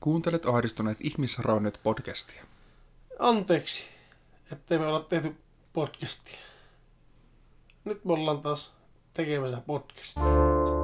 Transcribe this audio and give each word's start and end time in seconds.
Kuuntelet 0.00 0.46
ahdistuneet 0.46 0.98
ihmisrauneet 1.00 1.80
podcastia. 1.82 2.44
Anteeksi, 3.18 3.88
ettei 4.52 4.78
me 4.78 4.86
olla 4.86 5.00
tehty 5.00 5.36
podcastia. 5.72 6.38
Nyt 7.84 8.04
me 8.04 8.12
ollaan 8.12 8.42
taas 8.42 8.74
tekemässä 9.14 9.62
podcastia. 9.66 10.79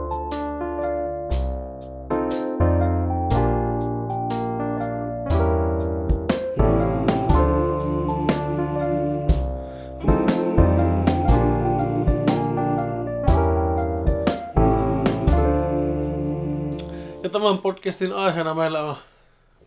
Tämän 17.46 17.62
podcastin 17.62 18.12
aiheena 18.12 18.54
meillä 18.54 18.82
on 18.82 18.96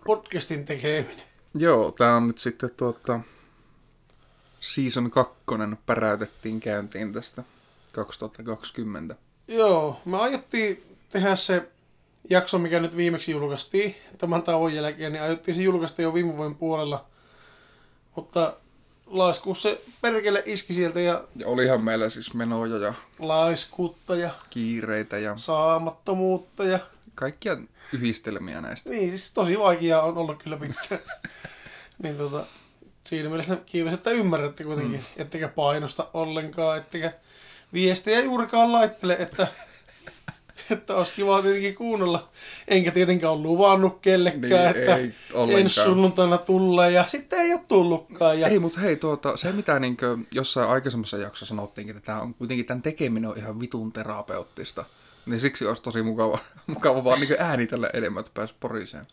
podcastin 0.06 0.66
tekeminen. 0.66 1.26
Joo, 1.54 1.92
tää 1.92 2.16
on 2.16 2.28
nyt 2.28 2.38
sitten 2.38 2.70
tuota... 2.78 3.20
Season 4.62 5.12
2 5.12 5.36
päräytettiin 5.86 6.60
käyntiin 6.60 7.14
tästä 7.14 7.44
2020. 7.92 9.16
Joo, 9.48 10.02
me 10.06 10.18
aiottiin 10.18 10.98
tehdä 11.10 11.36
se 11.36 11.70
jakso, 12.30 12.60
mikä 12.60 12.80
nyt 12.80 12.98
viimeksi 12.98 13.32
julkaistiin 13.32 13.96
tämän 14.18 14.44
tauon 14.44 14.74
jälkeen, 14.74 15.14
niin 15.14 15.24
aiottiin 15.24 15.56
se 15.56 15.62
julkaista 15.62 16.02
jo 16.02 16.14
viime 16.14 16.38
vuoden 16.38 16.56
puolella. 16.56 17.06
Mutta 18.16 18.54
laiskuus 19.08 19.62
se 19.62 19.82
perkele 20.02 20.44
iski 20.46 20.74
sieltä 20.74 21.00
ja 21.00 21.24
Ja 21.36 21.48
olihan 21.48 21.84
meillä 21.84 22.10
siis 22.10 22.34
menoja 22.34 22.78
ja 22.78 22.94
laiskuutta 23.20 24.16
ja 24.16 24.30
kiireitä 24.50 25.18
ja 25.18 25.38
saamattomuutta 25.38 26.64
ja... 26.64 26.80
kaikkia 27.16 27.58
yhdistelmiä 27.94 28.62
näistä. 28.62 28.90
Niin, 28.90 29.10
siis 29.10 29.34
tosi 29.34 29.60
vaikeaa 29.60 30.02
on 30.02 30.18
ollut 30.18 30.44
kyllä 30.44 30.58
pitkään. 30.58 31.02
niin 32.04 32.18
tota, 32.18 32.46
siinä 33.04 33.30
mielessä 33.30 33.58
kiitos, 33.66 33.94
että 33.94 34.12
ymmärrätte 34.12 34.64
kuitenkin, 34.64 35.00
mm. 35.00 35.22
ettekä 35.22 35.48
painosta 35.48 36.08
ollenkaan, 36.14 36.78
ettekä 36.78 37.14
viestejä 37.74 38.20
juurikaan 38.20 38.72
laittele, 38.72 39.18
että, 39.20 39.48
että 40.72 40.96
olisi 40.96 41.14
kiva 41.14 41.42
tietenkin 41.42 41.76
kuunnella. 41.76 42.30
Enkä 42.68 42.92
tietenkään 42.92 43.34
ole 43.34 43.42
luvannut 43.42 44.00
kellekään, 44.00 44.42
Niin, 44.42 44.78
että 44.78 44.96
ei 44.96 45.14
ollenkaan. 45.34 45.62
ensi 45.62 45.82
sunnuntaina 45.82 46.38
tulee 46.38 46.92
ja 46.92 47.08
sitten 47.08 47.40
ei 47.40 47.54
ole 47.54 47.62
tullutkaan. 47.68 48.40
Ja... 48.40 48.48
Ei, 48.48 48.60
mutta 48.60 48.80
hei, 48.80 48.96
tuota, 48.96 49.38
se 49.38 49.52
mitä 49.52 49.80
niin 49.80 49.98
jossain 50.32 50.70
aikaisemmassa 50.70 51.18
jaksossa 51.18 51.46
sanottiinkin, 51.46 51.98
että 51.98 52.06
tämä 52.06 52.22
on 52.22 52.34
kuitenkin 52.34 52.66
tämän 52.66 52.82
tekeminen 52.82 53.30
on 53.30 53.38
ihan 53.38 53.60
vitun 53.60 53.94
terapeuttista. 53.94 54.86
Niin 55.30 55.40
siksi 55.40 55.66
olisi 55.66 55.84
tosi 55.84 56.02
mukava, 56.02 56.38
mukava 56.68 57.04
vaan 57.04 57.20
niin 57.20 57.36
äänitellä 57.40 57.90
enemmän, 57.94 58.20
että 58.20 58.32
pääsi 58.34 58.54
poriseen. 58.60 59.08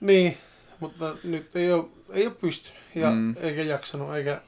Niin, 0.00 0.38
mutta 0.80 1.16
nyt 1.24 1.56
ei 1.56 1.72
ole, 1.72 1.84
ei 2.10 2.26
ole 2.26 2.34
pystynyt 2.34 2.80
ja 2.94 3.10
Mm. 3.10 3.34
eikä 3.40 3.62
jaksanut 3.62 4.14
eikä 4.14 4.40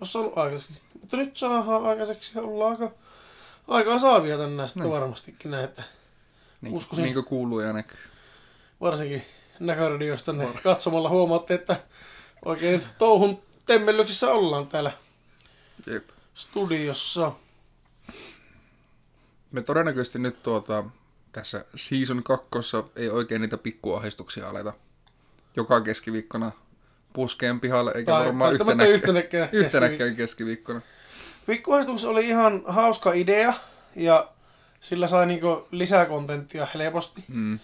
ole 0.00 0.08
saanut 0.08 0.38
aikaiseksi. 0.38 0.80
Mutta 1.00 1.16
nyt 1.16 1.36
saadaan 1.36 1.84
aikaiseksi 1.86 2.32
ja 2.38 2.42
ollaan 2.42 2.70
aika, 2.72 2.90
aikaa 3.68 3.98
saavia 3.98 4.38
tänään 4.38 4.68
sitten 4.68 4.82
Niin. 4.82 4.92
varmastikin 4.92 5.50
näitä. 5.50 5.82
Niin, 6.60 6.74
Uskoisin- 6.74 7.02
niin 7.04 7.14
kuin 7.14 7.24
kuuluu 7.24 7.60
ja 7.60 7.72
näkyy. 7.72 7.98
Varsinkin 8.80 9.24
näköradiosta 9.60 10.32
ne 10.32 10.48
katsomalla 10.62 11.08
huomaatte, 11.08 11.54
että 11.54 11.80
oikein 12.44 12.82
touhun 12.98 13.42
temmellyksissä 13.66 14.30
ollaan 14.32 14.66
täällä 14.66 14.92
Jep. 15.86 16.08
studiossa. 16.34 17.32
Me 19.52 19.62
todennäköisesti 19.62 20.18
nyt 20.18 20.42
tuota, 20.42 20.84
tässä 21.32 21.64
season 21.74 22.22
kakkossa 22.22 22.84
ei 22.96 23.10
oikein 23.10 23.40
niitä 23.40 23.58
pikkuahdistuksia 23.58 24.48
aleta 24.48 24.72
joka 25.56 25.80
keskiviikkona 25.80 26.52
puskeen 27.12 27.60
pihalle, 27.60 27.92
eikä 27.94 28.12
Tai 28.12 28.24
varmaan 28.24 28.52
yhtenäkään, 28.52 28.90
yhtenäkään. 28.90 29.48
yhtenäkään 29.52 30.16
keskiviikkona. 30.16 30.80
Pikkuhaistus 31.46 32.04
oli 32.04 32.28
ihan 32.28 32.62
hauska 32.66 33.12
idea 33.12 33.54
ja 33.96 34.28
sillä 34.80 35.06
sai 35.06 35.26
niinku 35.26 35.68
lisää 35.70 36.06
kontenttia 36.06 36.66
helposti. 36.74 37.24
Mm. 37.28 37.58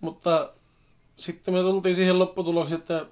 Mutta 0.00 0.52
sitten 1.16 1.54
me 1.54 1.60
tultiin 1.60 1.96
siihen 1.96 2.18
lopputulokseen, 2.18 2.80
että 2.80 3.06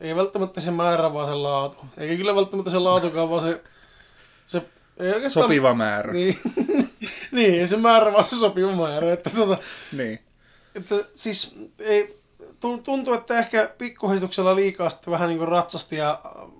ei 0.00 0.16
välttämättä 0.16 0.60
se 0.60 0.70
määrä, 0.70 1.12
vaan 1.12 1.26
se 1.26 1.34
laatu. 1.34 1.86
Eikä 1.96 2.16
kyllä 2.16 2.34
välttämättä 2.34 2.70
se 2.70 2.78
laatukaan, 2.78 3.30
vaan 3.30 3.42
se... 3.42 3.62
se 4.46 4.62
ei 4.96 5.12
oikeastaan... 5.12 5.44
Sopiva 5.44 5.74
määrä. 5.74 6.12
Niin. 6.12 6.38
Niin, 7.32 7.68
se 7.68 7.76
määrä, 7.76 8.12
vaan 8.12 8.24
se 8.24 8.36
sopiva 8.36 8.72
määrä. 8.76 9.12
Että, 9.12 9.30
tota, 9.30 9.58
niin. 9.92 10.18
että 10.74 10.94
siis 11.14 11.54
ei, 11.78 12.18
tu- 12.60 12.78
tuntuu, 12.78 13.14
että 13.14 13.38
ehkä 13.38 13.70
pikkuhistuksella 13.78 14.56
liikaa 14.56 14.90
sitten 14.90 15.10
vähän 15.10 15.28
niin 15.28 15.38
kuin 15.38 15.48
ratsasti 15.48 15.96
ja 15.96 16.20
äh, 16.26 16.50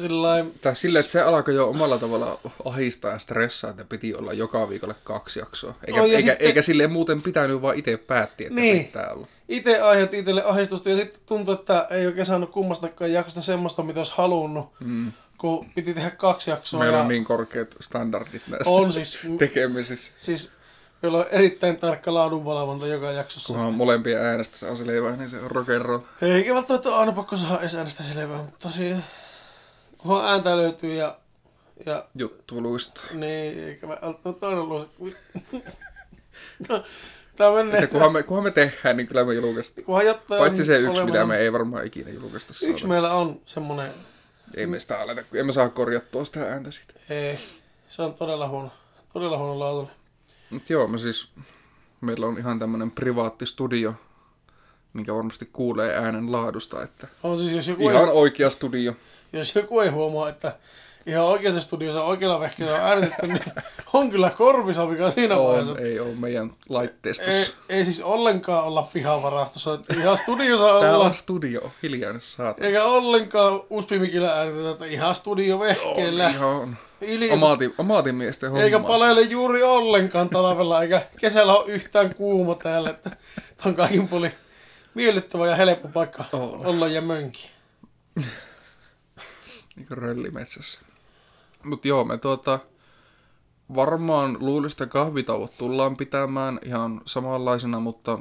sillain, 0.00 0.54
Tai 0.60 0.76
sille, 0.76 0.98
että 0.98 1.12
se 1.12 1.20
alkoi 1.22 1.54
jo 1.54 1.68
omalla 1.68 1.98
tavalla 1.98 2.40
ahistaa 2.64 3.12
ja 3.12 3.18
stressaa, 3.18 3.70
että 3.70 3.84
piti 3.84 4.14
olla 4.14 4.32
joka 4.32 4.68
viikolle 4.68 4.94
kaksi 5.04 5.38
jaksoa. 5.38 5.74
Eikä, 5.86 6.02
Oh, 6.02 6.06
ja 6.08 6.16
eikä, 6.18 6.30
sitten- 6.32 6.46
eikä 6.46 6.62
silleen 6.62 6.92
muuten 6.92 7.22
pitänyt, 7.22 7.62
vaan 7.62 7.76
itse 7.78 7.96
päätti, 7.96 8.44
että 8.44 8.60
Niin. 8.60 8.84
pitää 8.84 9.10
olla. 9.12 9.26
itse 9.48 9.80
aiheutti 9.80 10.18
itselle 10.18 10.44
ahdistusta 10.44 10.90
ja 10.90 10.96
sitten 10.96 11.20
tuntui, 11.26 11.54
että 11.54 11.86
ei 11.90 12.06
oikein 12.06 12.26
saanut 12.26 12.50
kummastakaan 12.50 13.12
jaksosta 13.12 13.42
semmoista, 13.42 13.82
mitä 13.82 14.00
olisi 14.00 14.12
halunnut, 14.16 14.66
Mm. 14.80 15.12
Kun 15.38 15.70
piti 15.74 15.94
tehdä 15.94 16.10
kaksi 16.10 16.50
jaksoa. 16.50 16.80
Meillä 16.80 16.96
ja 16.96 17.02
on 17.02 17.08
niin 17.08 17.24
korkeat 17.24 17.68
standardit 17.80 18.42
näissä 18.48 18.70
on 18.70 18.92
siis, 18.92 19.18
tekemisissä. 19.38 20.12
siis 20.18 20.52
meillä 21.02 21.18
on 21.18 21.26
erittäin 21.30 21.76
tarkka 21.76 22.14
laadunvalvonta 22.14 22.86
joka 22.86 23.12
jaksossa. 23.12 23.52
Kunhan 23.54 23.74
molempien 23.74 24.20
äänestä 24.20 24.58
saa 24.58 24.76
selvää, 24.76 25.16
niin 25.16 25.30
se 25.30 25.36
on 25.40 25.50
rock 25.50 25.68
and 25.70 25.82
roll. 25.82 26.00
Eikä 26.22 26.54
välttämättä 26.54 26.88
ole 26.88 26.96
aina 26.96 27.12
pakko 27.12 27.36
saada 27.36 27.60
edes 27.60 27.74
äänestä 27.74 28.02
selvää, 28.02 28.38
mutta 28.38 28.70
siinä, 28.70 29.00
kunhan 29.98 30.28
ääntä 30.30 30.56
löytyy 30.56 30.94
ja, 30.94 31.16
ja 31.86 32.04
Juttuluista. 32.14 33.00
niin, 33.12 33.64
eikä 33.64 33.88
välttämättä 33.88 34.46
aina 34.48 34.62
luo 34.64 34.88
Tää 37.36 37.50
menee, 37.52 37.74
Että 37.78 37.86
kunhan 37.86 38.12
me, 38.12 38.22
kunhan 38.22 38.44
me 38.44 38.50
tehdään, 38.50 38.96
niin 38.96 39.06
kyllä 39.06 39.24
me 39.24 39.34
julkaistaan. 39.34 39.84
kunhan 39.84 40.06
jotain 40.06 40.38
Paitsi 40.38 40.64
se 40.64 40.76
yksi, 40.78 40.86
olemassa- 40.90 41.04
mitä 41.04 41.26
me 41.26 41.36
ei 41.38 41.52
varmaan 41.52 41.86
ikinä 41.86 42.10
julkaista 42.10 42.50
Yksi 42.50 42.64
saada. 42.80 42.86
meillä 42.92 43.14
on 43.14 43.40
semmonen, 43.46 43.90
Ei 44.56 44.66
me 44.66 44.78
sitä 44.80 45.00
aleta, 45.00 45.22
emme 45.34 45.52
saa 45.52 45.68
korjattua 45.68 46.24
sitä 46.24 46.40
ääntä 46.42 46.70
siitä. 46.70 46.94
ei, 47.10 47.38
se 47.88 48.02
on 48.02 48.14
todella 48.14 48.48
huono, 48.48 48.70
todella 49.12 49.38
huono 49.38 49.58
laatuinen. 49.58 49.94
Mutta 50.50 50.72
joo, 50.72 50.86
me 50.88 50.98
siis, 50.98 51.28
meillä 52.00 52.26
on 52.26 52.38
ihan 52.38 52.58
tämmönen 52.58 52.90
privaatti 52.90 53.46
studio, 53.46 53.94
minkä 54.92 55.14
varmasti 55.14 55.48
kuulee 55.52 55.96
äänen 55.96 56.32
laadusta, 56.32 56.82
että 56.82 57.08
On 57.22 57.38
siis, 57.38 57.52
jos 57.52 57.68
joku, 57.68 57.90
ihan 57.90 58.08
ei, 58.08 58.14
oikea 58.14 58.50
studio. 58.50 58.92
jos 59.32 59.54
joku 59.54 59.80
ei 59.80 59.88
huomaa, 59.88 60.28
että 60.28 60.56
ihan 61.06 61.24
oikeassa 61.24 61.60
studiossa 61.60 62.02
oikealla 62.04 62.40
vehkeellä 62.40 62.74
on 62.74 62.80
äänitetty, 62.80 63.26
niin 63.26 63.40
on 63.92 64.10
kyllä 64.10 64.30
korvisavika 64.30 65.10
siinä 65.10 65.38
vaiheessa. 65.38 65.72
On, 65.72 65.78
ei 65.78 66.00
ole 66.00 66.14
meidän 66.14 66.52
laitteistossa. 66.68 67.32
Ei, 67.32 67.46
ei 67.68 67.84
siis 67.84 68.02
ollenkaan 68.02 68.64
olla 68.64 68.88
pihavarastossa. 68.92 69.78
Ihan 69.98 70.18
studiossa 70.18 70.74
ollaan. 70.74 71.00
on 71.00 71.14
studio, 71.14 71.72
hiljainen 71.82 72.20
saatana. 72.20 72.66
Eikä 72.66 72.84
ollenkaan 72.84 73.60
USB-mikillä 73.70 74.38
äänitetä, 74.38 74.70
että 74.70 74.84
ihan 74.86 75.14
studiovehkeellä. 75.14 76.26
On 76.26 76.30
ihan 76.30 76.78
Ili... 77.00 77.30
omaatin, 77.30 77.74
omaatin 77.78 78.14
miesten 78.14 78.50
homma. 78.50 78.64
Eikä 78.64 78.80
palele 78.80 79.20
juuri 79.20 79.62
ollenkaan 79.62 80.28
talvella, 80.28 80.82
eikä 80.82 81.06
kesällä 81.18 81.54
ole 81.54 81.72
yhtään 81.72 82.14
kuuma 82.14 82.54
täällä. 82.54 82.90
Että 82.90 83.10
on 83.66 83.74
kaikin 83.74 84.08
puolin 84.08 84.32
miellyttävä 84.94 85.46
ja 85.46 85.56
helppo 85.56 85.88
paikka 85.88 86.24
On. 86.32 86.66
olla 86.66 86.88
ja 86.88 87.00
mönki. 87.00 87.50
Niin 89.76 89.86
kuin 89.88 89.98
röllimetsässä. 89.98 90.80
Mut 91.64 91.84
joo, 91.84 92.04
me 92.04 92.18
tuota, 92.18 92.58
varmaan 93.74 94.36
luulista 94.40 94.86
kahvitauot 94.86 95.58
tullaan 95.58 95.96
pitämään 95.96 96.58
ihan 96.64 97.00
samanlaisena, 97.06 97.80
mutta 97.80 98.18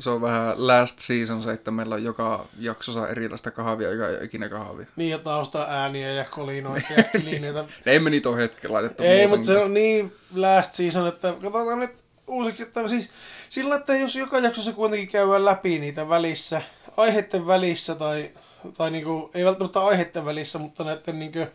se 0.00 0.10
on 0.10 0.20
vähän 0.20 0.66
last 0.66 0.98
season 0.98 1.42
se, 1.42 1.52
että 1.52 1.70
meillä 1.70 1.94
on 1.94 2.04
joka 2.04 2.46
jaksossa 2.58 3.08
erilaista 3.08 3.50
kahvia, 3.50 3.90
joka 3.90 4.08
ei 4.08 4.16
ole 4.16 4.24
ikinä 4.24 4.48
kahvia. 4.48 4.86
Niin 4.96 5.10
ja 5.10 5.18
tausta 5.18 5.66
ääniä 5.68 6.12
ja 6.12 6.24
kolinoita 6.24 6.92
ja 6.96 7.04
kilineitä. 7.20 7.64
Ne 7.84 7.92
ei 7.92 7.98
me 7.98 8.10
niitä 8.10 8.28
ole 8.28 8.36
hetken 8.36 8.72
laitettu 8.72 9.02
Ei, 9.02 9.26
mutta 9.26 9.46
se 9.46 9.58
on 9.58 9.74
niin 9.74 10.12
last 10.34 10.74
season, 10.74 11.06
että 11.08 11.34
katsotaan 11.42 11.80
nyt 11.80 11.94
uusiksi, 12.26 12.62
että 12.62 12.88
siis 12.88 13.10
sillä, 13.48 13.74
että 13.76 13.96
jos 13.96 14.16
joka 14.16 14.38
jaksossa 14.38 14.72
kuitenkin 14.72 15.08
käydään 15.08 15.44
läpi 15.44 15.78
niitä 15.78 16.08
välissä, 16.08 16.62
aiheiden 16.96 17.46
välissä 17.46 17.94
tai, 17.94 18.30
tai 18.76 18.90
niinku, 18.90 19.30
ei 19.34 19.44
välttämättä 19.44 19.80
aiheiden 19.80 20.24
välissä, 20.24 20.58
mutta 20.58 20.84
näiden 20.84 21.18
niinku, 21.18 21.46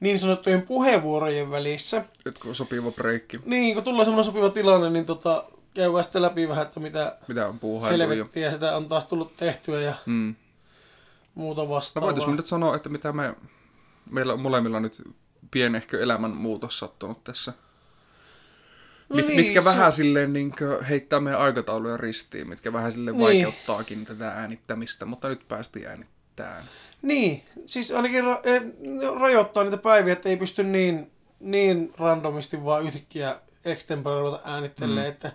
niin 0.00 0.18
sanottujen 0.18 0.62
puheenvuorojen 0.62 1.50
välissä. 1.50 2.04
Jotkut 2.24 2.56
sopiva 2.56 2.90
breikki. 2.92 3.40
Niin, 3.44 3.74
kun 3.74 3.84
tulee 3.84 4.04
semmoinen 4.04 4.24
sopiva 4.24 4.50
tilanne, 4.50 4.90
niin 4.90 5.06
tota, 5.06 5.44
käydään 5.74 6.04
sitten 6.04 6.22
läpi 6.22 6.48
vähän, 6.48 6.66
että 6.66 6.80
mitä 6.80 7.16
Mitä 7.28 7.48
on 7.48 7.58
puuhailtu 7.58 8.02
jo. 8.02 8.08
helvettiä 8.08 8.50
sitä 8.52 8.76
on 8.76 8.88
taas 8.88 9.06
tullut 9.06 9.36
tehtyä 9.36 9.80
ja 9.80 9.94
Mm. 10.06 10.34
muuta 11.34 11.62
No 11.62 11.68
vastaavaa. 11.68 12.26
me 12.26 12.36
nyt 12.36 12.46
sanoa, 12.46 12.76
että 12.76 12.88
mitä 12.88 13.12
me, 13.12 13.34
meillä 14.10 14.32
on 14.32 14.40
molemmilla 14.40 14.80
nyt 14.80 15.02
pienehkö 15.50 16.02
elämänmuutos 16.02 16.78
sattunut 16.78 17.24
tässä. 17.24 17.52
Mit, 19.14 19.26
niin, 19.28 19.36
mitkä 19.36 19.60
se- 19.60 19.64
vähän 19.64 19.92
silleen 19.92 20.32
niin 20.32 20.52
heittää 20.88 21.20
meidän 21.20 21.40
aikatauluja 21.40 21.96
ristiin, 21.96 22.48
mitkä 22.48 22.72
vähän 22.72 22.92
silleen 22.92 23.16
Niin. 23.16 23.24
vaikeuttaakin 23.24 24.04
tätä 24.04 24.28
äänittämistä, 24.30 25.04
mutta 25.04 25.28
nyt 25.28 25.48
päästiin 25.48 25.86
äänittämään. 25.86 26.64
Niin, 27.02 27.44
siis 27.66 27.92
ainakin 27.92 28.24
ra- 28.24 28.40
eh, 28.44 28.62
ne 28.78 29.10
rajoittaa 29.20 29.64
niitä 29.64 29.76
päiviä, 29.76 30.12
että 30.12 30.28
ei 30.28 30.36
pysty 30.36 30.64
niin, 30.64 31.12
niin 31.40 31.94
randomisti 31.98 32.64
vaan 32.64 32.82
yhtäkkiä 32.82 33.40
extempore 33.64 34.20
ruveta 34.20 34.40
äänittelemään, 34.44 35.06
mm. 35.06 35.12
että 35.12 35.32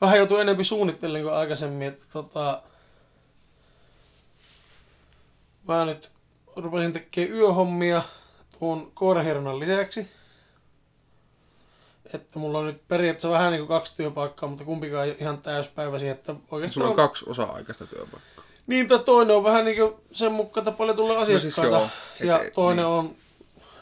vähän 0.00 0.18
joutuu 0.18 0.36
enemmän 0.36 0.64
suunnittelemaan 0.64 1.24
kuin 1.24 1.34
aikaisemmin, 1.34 1.88
että 1.88 2.04
tota, 2.12 2.62
mä 5.68 5.84
nyt 5.84 6.10
rupesin 6.56 6.92
tekemään 6.92 7.38
yöhommia 7.38 8.02
tuon 8.58 8.90
koirahirnan 8.94 9.60
lisäksi. 9.60 10.08
Että 12.14 12.38
mulla 12.38 12.58
on 12.58 12.66
nyt 12.66 12.88
periaatteessa 12.88 13.30
vähän 13.30 13.52
niin 13.52 13.60
kuin 13.60 13.68
kaksi 13.68 13.96
työpaikkaa, 13.96 14.48
mutta 14.48 14.64
kumpikaan 14.64 15.06
ei 15.06 15.16
ihan 15.20 15.42
täyspäiväisiä, 15.42 16.12
että 16.12 16.32
oikeastaan... 16.32 16.70
Sulla 16.70 16.88
on 16.88 16.96
kaksi 16.96 17.24
osa-aikaista 17.28 17.86
työpaikkaa. 17.86 18.39
Niin, 18.66 18.88
tai 18.88 18.98
toinen 18.98 19.36
on 19.36 19.44
vähän 19.44 19.64
niin 19.64 19.76
kuin 19.76 19.94
sen 20.12 20.32
mukaan, 20.32 20.68
että 20.68 20.78
paljon 20.78 20.96
tulee 20.96 21.16
asiakkaita. 21.16 21.76
joo, 21.76 21.88
et- 22.20 22.26
ja 22.26 22.42
et- 22.42 22.52
toinen 22.54 22.84
niin. 22.84 22.92
on, 22.94 23.14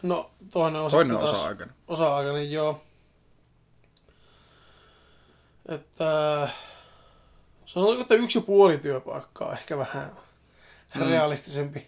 no 0.03 0.31
toinen 0.51 0.81
on 0.83 0.91
Toinen 0.91 1.11
sitten 1.17 1.27
taas 1.27 1.39
osa-aikainen. 1.39 1.75
osa-aikainen, 1.89 2.53
joo. 2.53 2.81
Että 5.69 6.49
sanotaanko, 7.67 8.03
että 8.03 8.15
yksi 8.15 8.39
ja 8.39 8.43
puoli 8.43 8.79
työpaikkaa 8.79 9.53
ehkä 9.53 9.79
vähän 9.79 10.13
Mm. 10.95 11.01
realistisempi. 11.07 11.87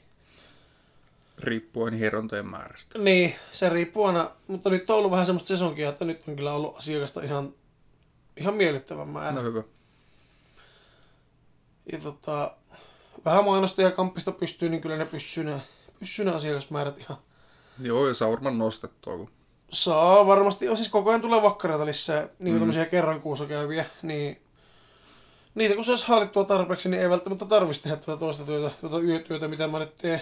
Riippuen 1.38 1.94
hierontojen 1.94 2.46
määrästä. 2.46 2.98
Niin, 2.98 3.34
se 3.52 3.68
riippuu 3.68 4.04
aina, 4.04 4.30
mutta 4.46 4.70
nyt 4.70 4.90
on 4.90 4.96
ollut 4.96 5.10
vähän 5.10 5.26
semmoista 5.26 5.46
sesonkia, 5.48 5.88
että 5.88 6.04
nyt 6.04 6.22
on 6.28 6.36
kyllä 6.36 6.52
ollut 6.52 6.76
asiakasta 6.78 7.22
ihan, 7.22 7.54
ihan 8.36 8.54
miellyttävän 8.54 9.08
määrä. 9.08 9.32
No 9.32 9.42
hyvä. 9.42 9.62
Ja 11.92 11.98
tota, 11.98 12.54
vähän 13.24 13.44
kamppista 13.96 14.32
pystyy, 14.32 14.68
niin 14.68 14.80
kyllä 14.80 14.96
ne 14.96 15.04
pysyy 15.04 15.44
ne 16.24 16.30
asiakasmäärät 16.34 16.98
ihan. 16.98 17.18
Joo, 17.82 18.08
ja 18.08 18.14
saa 18.14 18.30
varmaan 18.30 18.58
nostettua, 18.58 19.16
kun 19.16 19.30
Saa 19.70 20.26
varmasti, 20.26 20.68
on 20.68 20.76
siis 20.76 20.88
koko 20.88 21.10
ajan 21.10 21.20
tulee 21.20 21.42
vakkareita 21.42 21.86
lisää, 21.86 22.28
niin 22.38 22.54
mm. 22.54 22.58
tämmöisiä 22.58 22.86
kerran 22.86 23.20
kuussa 23.20 23.46
käyviä, 23.46 23.84
niin 24.02 24.42
niitä 25.54 25.74
kun 25.74 25.84
saisi 25.84 26.08
haalittua 26.08 26.44
tarpeeksi, 26.44 26.88
niin 26.88 27.02
ei 27.02 27.10
välttämättä 27.10 27.44
tarvitsisi 27.44 27.82
tehdä 27.82 27.96
tätä 27.96 28.16
toista 28.16 28.44
työtä, 28.44 28.74
tuota 28.80 29.00
yötyötä, 29.00 29.48
mitä 29.48 29.68
mä 29.68 29.78
nyt 29.78 29.98
teen. 29.98 30.20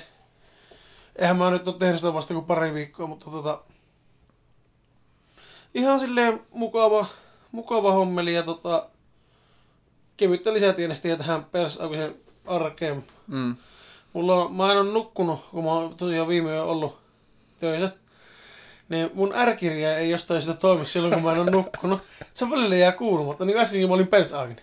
Eihän 1.17 1.37
mä 1.37 1.51
nyt 1.51 1.69
ole 1.69 1.77
tehnyt 1.79 1.97
sitä 1.97 2.15
vasta 2.15 2.35
kuin 2.35 2.47
pari 2.47 2.75
viikkoa, 2.75 3.07
mutta 3.07 3.31
tota, 3.31 3.63
ihan 5.75 6.01
silleen 6.01 6.41
mukava, 6.51 7.07
mukava 7.53 7.93
hommeli 7.93 8.35
ja 8.35 8.43
tota, 8.43 8.89
kevyttä 10.17 10.53
lisätienestiä 10.53 11.17
tähän 11.17 11.45
persaukisen 11.45 12.15
arkeen. 12.49 13.05
mm. 13.27 13.57
Mulla 14.13 14.35
on, 14.45 14.53
mä 14.55 14.73
en 14.73 14.79
ole 14.79 14.93
nukkunut, 14.93 15.45
kun 15.51 15.65
mä 15.65 15.71
oon 15.73 15.97
tosiaan 15.97 16.29
viime 16.29 16.51
yö 16.51 16.63
ollut 16.65 16.99
töissä. 17.61 17.91
Niin 18.89 19.11
mun 19.15 19.35
R-kirja 19.45 19.97
ei 19.99 20.11
jostain 20.11 20.43
sitä 20.43 20.55
toimi 20.55 20.87
silloin, 20.87 21.15
kun 21.15 21.23
mä 21.23 21.33
en 21.33 21.39
ole 21.39 21.51
nukkunut. 21.51 22.01
Se 22.35 22.51
välillä 22.51 22.77
jää 22.77 22.93
kuulumatta, 22.93 23.45
niin 23.45 23.59
äskenkin 23.59 23.89
mä 23.89 23.95
olin 23.95 24.07
pensaagin. 24.07 24.57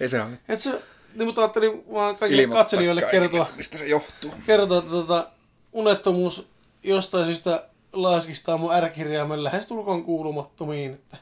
ei 0.00 0.08
se 0.08 0.22
ole. 0.22 0.38
Et 0.48 0.58
se, 0.58 0.82
niin 1.14 1.26
mutta 1.26 1.40
ajattelin 1.40 1.84
vaan 1.92 2.16
kaikille 2.16 2.46
katselijoille 2.46 3.02
kertoa, 3.10 3.48
Mistä 3.56 3.78
se 3.78 3.86
johtuu? 3.86 4.30
kertoa, 4.46 4.78
että 4.78 4.90
tota, 4.90 5.28
unettomuus 5.72 6.48
jostain 6.82 7.24
syystä 7.26 7.64
laskistaa 7.92 8.56
mun 8.56 8.70
R-kirjaimen 8.80 9.44
lähestulkoon 9.44 10.02
kuulumattomiin. 10.04 10.92
Että, 10.94 11.16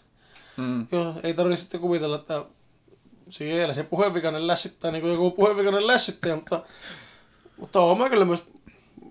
Mm. 0.56 0.87
joo, 0.93 1.14
ei 1.23 1.34
tarvitse 1.34 1.62
sitten 1.62 1.81
kuvitella, 1.81 2.17
että 2.17 2.44
siellä 3.31 3.75
se 3.75 3.83
puheenvikainen 3.83 4.47
lässyttää 4.47 4.91
niin 4.91 5.03
kuin 5.03 5.13
joku 5.13 5.31
puheenvikainen 5.31 5.87
lässyttäjä, 5.87 6.35
mutta, 6.35 6.63
mutta 7.57 7.81
oon 7.81 7.99
mä 7.99 8.09
kyllä 8.09 8.25
myös, 8.25 8.49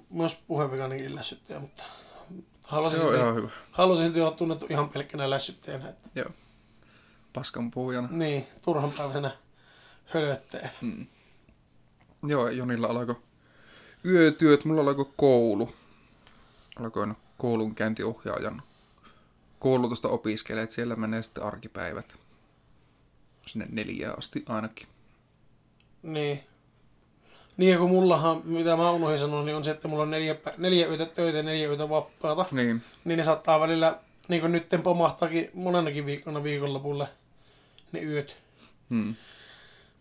myös 0.09 0.43
puheenvikainenkin 0.47 1.15
lässyttäjä, 1.15 1.59
mutta 1.59 1.83
haluaisin, 2.63 2.99
Se 2.99 3.05
on 3.05 3.11
silti, 3.11 3.23
ihan 3.23 3.35
hyvä. 3.35 3.49
haluaisin 3.71 4.05
silti 4.07 4.21
olla 4.21 4.31
tunnettu 4.31 4.65
ihan 4.69 4.89
pelkkänä 4.89 5.29
lässyttäjänä. 5.29 5.89
Että, 5.89 6.09
Joo. 6.15 6.29
Paskan 7.33 7.71
puhujana. 7.71 8.07
niin, 8.11 8.47
turhanpäiväisenä 8.61 9.31
hölöttäjänä. 10.05 10.73
Mm. 10.81 11.07
Joo, 12.27 12.49
Jonilla 12.49 12.87
alkoi 12.87 13.15
yötyöt, 14.05 14.65
mulla 14.65 14.81
alkoi 14.81 15.05
koulu. 15.15 15.69
Alkoin 16.79 17.15
koulunkäyntiohjaajan 17.37 18.61
koulutusta 19.59 20.07
opiskelemaan, 20.07 20.63
että 20.63 20.75
siellä 20.75 20.95
menee 20.95 21.23
sitten 21.23 21.43
arkipäivät. 21.43 22.17
Sinne 23.47 23.67
neljään 23.71 24.17
asti 24.17 24.43
ainakin. 24.49 24.87
Niin. 26.03 26.43
Niin, 27.57 27.77
kun 27.77 27.89
mullahan, 27.89 28.41
mitä 28.43 28.75
mä 28.75 28.91
unohdin 28.91 29.19
sanoa, 29.19 29.43
niin 29.43 29.55
on 29.55 29.63
se, 29.63 29.71
että 29.71 29.87
mulla 29.87 30.03
on 30.03 30.11
neljä, 30.11 30.35
neljä 30.57 30.87
yötä 30.87 31.05
töitä 31.05 31.37
ja 31.37 31.43
neljä 31.43 31.67
yötä 31.67 31.89
vapaata. 31.89 32.45
Niin, 32.51 32.81
Niin 33.05 33.17
ne 33.17 33.23
saattaa 33.23 33.59
välillä, 33.59 33.99
niin 34.27 34.41
kuin 34.41 34.51
nytten 34.51 34.81
pomahtaakin 34.81 35.49
monenakin 35.53 36.05
viikkona 36.05 36.43
viikonlopulle 36.43 37.07
ne 37.91 38.01
yöt. 38.01 38.37
hmm. 38.89 39.15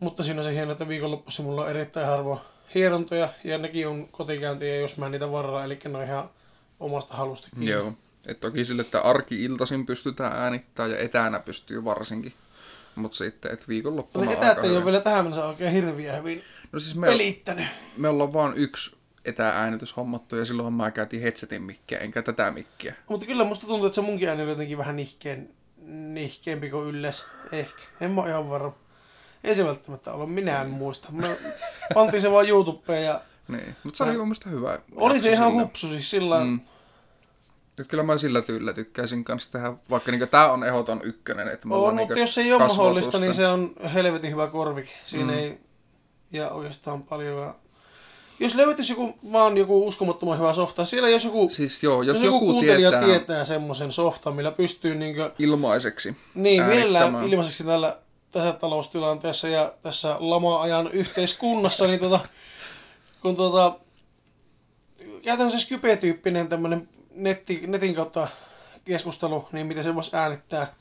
Mutta 0.01 0.23
siinä 0.23 0.41
on 0.41 0.45
se 0.45 0.55
hieno, 0.55 0.73
että 0.73 0.89
viikonloppuisin 0.89 1.45
mulla 1.45 1.63
on 1.63 1.71
erittäin 1.71 2.07
harvoin 2.07 2.41
hierontoja 2.75 3.29
ja 3.45 3.59
nekin 3.59 3.89
on 3.89 4.09
kotikäyntiä, 4.09 4.77
jos 4.77 4.99
mä 4.99 5.09
niitä 5.09 5.33
varraa, 5.33 5.65
eli 5.65 5.79
ne 5.85 5.99
on 5.99 6.05
ihan 6.05 6.31
omasta 6.81 7.15
halusta 7.15 7.49
kiinni. 7.51 7.71
joo. 7.71 7.93
Et 8.27 8.41
toki 8.41 8.65
sille, 8.65 8.83
että 8.83 9.01
arki-iltaisin 9.01 9.87
pystytään 9.87 10.33
äänittämään 10.33 10.91
ja 10.91 10.99
etänä 10.99 11.39
pystyy 11.39 11.85
varsinkin. 11.85 12.33
Mutta 12.97 13.17
sitten, 13.19 13.53
että 13.53 13.65
viikonloppuna 13.69 14.27
on 14.31 14.33
etäät 14.33 14.65
ei 14.65 14.71
ole 14.77 14.85
vielä 14.85 15.01
tähän 15.01 15.25
mennessä 15.25 15.47
oikein 15.47 15.73
hirviä 15.73 16.17
hyvin 16.17 16.43
No 16.73 16.81
siis 16.81 16.97
me, 16.97 17.07
pelittänyt. 17.07 17.67
me 17.97 18.09
ollaan 18.09 18.33
vaan 18.33 18.57
yksi 18.57 18.97
etääänitys 19.25 19.97
hommattu 19.97 20.37
ja 20.37 20.45
silloin 20.45 20.75
mä 20.75 20.91
käytin 20.91 21.21
headsetin 21.21 21.63
mikkiä, 21.63 21.99
enkä 21.99 22.23
tätä 22.23 22.51
mikkiä. 22.51 22.95
Mutta 23.09 23.27
kyllä 23.27 23.45
musta 23.45 23.67
tuntuu, 23.67 23.87
että 23.87 23.95
se 23.95 24.01
munkin 24.01 24.29
ääni 24.29 24.43
oli 24.43 24.51
jotenkin 24.51 24.79
vähän 24.79 24.97
nihkeen, 24.97 25.51
nihkeempi 26.13 26.71
kuin 26.71 26.87
ylles. 26.89 27.27
Ehkä. 27.53 27.83
En 28.01 28.11
mä 28.11 28.27
ihan 28.29 28.51
varma. 28.51 28.75
Ei 29.45 29.55
se 29.55 29.65
välttämättä 29.65 30.13
ole, 30.13 30.27
minä 30.27 30.63
en 30.63 30.71
muista. 30.71 31.09
Me 31.13 31.37
pantiin 31.95 32.21
se 32.21 32.31
vaan 32.31 32.49
YouTubeen 32.49 33.05
ja 33.05 33.21
Niin, 33.49 33.77
mutta 33.83 33.97
se 33.97 34.05
oli 34.05 34.13
mun 34.17 34.27
mielestä 34.27 34.51
hyvä. 34.51 34.79
oli 34.97 35.21
se 35.21 35.33
ihan 35.33 35.53
hupsu 35.53 35.89
siis 35.89 36.11
sillä 36.11 36.45
Mm. 36.45 36.61
Kyllä 37.85 38.03
mä 38.03 38.19
sillä 38.19 38.43
tyylillä 38.43 38.73
tykkäisin 38.73 39.25
kanssa 39.25 39.53
tehdä, 39.53 39.73
vaikka 39.91 40.11
niinku 40.11 40.27
tää 40.27 40.53
on 40.53 40.65
ehdoton 40.65 41.01
ykkönen. 41.05 41.49
Että 41.49 41.69
On, 41.71 41.79
mutta 41.79 41.95
niinku 41.95 42.13
jos 42.13 42.39
ei 42.39 42.53
ole 42.53 42.67
mahdollista, 42.67 43.19
niin 43.19 43.35
se 43.35 43.47
on 43.47 43.73
helvetin 43.95 44.31
hyvä 44.31 44.47
korvike. 44.47 44.93
Siinä 45.05 45.33
Mm. 45.33 45.39
ei, 45.39 45.59
ja 46.33 46.51
oikeastaan 46.51 47.03
paljon. 47.03 47.55
Jos 48.41 48.55
löytyisi 48.55 48.93
joku, 48.93 49.19
vaan 49.33 49.57
joku 49.57 49.87
uskomattoman 49.87 50.39
hyvä 50.39 50.55
softa, 50.55 50.85
siellä 50.85 51.09
jos 51.09 51.25
joku, 51.25 51.49
Siis 51.53 51.83
joo, 51.83 52.03
jos, 52.03 52.17
jos 52.17 52.25
joku, 52.25 52.37
joku 52.37 52.53
kuuntelija 52.53 52.91
tietää, 52.91 53.09
tietää, 53.09 53.45
semmoisen 53.45 53.93
softan, 53.93 54.35
millä 54.35 54.51
pystyy 54.53 54.95
niinkö, 54.95 55.31
ilmaiseksi, 55.39 56.17
niin 56.35 56.65
mielellään 56.65 57.25
ilmaiseksi 57.25 57.65
tällä, 57.65 57.97
tässä 58.33 58.53
taloustilanteessa 58.53 59.49
ja 59.49 59.73
tässä 59.83 60.17
lama-ajan 60.19 60.91
yhteiskunnassa, 60.93 61.87
niin 61.87 62.01
tota, 62.01 62.21
kun 63.23 63.37
tota, 63.37 63.79
käytännössä 65.23 65.61
Skype-tyyppinen 65.61 66.49
tämmöinen 66.49 66.89
netti, 67.17 67.63
netin 67.67 67.95
kautta 67.95 68.29
keskustelu, 68.85 69.49
niin 69.53 69.67
miten 69.67 69.85
se 69.85 69.95
voisi 69.95 70.17
äänittää 70.17 70.61
hyvä, 70.61 70.73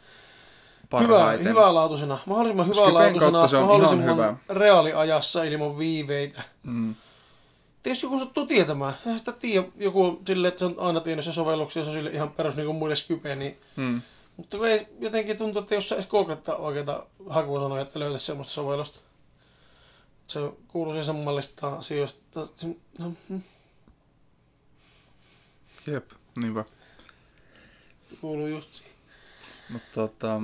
parhaiten. 0.90 1.48
hyvälaatuisena, 1.48 2.18
mahdollisimman 2.26 2.68
hyvälaatuisena, 2.68 3.48
se 3.48 3.58
on 3.58 3.68
mahdollisimman 3.68 4.20
ihan 4.20 4.40
reaaliajassa 4.50 5.44
ilman 5.44 5.78
viiveitä. 5.78 6.42
Mm. 6.64 6.96
Jos 7.86 8.04
joku 8.04 8.20
sattuu 8.20 8.46
tietämään, 8.46 8.94
eihän 9.06 9.20
sitä 9.20 9.32
tiedä 9.32 9.68
joku 9.78 10.22
silleen, 10.28 10.50
että 10.50 10.60
se 10.60 10.66
on 10.66 10.76
aina 10.78 11.00
tiennyt 11.00 11.26
se 11.26 11.34
sovelluksia, 11.34 11.84
se 11.84 11.90
on 11.90 11.96
sille 11.96 12.10
ihan 12.10 12.32
perus 12.32 12.56
niin 12.56 12.66
kuin 12.66 12.78
muille 12.78 12.96
Skype, 12.96 13.36
niin 13.36 13.58
Mm. 13.76 14.02
mutta 14.38 14.58
ei 14.68 14.88
jotenkin 15.00 15.38
tuntuu, 15.38 15.62
että 15.62 15.76
jos 15.76 15.90
sä 15.90 15.96
edes 15.96 16.08
googlettaa 16.08 16.56
oikeita 16.56 17.06
hakusanoja, 17.30 17.82
että 17.82 18.00
löytäisi 18.00 18.26
semmoista 18.26 18.54
sovellusta. 18.54 19.00
Se 20.28 20.40
kuuluu 20.68 20.94
siihen 20.94 21.06
samanlaista 21.06 21.68
asioista. 21.68 22.40
No, 23.00 23.12
mm, 23.30 23.42
Jep, 25.88 26.12
niinpä. 26.36 26.66
kuuluu 28.22 28.48
just 28.48 28.74
siihen. 28.74 28.94
Mutta 29.70 29.88
tota, 29.94 30.42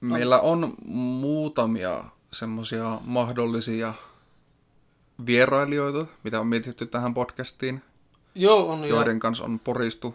meillä 0.00 0.40
on 0.40 0.74
muutamia 0.86 2.04
semmosia 2.32 2.98
mahdollisia 3.04 3.94
vierailijoita, 5.26 6.06
mitä 6.24 6.40
on 6.40 6.46
mietitty 6.46 6.86
tähän 6.86 7.14
podcastiin, 7.14 7.82
Joo, 8.34 8.68
on 8.72 8.80
jo. 8.84 8.96
joiden 8.96 9.18
kanssa 9.18 9.44
on 9.44 9.58
poristu. 9.58 10.14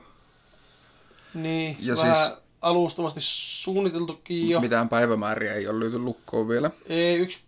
Niin, 1.34 1.78
Ja 1.80 1.96
vähän 1.98 2.16
siis- 2.28 2.38
alustavasti 2.62 3.20
suunniteltukin 3.24 4.50
jo. 4.50 4.60
Mitään 4.62 4.90
päivämääriä 4.90 5.54
ei 5.54 5.68
ole 5.68 5.80
löyty 5.80 6.00
lukkoon 6.00 6.48
vielä. 6.48 6.72
Ei, 6.86 7.18
yksi 7.18 7.40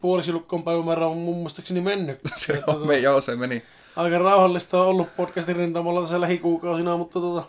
puolisilukkoon 0.00 0.62
päivämäärä 0.62 1.06
on 1.06 1.16
mun 1.16 1.36
muistaakseni 1.36 1.80
mennyt. 1.80 2.20
Se 2.36 2.62
on, 2.66 2.86
me, 2.86 2.98
joo, 2.98 3.20
se 3.20 3.36
meni. 3.36 3.62
Aika 3.98 4.18
rauhallista 4.18 4.80
on 4.82 4.86
ollut 4.86 5.16
podcastin 5.16 5.56
rintamalla 5.56 6.00
tässä 6.00 6.20
lähikuukausina, 6.20 6.96
mutta 6.96 7.20
tota, 7.20 7.42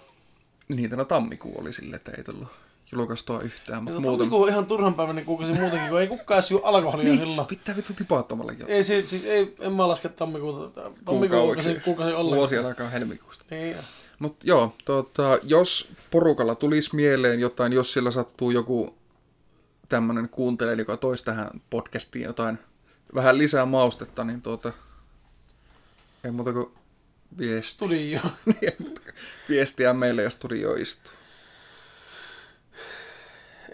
Niitä 0.69 0.95
no 0.95 1.05
tammikuu 1.05 1.59
oli 1.61 1.73
sille, 1.73 1.95
että 1.95 2.11
ei 2.17 2.23
tullut 2.23 2.47
julkaistua 2.91 3.41
yhtään, 3.41 3.83
mutta 3.83 3.99
muuten... 3.99 4.17
Tammikuu 4.19 4.43
on 4.43 4.49
ihan 4.49 4.65
turhan 4.65 4.93
päiväinen 4.93 5.25
kuukausi 5.25 5.53
muutenkin, 5.53 5.89
kun 5.89 6.01
ei 6.01 6.07
kukaan 6.07 6.43
juo 6.51 6.61
alkoholia 6.63 7.05
Niin, 7.05 7.19
silloin. 7.19 7.47
pitää 7.47 7.75
vittu 7.75 7.93
tipaattomallakin. 7.93 8.65
Ei, 8.67 8.83
siis, 8.83 9.09
siis 9.09 9.25
ei, 9.25 9.55
en 9.59 9.73
mä 9.73 9.87
laske 9.87 10.09
tammikuuta. 10.09 10.69
Tammikuun 10.81 11.05
kuukausi, 11.05 11.29
Kuukaudeksi. 11.29 11.79
kuukausi 11.83 12.13
ollenkaan. 12.13 12.37
Vuosi 12.37 12.57
alkaa 12.57 12.89
helmikuusta. 12.89 13.45
Niin, 13.51 13.77
Mutta 14.19 14.47
joo, 14.47 14.73
tota, 14.85 15.37
jos 15.43 15.91
porukalla 16.11 16.55
tulisi 16.55 16.95
mieleen 16.95 17.39
jotain, 17.39 17.73
jos 17.73 17.93
sillä 17.93 18.11
sattuu 18.11 18.51
joku 18.51 18.95
tämmöinen 19.89 20.29
kuuntelija, 20.29 20.75
joka 20.77 20.97
toisi 20.97 21.25
tähän 21.25 21.49
podcastiin 21.69 22.25
jotain 22.25 22.59
vähän 23.15 23.37
lisää 23.37 23.65
maustetta, 23.65 24.23
niin 24.23 24.41
tuota, 24.41 24.71
ei 26.23 26.31
muuta 26.31 26.53
kuin 26.53 26.73
viesti. 27.37 27.71
studio. 27.71 28.19
Kuin 28.79 29.03
viestiä 29.49 29.93
meille, 29.93 30.23
jos 30.23 30.33
studio 30.33 30.73
istuu. 30.73 31.11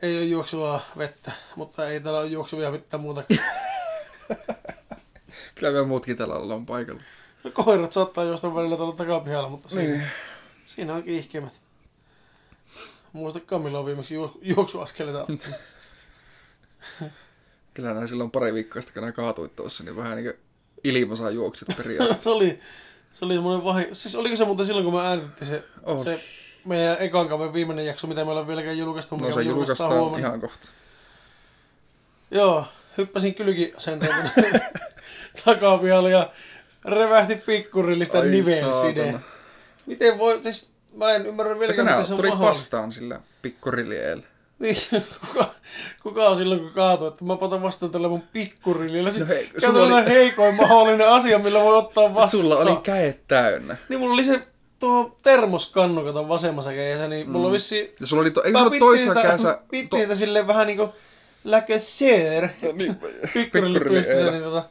ei 0.01 0.17
ole 0.17 0.25
juoksuvaa 0.25 0.85
vettä, 0.97 1.31
mutta 1.55 1.89
ei 1.89 1.99
täällä 1.99 2.19
ole 2.19 2.27
juoksuvia 2.27 2.71
mitään 2.71 3.01
muuta. 3.01 3.23
Kyllä 5.55 5.71
me 5.71 5.83
muutkin 5.87 6.17
tällä 6.17 6.35
ollaan 6.35 6.65
paikalla. 6.65 7.01
No, 7.43 7.51
Koirat 7.51 7.91
saattaa 7.93 8.23
juosta 8.23 8.55
välillä 8.55 8.77
tuolla 8.77 8.95
takapihalla, 8.95 9.49
mutta 9.49 9.69
siinä, 9.69 9.89
Niin. 9.97 10.07
siinä 10.65 10.93
on 10.93 11.03
kiihkeimmät. 11.03 11.53
Muistakaan 13.13 13.61
milloin 13.61 13.79
on 13.79 13.85
viimeksi 13.85 14.15
juok- 14.15 14.39
juoksuaskeleita. 14.41 15.27
Kyllä 17.73 17.93
näin 17.93 18.07
silloin 18.07 18.31
pari 18.31 18.53
viikkoa 18.53 18.81
sitten, 18.81 18.93
kun 18.93 19.01
nämä 19.01 19.11
kaatuit 19.11 19.55
tuossa, 19.55 19.83
niin 19.83 19.95
vähän 19.95 20.17
niin 20.17 20.25
kuin 20.33 20.45
ilmassa 20.83 21.29
juoksit 21.29 21.67
periaatteessa. 21.77 22.23
se 22.23 22.29
oli, 22.29 22.59
se 23.11 23.25
oli 23.25 23.33
semmoinen 23.33 23.63
vahi... 23.63 23.87
Siis 23.91 24.15
oliko 24.15 24.35
se 24.35 24.45
muuten 24.45 24.65
silloin, 24.65 24.85
kun 24.85 24.93
me 24.93 25.07
äänitettiin 25.07 25.47
se, 25.47 25.63
Oli. 25.83 26.03
se 26.03 26.19
meidän 26.65 26.97
ekan 26.99 27.29
kauden 27.29 27.53
viimeinen 27.53 27.85
jakso, 27.85 28.07
mitä 28.07 28.25
me 28.25 28.31
ollaan 28.31 28.47
vieläkään 28.47 28.77
julkaistu, 28.77 29.15
No 29.15 29.31
se 29.31 29.41
julkaistaan 29.41 29.93
huomenna. 29.93 30.27
ihan 30.27 30.41
kohta. 30.41 30.67
Joo, 32.31 32.65
hyppäsin 32.97 33.35
kylkiasenteen 33.35 34.31
takapihalle 35.45 36.11
ja 36.11 36.29
revähti 36.85 37.35
pikkurillista 37.35 38.23
nivelside. 38.23 39.19
Miten 39.85 40.17
voi, 40.17 40.43
siis 40.43 40.69
mä 40.93 41.11
en 41.11 41.25
ymmärrä 41.25 41.59
vieläkään, 41.59 41.87
miten 41.87 42.05
se 42.05 42.13
on 42.13 42.17
tuli 42.17 42.29
mahdollista. 42.29 42.59
vastaan 42.63 42.91
sillä 42.91 43.19
pikkuriljeellä? 43.41 44.23
Niin, 44.59 44.75
kuka, 45.27 45.45
kuka 46.03 46.29
on 46.29 46.37
silloin, 46.37 46.59
kun 46.59 46.71
kaatuu, 46.71 47.07
että 47.07 47.25
mä 47.25 47.33
otan 47.41 47.61
vastaan 47.61 47.91
tällä 47.91 48.07
mun 48.09 48.23
pikkurillillä. 48.33 49.09
No 49.09 49.19
No 49.19 49.25
hei, 49.27 49.49
sulla 49.65 49.97
oli- 49.97 50.09
heikoin 50.09 50.55
mahdollinen 50.55 51.09
asia, 51.09 51.39
millä 51.39 51.59
voi 51.63 51.77
ottaa 51.77 52.13
vastaan. 52.15 52.41
Sulla 52.43 52.57
oli 52.57 52.75
käet 52.83 53.27
täynnä. 53.27 53.77
Niin 53.89 53.99
mulla 53.99 54.13
oli 54.13 54.25
se 54.25 54.41
tuo 54.79 55.17
termoskannu, 55.23 56.03
kato 56.03 56.27
vasemmassa 56.27 56.69
kädessä, 56.73 57.07
niin 57.07 57.29
mulla 57.29 57.47
on 57.47 57.53
vissi... 57.53 57.93
Ja 57.99 58.07
sulla 58.07 58.21
oli 58.21 58.31
to, 58.31 58.43
eikö 58.43 58.59
sulla 58.59 58.79
toisessa 58.79 59.13
sitä, 59.13 59.27
kädessä... 59.27 59.59
pittin 59.71 60.03
sitä 60.03 60.15
silleen 60.15 60.47
vähän 60.47 60.67
niinku 60.67 60.89
like 61.43 61.75
a 61.75 61.79
sir. 61.79 62.47
niin, 62.73 62.95
Pikkurille 63.33 63.79
pystyssä, 63.79 64.31
niin 64.31 64.43
tota... 64.43 64.63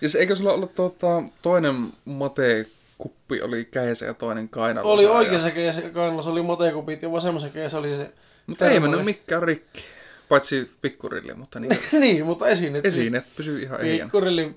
Ja 0.00 0.08
se, 0.08 0.18
eikö 0.18 0.36
sulla 0.36 0.52
ollut 0.52 0.74
tota, 0.74 1.22
toinen 1.42 1.92
mate-kuppi 2.04 3.42
oli 3.42 3.64
kädessä 3.64 4.06
ja 4.06 4.14
toinen 4.14 4.48
kainalossa? 4.48 4.92
Oli 4.92 5.04
ja- 5.04 5.10
oikeassa 5.10 5.50
kädessä 5.50 5.82
kainalossa 5.90 6.30
oli 6.30 6.42
matekupit 6.42 7.02
ja 7.02 7.12
vasemmassa 7.12 7.48
kädessä 7.48 7.78
oli 7.78 7.96
se... 7.96 8.12
Mutta 8.46 8.70
ei 8.70 8.80
mennyt 8.80 9.04
mikään 9.04 9.42
rikki. 9.42 9.84
Paitsi 10.28 10.70
pikkurilli, 10.82 11.34
mutta 11.34 11.60
niin, 11.60 11.78
niin, 12.00 12.26
mutta 12.26 12.48
esineet. 12.48 12.86
esineet 12.86 13.24
pysyy 13.36 13.62
ihan 13.62 13.80
ehjänä. 13.80 14.04
Pikkurilli 14.04 14.54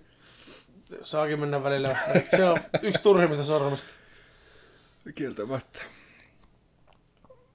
saakin 1.01 1.39
mennä 1.39 1.63
välillä. 1.63 1.97
Se 2.35 2.43
on 2.49 2.57
yksi 2.81 3.03
turhimmista 3.03 3.45
sormista. 3.45 3.89
Kieltämättä. 5.15 5.81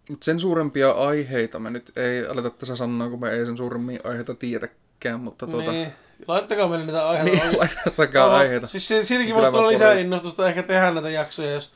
Mutta 0.09 0.25
sen 0.25 0.41
suurempia 0.41 0.91
aiheita 0.91 1.59
me 1.59 1.71
nyt 1.71 1.93
ei 1.97 2.27
aleta 2.27 2.51
tässä 2.51 2.77
sanoa, 2.77 3.11
kun 3.11 3.21
me 3.21 3.31
ei 3.31 3.47
sen 3.47 3.57
suuremmia 3.57 4.01
aiheita 4.05 4.35
tiedäkään, 4.35 5.21
mutta 5.21 5.47
tuota... 5.47 5.73
Niin. 5.73 5.93
Laittakaa 6.29 6.69
meille 6.69 6.85
niitä 6.87 7.09
aiheita 7.09 7.45
Niin, 7.47 7.59
laitakaa 7.59 8.25
Aivan. 8.25 8.39
aiheita. 8.41 8.67
Siis 8.67 8.89
si- 8.89 9.05
siitäkin 9.05 9.35
voisi 9.35 9.51
tulla 9.51 9.69
lisää 9.69 9.93
innostusta 9.99 10.49
ehkä 10.49 10.63
tehdä 10.63 10.91
näitä 10.91 11.11
jaksoja, 11.11 11.51
jos 11.51 11.73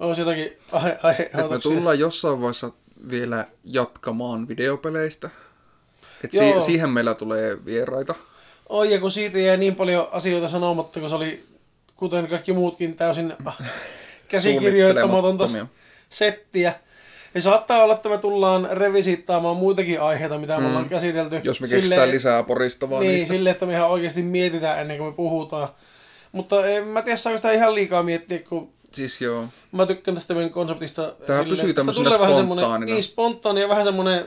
olisi 0.00 0.20
jotakin 0.20 0.58
aihe- 1.02 1.22
Et 1.22 1.50
me 1.50 1.58
tullaan 1.62 1.98
jossain 1.98 2.40
vaiheessa 2.40 2.70
vielä 3.10 3.44
jatkamaan 3.64 4.48
videopeleistä. 4.48 5.30
Et 6.24 6.30
si- 6.32 6.60
siihen 6.66 6.90
meillä 6.90 7.14
tulee 7.14 7.64
vieraita. 7.64 8.14
Oi, 8.68 8.92
ja 8.92 9.00
kun 9.00 9.10
siitä 9.10 9.38
jäi 9.38 9.56
niin 9.56 9.74
paljon 9.74 10.08
asioita 10.12 10.48
sanomatta, 10.48 11.00
kun 11.00 11.08
se 11.08 11.14
oli, 11.14 11.44
kuten 11.96 12.26
kaikki 12.28 12.52
muutkin, 12.52 12.96
täysin 12.96 13.32
käsikirjoittamatonta 14.28 15.48
settiä. 16.10 16.74
Ja 17.34 17.42
saattaa 17.42 17.82
olla, 17.84 17.94
että 17.94 18.08
me 18.08 18.18
tullaan 18.18 18.68
revisiittaamaan 18.72 19.56
muitakin 19.56 20.00
aiheita, 20.00 20.38
mitä 20.38 20.60
me 20.60 20.66
ollaan 20.66 20.88
käsitelty. 20.88 21.36
Mm. 21.36 21.40
Jos 21.44 21.60
me 21.60 21.68
keksitään 21.68 22.10
lisää 22.10 22.42
poristavaa 22.42 23.00
Niin, 23.00 23.12
niistä. 23.12 23.28
silleen, 23.28 23.52
että 23.52 23.66
me 23.66 23.72
ihan 23.72 23.88
oikeasti 23.88 24.22
mietitään 24.22 24.80
ennen 24.80 24.98
kuin 24.98 25.08
me 25.08 25.14
puhutaan. 25.16 25.68
Mutta 26.32 26.66
en 26.66 26.86
mä 26.86 27.02
tiedä, 27.02 27.16
saako 27.16 27.36
sitä 27.36 27.52
ihan 27.52 27.74
liikaa 27.74 28.02
miettiä, 28.02 28.38
kun 28.48 28.72
Siis 28.96 29.20
joo. 29.20 29.48
mä 29.72 29.86
tykkään 29.86 30.14
tästä 30.14 30.34
meidän 30.34 30.50
konseptista. 30.50 31.14
Tää 31.26 31.44
pysyy 31.44 31.74
tämmöisenä 31.74 32.04
tulee 32.04 32.20
vähän 32.20 32.44
spontaanina. 32.44 32.92
niin 32.92 33.02
spontaani 33.02 33.60
ja 33.60 33.68
vähän 33.68 33.84
semmonen, 33.84 34.18
ei 34.18 34.26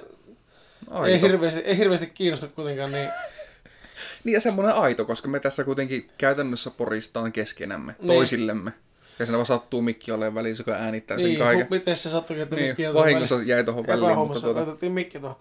Aito. 0.92 1.28
hirveästi, 1.28 1.60
ei 1.60 1.78
hirveästi 1.78 2.08
kiinnosta 2.08 2.48
kuitenkaan, 2.48 2.92
niin 2.92 3.10
Niin 4.24 4.34
ja 4.34 4.42
semmoinen 4.42 4.76
aito, 4.76 5.06
koska 5.06 5.28
me 5.28 5.40
tässä 5.40 5.64
kuitenkin 5.64 6.10
käytännössä 6.18 6.72
poristaan 6.72 7.32
keskenämme, 7.32 7.96
Niin. 8.00 8.08
toisillemme. 8.08 8.72
Ja 9.20 9.26
siinä 9.26 9.38
vaan 9.38 9.46
sattuu 9.46 9.82
mikki 9.82 10.12
olemaan 10.12 10.36
välissä, 10.36 10.64
kun 10.64 10.74
äänittää 10.74 11.18
sen 11.18 11.26
niin, 11.26 11.40
kaiken. 11.40 11.66
hu- 11.66 11.70
miten 11.70 11.98
se 11.98 12.10
sattui, 12.10 12.40
että 12.42 12.56
Niin, 12.56 12.68
mikki 12.68 12.88
on 12.88 12.94
vahingossa 12.94 13.36
väliin? 13.36 13.48
jäi 13.50 13.64
tuohon 13.64 13.88
väliin, 13.88 14.18
mutta 14.18 14.40
tuota, 14.42 14.90
mikki 14.90 15.20
tuohon. 15.20 15.38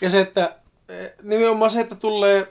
Ja 0.00 0.10
se, 0.10 0.20
että 0.20 0.54
eh, 0.88 1.12
nimenomaan 1.22 1.70
se, 1.70 1.80
että 1.80 1.94
tulee 1.94 2.48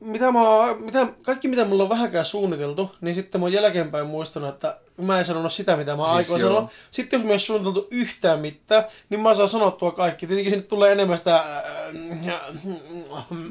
mitä 0.00 0.32
mä, 0.32 0.48
oon- 0.50 0.82
mitä, 0.82 1.06
kaikki 1.22 1.48
mitä 1.48 1.64
mulla 1.64 1.82
on 1.82 1.88
vähänkään 1.88 2.24
suunniteltu, 2.24 2.94
niin 3.00 3.14
sitten 3.14 3.40
mä 3.40 3.44
oon 3.44 3.52
jälkeenpäin 3.52 4.06
muistanut, 4.06 4.48
että 4.48 4.80
mä 4.96 5.18
en 5.18 5.24
sanonut 5.24 5.52
sitä, 5.52 5.76
mitä 5.76 5.96
mä 5.96 6.02
Siis 6.02 6.16
aikoin 6.16 6.40
sanoa. 6.40 6.70
Sitten 6.90 7.18
jos 7.18 7.24
mä 7.24 7.30
ole 7.32 7.38
suunniteltu 7.38 7.88
yhtään 7.90 8.40
mitään, 8.40 8.84
niin 9.08 9.20
mä 9.20 9.34
saan 9.34 9.48
sanottua 9.48 9.92
kaikki. 9.92 10.26
Tietenkin 10.26 10.52
sinne 10.52 10.66
tulee 10.66 10.92
enemmän 10.92 11.18
sitä 11.18 11.36
äh, 11.36 11.44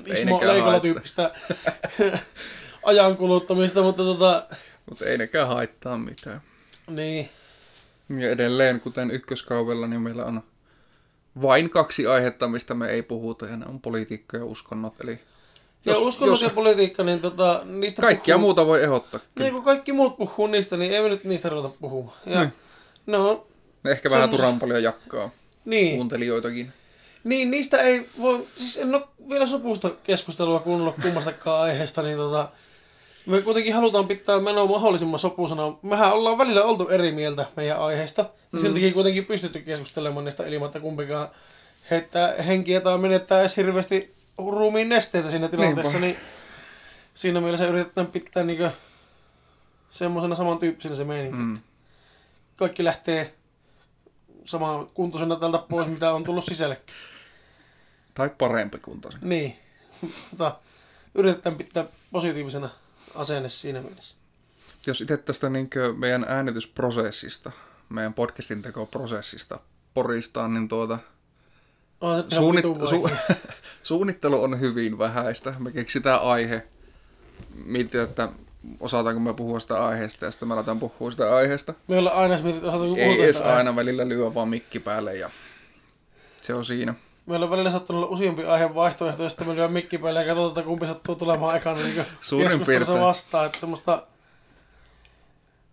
Ismo 0.06 0.36
nekään 0.36 0.48
Leikola 0.48 0.72
haittaa. 0.72 0.80
tyyppistä 0.82 1.32
ajan 2.84 3.18
kuluttamista, 3.18 3.82
mutta 3.82 4.04
tota, 4.04 4.46
mutta 4.90 5.06
ei 5.06 5.18
nekään 5.18 5.48
haittaa 5.48 5.98
mitään. 5.98 6.42
niin. 6.88 7.30
Ja 8.20 8.30
edelleen, 8.30 8.80
kuten 8.80 9.12
ykköskaudella, 9.12 9.88
niin 9.88 10.02
meillä 10.02 10.26
on 10.26 10.44
vain 11.42 11.70
kaksi 11.70 12.08
aihetta, 12.08 12.48
mistä 12.48 12.74
me 12.74 12.88
ei 12.90 13.04
puhuta, 13.04 13.46
ja 13.46 13.58
ne 13.58 13.66
on 13.66 13.82
politiikka 13.82 14.38
ja 14.38 14.46
uskonnot. 14.46 15.02
Eli 15.02 15.20
Ja 15.86 15.94
jos, 15.94 16.02
uskonnot 16.02 16.42
jos 16.42 16.52
politiikka, 16.52 17.04
niin 17.04 17.20
tota, 17.22 17.62
niistä 17.66 18.02
kaikkia 18.02 18.36
puhuu- 18.36 18.42
muuta 18.42 18.66
voi 18.66 18.84
ehdottaa. 18.84 19.20
Niin 19.40 19.54
kun 19.54 19.64
kaikki 19.64 19.94
muut 19.94 20.18
puhuu 20.18 20.48
niistä, 20.48 20.78
niin 20.78 20.92
ei 20.92 21.02
me 21.02 21.10
nyt 21.10 21.24
niistä 21.24 21.50
ruveta 21.50 21.74
puhumaan. 21.82 22.18
Ja, 22.26 22.40
Niin. 22.40 22.54
no, 23.06 23.48
Ehkä 23.86 24.10
vähän 24.10 24.24
Semmos- 24.30 24.32
turhan 24.36 24.60
paljon 24.60 24.84
jakkaa 24.84 25.30
niin. 25.66 25.96
kuuntelijoitakin. 25.96 26.74
Niin, 27.24 27.52
niistä 27.52 27.78
ei 27.82 28.10
voi, 28.20 28.48
siis 28.56 28.78
en 28.78 28.96
ole 28.96 29.04
vielä 29.30 29.48
sopusta 29.48 29.90
keskustelua 30.04 30.60
kuunnellut 30.60 30.96
kummastakaan 31.02 31.62
aiheesta, 31.62 32.02
niin 32.02 32.18
tota, 32.18 32.50
me 33.26 33.42
kuitenkin 33.42 33.74
halutaan 33.74 34.08
pitää 34.08 34.40
menoa 34.40 34.66
mahdollisimman 34.66 35.20
sopusana. 35.20 35.74
Mehän 35.82 36.14
ollaan 36.14 36.38
välillä 36.38 36.64
oltu 36.64 36.88
eri 36.90 37.12
mieltä 37.12 37.46
meidän 37.56 37.80
aiheesta, 37.80 38.22
ja 38.22 38.30
Mm. 38.52 38.60
siltikin 38.60 38.94
kuitenkin 38.94 39.26
pystytty 39.26 39.60
keskustelemaan 39.60 40.26
niistä 40.26 40.46
ilman, 40.48 40.66
että 40.66 40.80
kumpikaan 40.80 41.28
heittää 41.92 42.34
henkiä 42.42 42.82
tai 42.82 42.98
menettää 42.98 43.40
edes 43.40 43.58
hirveästi 43.58 44.15
ruumiin 44.38 44.90
nesteitä 44.90 45.30
siinä 45.30 45.48
tilanteessa, 45.48 46.00
Niinpä. 46.00 46.20
niin 46.20 46.30
siinä 47.14 47.42
mielessä 47.42 47.68
yritetään 47.68 48.08
pitää 48.08 48.44
niinkö 48.44 48.72
semmoisena 49.90 50.36
samantyyppisenä 50.36 50.96
se 50.96 51.04
meininki. 51.04 51.38
Mm. 51.38 51.58
Kaikki 52.56 52.84
lähtee 52.84 53.36
saman 54.46 54.88
kuntoisena 54.88 55.36
tältä 55.36 55.58
pois, 55.58 55.88
mitä 55.88 56.14
on 56.14 56.24
tullut 56.24 56.46
sisällekin. 56.46 56.96
Tai 58.14 58.30
parempi 58.30 58.80
kuntoisen. 58.80 59.20
Niin. 59.24 59.56
Mutta 60.02 60.56
yritetään 61.16 61.56
pitää 61.56 61.86
positiivisena 62.12 62.70
asenne 63.16 63.50
siinä 63.50 63.82
mielessä. 63.82 64.16
Jos 64.88 65.02
itse 65.02 65.18
tästä 65.18 65.50
niin 65.50 65.70
meidän 65.98 66.26
äänitysprosessista, 66.30 67.52
meidän 67.90 68.14
podcastin 68.14 68.62
tekoprosessista 68.62 69.60
poristaan, 69.94 70.54
niin 70.54 70.68
tuota, 70.68 71.00
On 72.02 72.24
suunnit- 72.34 72.66
su- 72.66 73.36
suunnittelu 73.84 74.44
on 74.44 74.60
hyvin 74.60 74.98
vähäistä. 74.98 75.54
Me 75.60 75.72
keksitään 75.72 76.22
aihe, 76.22 76.64
mietin, 77.66 78.02
että 78.02 78.30
osataanko 78.80 79.20
me 79.20 79.34
puhua 79.34 79.60
sitä 79.60 79.86
aiheesta, 79.86 80.26
ja 80.26 80.32
sitten 80.32 80.48
me 80.48 80.54
aletaan 80.54 80.80
puhua 80.80 81.12
sitä 81.12 81.36
aiheesta. 81.36 81.74
Me 81.88 81.98
ollaan 81.98 82.16
aina 82.16 82.38
mietit, 82.44 82.64
osata 82.64 82.84
kun 82.84 82.98
Ei 83.00 83.06
puhutaan 83.06 83.26
edes 83.26 83.36
sitä 83.36 83.48
aiheesta. 83.48 83.58
aina 83.70 83.76
välillä 83.76 84.08
lyö 84.08 84.34
vaan 84.34 84.50
mikki 84.50 84.80
päälle, 84.80 85.16
ja 85.16 85.30
se 86.42 86.54
on 86.54 86.66
siinä. 86.66 86.94
Meillä 87.26 87.44
on 87.44 87.50
välillä 87.50 87.70
saattanut 87.70 88.04
olla 88.04 88.14
useampi 88.14 88.46
aihe 88.46 88.76
vaihtoehto, 88.76 89.30
sitten 89.30 89.48
me 89.48 89.54
lyödään 89.54 89.72
mikki 89.74 89.98
päälle 89.98 90.20
ja 90.20 90.26
katsotaan, 90.26 90.50
että 90.50 90.62
kumpi 90.62 90.88
sattuu 90.88 91.16
tulemaan 91.16 91.58
ekana 91.58 91.80
niin 91.80 92.06
Suurin 92.22 92.60
piirtein. 92.68 93.00
vastaan. 93.02 93.46
Että 93.46 93.60
semmoista 93.60 94.04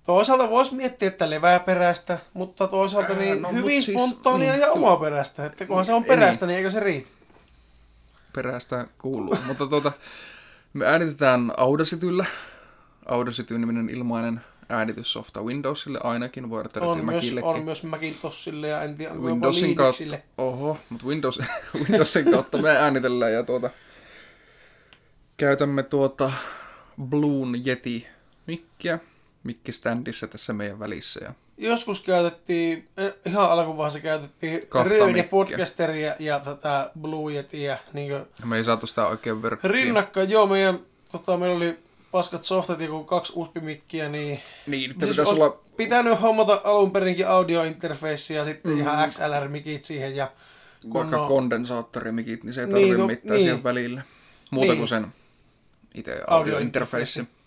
Toisaalta 0.07 0.51
voisi 0.51 0.75
miettiä, 0.75 1.09
että 1.09 1.31
leväperäistä, 1.31 2.19
mutta 2.35 2.69
toisaalta 2.69 3.13
Ää, 3.13 3.19
niin 3.19 3.43
no, 3.43 3.49
no, 3.49 3.55
hyvin 3.55 3.83
siis- 3.83 3.99
spontaania 3.99 4.53
niin, 4.53 4.61
ja 4.61 4.67
kyllä. 4.73 4.87
omaperäistä. 4.87 5.47
Että 5.47 5.67
kunhan 5.67 5.85
se 5.85 5.95
on 5.95 6.03
Ei 6.03 6.09
peräistä, 6.09 6.47
niin 6.47 6.57
eikö 6.57 6.71
se 6.71 6.81
riitä? 6.81 7.11
Perästä 8.35 8.87
kuuluu. 8.99 9.39
Mutta 9.47 9.67
tuota, 9.67 9.93
me 10.73 10.87
äänitetään 10.87 11.53
Audacityllä. 11.57 12.25
Audacity 13.07 13.59
niminen 13.59 13.91
ilmainen 13.91 14.41
äänityssofta 14.69 15.43
Windowsille 15.43 15.99
ainakin. 16.03 16.51
Voi 16.51 16.65
On 16.81 17.05
myös, 17.05 17.15
Macillekin. 17.15 17.49
on 17.51 17.63
myös 17.65 17.85
Macintosille 17.85 18.69
ja 18.69 18.83
en 18.83 18.97
tiedä, 18.97 19.15
Windowsin 19.15 19.75
kautta, 19.75 20.19
oho, 20.39 20.79
mutta 20.89 21.07
Windows, 21.07 21.41
Windowsin 21.89 22.31
kautta 22.31 22.59
me 22.59 22.71
äänitellään 22.71 23.33
ja 23.33 23.43
tuota, 23.43 23.71
käytämme 25.37 25.83
tuota 25.83 26.33
Bluun 27.09 27.67
Yeti 27.67 28.07
mikkiä, 29.45 29.63
mikkistandissä 29.63 30.27
tässä 30.27 30.53
meidän 30.53 30.79
välissä. 30.79 31.21
Ja 31.25 31.33
Joskus 31.59 32.01
käytettiin, 32.01 32.89
eh, 32.97 33.13
ihan 33.27 33.51
alkuvaiheessa 33.51 34.01
käytettiin 34.01 34.63
Rööde 34.85 35.23
podcasteria 35.23 36.15
ja 36.19 36.41
tätä 36.41 36.91
Blue 37.01 37.33
Yetia 37.33 37.79
niin 37.93 38.27
me 38.45 38.57
ei 38.57 38.65
saatu 38.65 38.87
sitä 38.87 39.07
oikein 39.07 39.43
verkkiä. 39.43 39.71
rinnakkain. 39.71 40.31
Joo, 40.31 40.47
meidän, 40.47 40.79
tota, 41.13 41.37
meillä 41.37 41.57
oli 41.57 41.79
paskat 42.11 42.45
softat 42.45 42.81
ja 42.81 42.89
kun 42.89 43.07
kaksi 43.07 43.33
USB-mikkiä, 43.37 44.09
niin 44.09 44.41
Niin, 44.67 44.91
nyt 44.91 44.99
siis 45.01 45.17
pitäisi 45.17 45.43
olla... 45.43 45.61
pitänyt 45.77 46.21
hommata 46.23 46.61
alun 46.65 46.91
perinkin 46.91 47.29
audiointerfeissi 47.29 48.35
ja 48.35 48.45
sitten 48.45 48.73
mm. 48.73 48.81
ihan 48.81 49.11
XLR-mikit 49.11 49.85
siihen 49.85 50.17
ja 50.17 50.31
Vaikka 50.95 51.17
kunnon- 51.17 51.29
kondensaattorimikit, 51.29 52.45
niin 52.45 52.53
se 52.53 52.61
ei 52.61 52.67
Niin, 52.67 52.75
tarvitse 52.75 52.99
no, 52.99 53.07
mitään 53.07 53.35
niin. 53.35 53.43
siihen 53.43 53.63
välille. 53.65 54.03
Muuta 54.51 54.67
Niin. 54.73 54.79
kuin 54.79 54.89
sen 54.89 55.07
itse 55.95 56.21
Audiointerface. 56.27 56.97
audiointerface. 56.97 57.42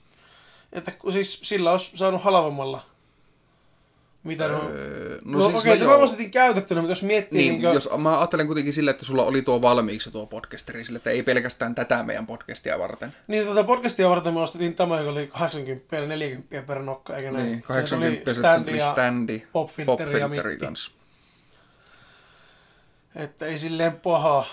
Että 0.75 0.91
siis 1.09 1.39
sillä 1.43 1.71
olisi 1.71 1.97
saanut 1.97 2.23
halvemmalla. 2.23 2.85
Mitä 4.23 4.47
no... 4.47 4.69
Öö, 4.69 5.05
No, 5.25 5.39
no 5.39 5.45
okei, 5.45 5.59
okay, 5.59 5.77
no 5.77 5.85
tämä 5.85 5.95
ostettiin 5.95 6.31
käytettynä, 6.31 6.81
mutta 6.81 6.91
jos 6.91 7.03
miettii... 7.03 7.37
Niin, 7.39 7.51
Niin, 7.51 7.61
niin 7.61 7.73
jos 7.73 7.89
mä 7.97 8.17
ajattelen 8.19 8.45
kuitenkin 8.47 8.73
sille, 8.73 8.91
että 8.91 9.05
sulla 9.05 9.23
oli 9.23 9.41
tuo 9.41 9.61
valmiiksi 9.61 10.11
tuo 10.11 10.25
podcasteri, 10.25 10.85
sille, 10.85 10.97
että 10.97 11.09
ei 11.09 11.23
pelkästään 11.23 11.75
tätä 11.75 12.03
meidän 12.03 12.27
podcastia 12.27 12.79
varten. 12.79 13.13
niin 13.27 13.45
tuota 13.45 13.63
podcastia 13.63 14.09
varten 14.09 14.33
me 14.33 14.39
ostettiin 14.39 14.75
tämä, 14.75 14.97
joka 14.97 15.11
oli 15.11 15.27
80 15.27 15.95
ja 15.95 16.07
40 16.07 16.67
per 16.67 16.81
nokka, 16.81 17.17
eikä 17.17 17.31
näin? 17.31 17.45
Niin, 17.45 17.57
Se 17.57 17.65
tuli 17.67 17.75
80 17.75 18.33
se 18.33 18.37
standi 18.37 18.77
ja 18.77 18.91
standi, 18.91 19.41
popfilteri 19.51 20.19
ja 20.19 20.27
popfilteri 20.27 20.57
kanssa. 20.57 20.91
Että 23.15 23.45
ei 23.45 23.57
silleen 23.57 23.93
paha. 23.93 24.45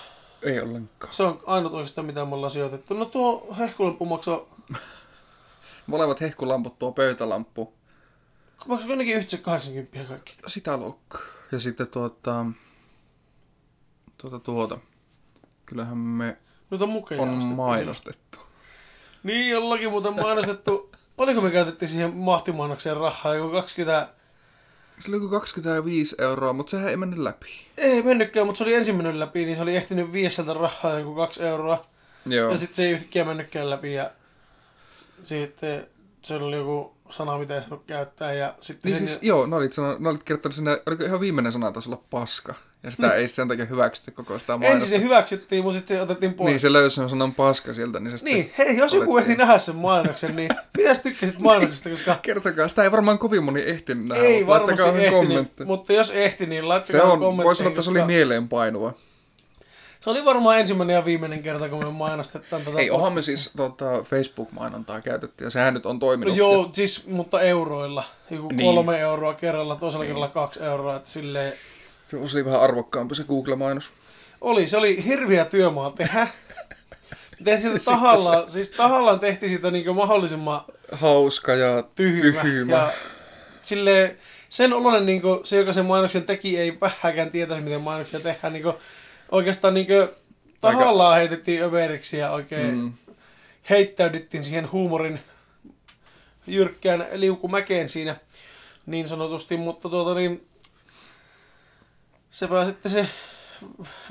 Ei 0.42 0.60
ollenkaan. 0.60 1.12
Se 1.12 1.22
on 1.22 1.40
ainut 1.46 1.72
oikeastaan, 1.72 2.06
mitä 2.06 2.24
me 2.24 2.34
ollaan 2.34 2.50
sijoitettu. 2.50 2.94
No 2.94 3.04
tuo 3.04 3.54
hehkulampu 3.58 4.04
maksoi, 4.04 4.46
Molemmat 5.92 6.20
hehkulamput, 6.20 6.78
tuo 6.78 6.92
pöytälamppu, 6.92 7.74
maksoi 8.68 8.90
ainakin 8.90 9.16
yhteensä 9.16 9.44
80 9.44 10.08
kaikki. 10.08 10.36
sitä 10.46 10.76
luokkaa. 10.76 11.20
Ja 11.52 11.58
sitten 11.58 11.86
tuota, 11.86 12.46
tuota, 14.18 14.38
tuota. 14.38 14.78
Kyllähän 15.66 15.98
me 15.98 16.36
Noita 16.70 16.86
mukeja 16.86 17.22
on 17.22 17.44
mainostettu. 17.44 18.38
Niin, 19.22 19.50
jollakin 19.50 19.90
muuten 19.90 20.14
mainostettu. 20.14 20.92
Paljonko 21.16 21.42
me 21.42 21.50
käytettiin 21.50 21.88
siihen 21.88 22.14
mahtimainokseen 22.14 22.96
rahaa? 22.96 23.34
Joku 23.34 23.52
20... 23.52 24.08
Se 24.98 25.08
oli 25.08 25.16
joku 25.16 25.28
25 25.28 26.16
euroa, 26.18 26.52
mutta 26.52 26.70
sehän 26.70 26.88
ei 26.88 26.96
mennyt 26.96 27.18
läpi. 27.18 27.66
Ei 27.76 28.02
mennytkään, 28.02 28.46
mutta 28.46 28.58
se 28.58 28.64
oli 28.64 28.74
ensin 28.74 28.96
mennyt 28.96 29.16
läpi, 29.16 29.44
niin 29.44 29.56
se 29.56 29.62
oli 29.62 29.76
ehtinyt 29.76 30.12
viedä 30.12 30.30
sieltä 30.30 30.54
rahaa 30.54 30.98
joku 30.98 31.14
2 31.14 31.42
euroa. 31.42 31.86
Joo. 32.26 32.50
Ja 32.50 32.56
sitten 32.56 32.74
se 32.74 32.84
ei 32.84 32.92
yhtäkkiä 32.92 33.24
mennytkään 33.24 33.70
läpi 33.70 33.94
ja 33.94 34.10
sitten 35.24 35.86
se 36.22 36.34
oli 36.34 36.56
joku 36.56 36.92
sana, 37.10 37.38
mitä 37.38 37.54
ei 37.54 37.60
saanut 37.62 37.82
käyttää 37.86 38.32
ja 38.34 38.54
sitten 38.60 38.90
Niin 38.92 38.98
sen... 38.98 39.08
siis, 39.08 39.18
joo, 39.22 39.46
ne 39.46 39.56
olit, 39.56 39.72
sano, 39.72 39.96
ne 39.98 40.08
olit 40.08 40.22
kirjoittanut 40.22 40.54
sinne, 40.54 40.82
oliko 40.86 41.04
ihan 41.04 41.20
viimeinen 41.20 41.52
sana 41.52 41.72
taisi 41.72 41.88
olla 41.88 42.02
paska. 42.10 42.54
Ja 42.82 42.90
sitä 42.90 43.12
ei 43.14 43.28
sen 43.28 43.48
takia 43.48 43.64
hyväksytty 43.64 44.10
koko 44.10 44.38
sitä 44.38 44.52
ensin 44.54 44.68
mainosta. 44.68 44.88
se 44.90 45.00
hyväksyttiin, 45.00 45.64
mutta 45.64 45.78
sitten 45.78 45.96
se 45.96 46.02
otettiin 46.02 46.34
pois. 46.34 46.46
Niin, 46.50 46.60
se 46.60 46.72
löysi 46.72 46.96
sen 46.96 47.08
sanan 47.10 47.34
paska 47.34 47.72
sieltä, 47.74 48.00
niin 48.00 48.18
se. 48.18 48.24
Niin, 48.24 48.52
hei, 48.58 48.76
jos 48.76 48.94
joku 48.94 49.18
ehti 49.18 49.34
nähdä 49.34 49.58
sen 49.58 49.76
mainoksen, 49.76 50.36
niin 50.36 50.48
mitäs 50.76 51.00
tykkäsit 51.00 51.38
mainoksesta, 51.38 51.90
koska 51.90 52.18
Kertokaa, 52.22 52.68
sitä 52.68 52.82
ei 52.84 52.92
varmaan 52.92 53.18
kovin 53.18 53.44
moni 53.44 53.62
ehtinyt 53.66 54.04
nähdä. 54.08 54.22
ei 54.24 54.46
varmasti 54.46 54.82
ehtinyt, 54.84 55.10
kommentteja. 55.10 55.66
mutta 55.66 55.92
jos 55.92 56.10
ehti, 56.10 56.46
niin 56.46 56.62
Se 56.62 56.66
laittakaa 56.68 57.02
on, 57.02 57.18
kommentteja. 57.18 57.44
voi 57.46 57.56
sanoa, 57.56 57.68
että 57.70 57.82
se 57.82 57.90
oli 57.90 58.02
mieleenpainuva. 58.04 58.94
Se 60.04 60.10
oli 60.10 60.24
varmaan 60.24 60.58
ensimmäinen 60.58 60.94
ja 60.94 61.04
viimeinen 61.04 61.42
kerta, 61.42 61.68
kun 61.68 61.84
me 61.84 61.90
mainostetaan 61.90 62.62
tätä 62.62 62.78
Ei, 62.78 62.90
onhan 62.90 63.12
me 63.12 63.20
siis 63.20 63.50
tota, 63.56 63.84
Facebook-mainontaa 64.02 65.00
käytetty, 65.00 65.44
ja 65.44 65.50
sehän 65.50 65.74
nyt 65.74 65.86
on 65.86 65.96
No 65.96 66.00
toiminut. 66.00 66.36
joo, 66.36 66.70
siis, 66.72 67.06
mutta 67.06 67.40
euroilla. 67.40 68.04
Joku 68.30 68.48
Niin. 68.48 68.74
kolme 68.74 68.98
euroa 69.00 69.34
kerralla, 69.34 69.76
toisella 69.76 70.04
kerralla 70.04 70.28
kaksi 70.28 70.62
euroa, 70.62 70.96
että 70.96 71.10
silleen... 71.10 71.52
Se 72.10 72.16
oli 72.36 72.44
vähän 72.44 72.60
arvokkaampi 72.60 73.14
se 73.14 73.24
Google-mainos. 73.24 73.90
Oli, 74.40 74.66
se 74.66 74.76
oli 74.76 75.04
hirviä 75.04 75.44
työmaa 75.44 75.90
tehdä. 75.90 76.28
Tehtiin 77.44 77.72
sitä 77.72 77.84
tahallaan, 77.84 78.50
siis 78.50 78.70
tahallaan 78.70 79.20
tehtiin 79.20 79.50
sitä 79.52 79.70
niin 79.70 79.96
mahdollisimman 79.96 80.60
Hauska 80.92 81.54
ja 81.54 81.82
tyhmä. 81.82 82.42
tyhmä. 82.42 82.72
Ja 82.76 82.92
sille 83.62 84.16
sen 84.48 84.72
oloinen, 84.72 85.06
niin 85.06 85.22
se, 85.44 85.56
joka 85.56 85.72
sen 85.72 85.84
mainoksen 85.86 86.22
teki, 86.24 86.58
ei 86.58 86.80
vähäkään 86.80 87.30
tietäisi, 87.30 87.64
miten 87.64 87.80
mainoksia 87.80 88.20
tehdään. 88.20 88.52
Niin 88.52 88.64
oikeastaan 89.32 89.74
niin 89.74 89.86
tahallaan 90.60 91.16
heitettiin 91.16 91.62
överiksi 91.62 92.18
ja 92.18 92.30
oikein 92.30 92.74
mm. 92.74 92.92
Heittäydyttiin 93.70 94.44
siihen 94.44 94.72
huumorin 94.72 95.20
jyrkkään 96.46 97.06
liukumäkeen 97.12 97.88
siinä 97.88 98.16
niin 98.86 99.08
sanotusti, 99.08 99.56
mutta 99.56 99.88
tuota 99.88 100.14
niin, 100.14 100.46
sepä 102.30 102.64
sitten 102.64 102.92
se 102.92 103.08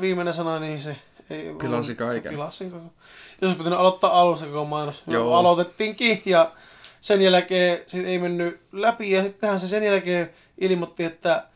viimeinen 0.02 0.34
sana, 0.34 0.60
niin 0.60 0.82
se 0.82 0.96
ei 1.30 1.56
Pilasi 1.62 1.96
kaiken. 1.96 2.24
Se 2.24 2.30
pilasi 2.30 2.70
koko. 2.70 2.94
Jos 3.42 3.56
pitänyt 3.56 3.80
aloittaa 3.80 4.22
alusta 4.22 4.46
koko 4.46 4.66
mainos. 4.66 5.04
Joo. 5.08 5.36
Aloitettiinkin 5.36 6.22
ja 6.26 6.52
sen 7.02 7.22
jälkeen 7.22 7.80
sit 7.88 8.06
ei 8.06 8.20
mennyt 8.20 8.62
läpi 8.72 9.12
ja 9.12 9.24
sittenhän 9.24 9.60
se 9.60 9.68
sen 9.68 9.84
jälkeen 9.84 10.30
ilmoitti, 10.58 11.04
että 11.04 11.48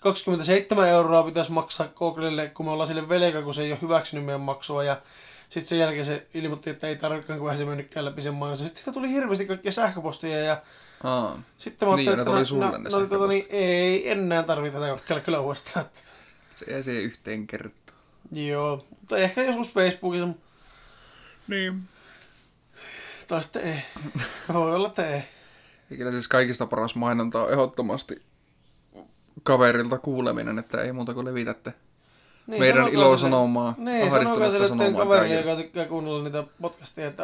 27 0.00 0.88
euroa 0.88 1.22
pitäisi 1.22 1.52
maksaa 1.52 1.88
Googlelle, 1.88 2.48
kun 2.48 2.66
me 2.66 2.72
ollaan 2.72 2.86
sille 2.86 3.08
velka, 3.08 3.42
kun 3.42 3.54
se 3.54 3.62
ei 3.62 3.72
ole 3.72 3.78
hyväksynyt 3.82 4.24
meidän 4.24 4.40
maksua. 4.40 4.84
Ja 4.84 4.96
sitten 5.48 5.66
sen 5.68 5.78
jälkeen 5.78 6.04
se 6.04 6.26
ilmoitti, 6.34 6.70
että 6.70 6.86
ei 6.88 6.96
tarvitsekaan, 6.96 7.38
kun 7.40 7.56
se 7.56 7.64
mennytkään 7.64 8.04
läpi 8.04 8.22
sen 8.22 8.34
mainos. 8.34 8.58
Sitten 8.58 8.76
siitä 8.76 8.92
tuli 8.92 9.08
hirveästi 9.10 9.46
kaikkia 9.46 9.72
sähköpostia 9.72 10.38
ja 10.38 10.62
Aa. 11.04 11.42
sitten 11.56 11.88
mä 11.88 11.96
Niin, 11.96 12.08
ajattelin, 12.08 12.42
että 12.42 12.54
no, 12.54 12.70
no, 12.90 13.00
no, 13.00 13.06
tota, 13.06 13.26
niin, 13.26 13.46
ei 13.50 14.10
enää 14.10 14.42
tarvitse 14.42 14.78
tätä 14.78 14.92
kokeilla 14.92 15.24
kyllä 15.24 15.40
uudestaan. 15.40 15.84
Se 16.56 16.64
ei 16.76 16.82
se 16.82 16.92
yhteen 16.92 17.46
kertaa. 17.46 17.96
Joo, 18.32 18.84
mutta 19.00 19.16
ehkä 19.18 19.42
joskus 19.42 19.72
Facebookissa, 19.72 20.28
Niin. 21.48 21.82
tai 23.28 23.42
sitten 23.42 23.62
ei. 23.62 23.82
Voi 24.52 24.74
olla, 24.74 24.88
että 24.88 25.14
ei. 25.14 25.22
Ja 25.90 25.96
kyllä 25.96 26.10
siis 26.12 26.28
kaikista 26.28 26.66
paras 26.66 26.94
mainonta 26.94 27.42
on 27.42 27.52
ehdottomasti 27.52 28.22
kaverilta 29.42 29.98
kuuleminen, 29.98 30.58
että 30.58 30.82
ei 30.82 30.92
muuta 30.92 31.14
kuin 31.14 31.26
levitätte 31.26 31.74
Niin, 32.46 32.60
meidän 32.60 32.88
ilosanomaa, 32.88 33.74
niin, 33.78 34.10
sanokaa 34.10 34.50
sille 34.50 34.68
teidän 34.68 34.96
kaverille, 34.96 35.40
joka 35.40 35.56
tykkää 35.56 35.84
kuunnella 35.86 36.22
niitä 36.24 36.44
podcasteja, 36.62 37.08
että 37.08 37.22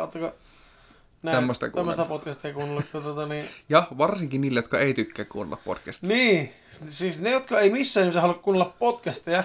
näin, 1.22 1.36
Tämmöistä 1.36 1.70
tämmöistä 1.70 1.70
kuunnella. 1.70 2.04
podcastia 2.04 2.52
kuunnellut, 2.54 2.84
kun 2.92 3.02
tota 3.02 3.26
niin... 3.26 3.48
Ja 3.68 3.88
varsinkin 3.98 4.40
niille, 4.40 4.58
jotka 4.58 4.78
ei 4.78 4.94
tykkää 4.94 5.24
kuunnella 5.24 5.62
podcastia. 5.64 6.08
Niin, 6.08 6.52
siis 6.86 7.20
ne, 7.20 7.30
jotka 7.30 7.60
ei 7.60 7.70
missään 7.70 8.04
nimessä 8.04 8.20
halua 8.20 8.34
kuunnella 8.34 8.74
podcasteja, 8.78 9.44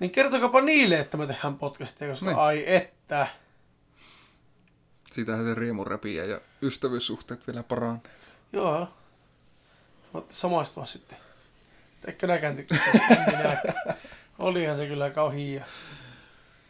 niin 0.00 0.10
kertokaapa 0.10 0.60
niille, 0.60 0.98
että 0.98 1.16
me 1.16 1.26
tehdään 1.26 1.54
podcastia, 1.58 2.08
koska 2.08 2.26
Niin. 2.26 2.38
ai 2.38 2.64
että. 2.74 3.26
Siitähän 5.12 5.44
se 5.44 5.54
riemu 5.54 5.84
repii 5.84 6.16
ja 6.16 6.40
ystävyyssuhteet 6.62 7.46
vielä 7.46 7.62
paranee. 7.62 8.00
Joo. 8.52 8.88
Voitte 10.14 10.34
samaistua 10.34 10.84
sitten. 10.84 11.18
Siitä? 12.74 13.06
En 13.10 13.18
minäkään. 13.26 13.96
Olihan 14.38 14.76
se 14.76 14.86
kyllä 14.86 15.10
kauhia. 15.10 15.64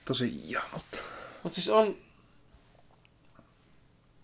Tosi 0.05 0.41
ihanot. 0.45 0.85
Mutta 1.43 1.55
siis 1.57 1.69
on... 1.69 1.97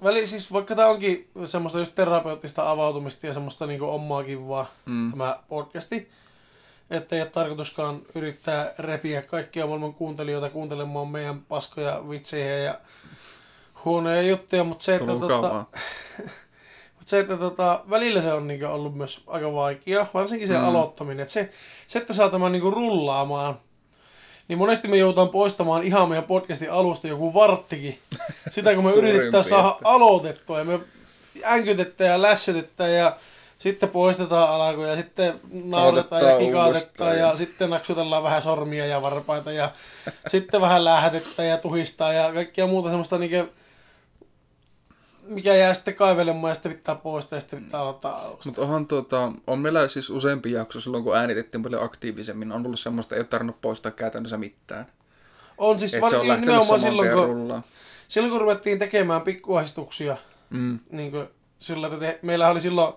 Väli, 0.03 0.27
siis 0.27 0.53
vaikka 0.53 0.75
tämä 0.75 0.89
onkin 0.89 1.31
semmoista 1.45 1.79
just 1.79 1.95
terapeuttista 1.95 2.71
avautumista 2.71 3.27
ja 3.27 3.33
semmoista 3.33 3.67
niinku 3.67 3.85
omaa 3.89 4.25
kivaa, 4.25 4.71
Mm. 4.87 5.11
tämä 5.11 5.39
podcasti. 5.49 6.11
Että 6.91 7.17
ei 7.17 7.23
ole 7.23 7.31
tarkoituskaan 7.31 8.03
yrittää 8.15 8.75
repiä 8.79 9.23
kaikkia 9.23 9.67
maailman 9.67 9.95
kuuntelijoita 9.95 10.51
kuuntelemaan 10.51 11.09
meidän 11.09 11.41
paskoja 11.41 12.03
vitsejä 12.11 12.59
ja 12.59 12.75
huonoja 13.85 14.23
juttuja, 14.23 14.65
mutta 14.65 14.85
se, 14.85 14.95
että, 14.97 15.07
tota, 15.07 15.43
vaan. 15.43 15.67
se, 17.09 17.19
että 17.19 17.37
tota, 17.37 17.81
välillä 17.91 18.21
se 18.23 18.33
on 18.33 18.47
niinku 18.49 18.67
ollut 18.67 18.95
myös 18.95 19.23
aika 19.27 19.53
vaikea, 19.53 20.07
varsinkin 20.15 20.49
se 20.49 20.59
Mm. 20.59 20.65
aloittaminen. 20.65 21.23
Et 21.23 21.29
se, 21.29 21.51
se, 21.87 21.99
että 21.99 22.13
saa 22.13 22.29
tämän 22.31 22.53
niinku 22.53 22.71
rullaamaan, 22.71 23.59
niin 24.49 24.59
monesti 24.59 24.89
me 24.89 24.97
joudutaan 24.97 25.29
poistamaan 25.29 25.83
ihan 25.83 26.09
meidän 26.09 26.25
podcastin 26.25 26.73
alusta 26.73 27.09
joku 27.09 27.35
varttikin. 27.35 27.99
Sitä 28.51 28.75
kun 28.75 28.85
me 28.85 28.93
yritetään 28.93 29.45
saada 29.45 29.77
aloitettua 29.85 30.59
ja 30.59 30.65
me 30.65 30.81
änkytetään 31.45 32.11
ja 32.11 32.23
lässytetään 32.23 32.93
ja 32.95 33.17
sitten 33.59 33.89
poistetaan 33.89 34.51
alku 34.63 34.83
ja 34.83 34.97
sitten 34.97 35.41
nauretaan 35.65 36.23
ja 36.25 36.39
kikautetaan 36.39 36.67
uudestaan 36.67 37.19
ja 37.19 37.27
ja- 37.27 37.37
sitten 37.37 37.71
naksutellaan 37.71 38.23
vähän 38.23 38.43
sormia 38.43 38.87
ja 38.87 39.03
varpaita 39.03 39.53
ja 39.53 39.71
sitten 40.27 40.61
vähän 40.61 40.85
lähetetään 40.85 41.49
ja 41.49 41.59
tuhistaa 41.59 42.13
ja 42.13 42.33
kaikkia 42.33 42.67
muuta 42.67 42.89
semmoista 42.89 43.19
niinku, 43.19 43.53
mikä 45.29 45.55
jää 45.55 45.75
sitten 45.75 45.95
kaivelemaan 45.95 46.51
ja 46.51 46.55
sitten 46.55 46.73
pitää 46.75 46.95
poistaa 46.95 47.37
ja 47.37 47.41
sitten 47.41 47.65
pitää 47.65 47.81
aloittaa 47.81 48.19
alusta. 48.23 48.49
Mutta 48.49 48.63
onhan 48.63 48.87
tuota, 48.87 49.33
on 49.47 49.59
meillä 49.59 49.89
siis 49.89 50.11
useampi 50.11 50.53
jakso 50.53 50.81
silloin, 50.81 51.05
kun 51.05 51.17
äänitettiin 51.17 51.63
paljon 51.63 51.83
aktiivisemmin, 51.85 52.53
on 52.53 52.67
ollut 52.67 52.81
semmoista, 52.81 53.15
ei 53.15 53.21
ole 53.21 53.27
tarvinnut 53.27 53.61
poistaa 53.61 53.93
käytännössä 53.93 54.37
mitään. 54.39 54.87
On 55.59 55.79
siis 55.79 55.91
se 55.91 56.01
on 56.17 56.41
nimenomaan 56.41 56.81
silloin 56.81 57.11
kun, 57.11 57.27
rullaan. 57.27 57.63
silloin, 58.09 58.31
kun 58.33 58.41
ruvettiin 58.41 58.79
tekemään 58.79 59.23
pikkuahdistuksia, 59.23 60.17
Mm. 60.51 60.79
niin 60.91 61.11
kuin, 61.11 61.29
sillä, 61.59 61.87
että 61.87 61.99
te, 61.99 62.19
meillä 62.23 62.49
oli 62.49 62.61
silloin 62.61 62.95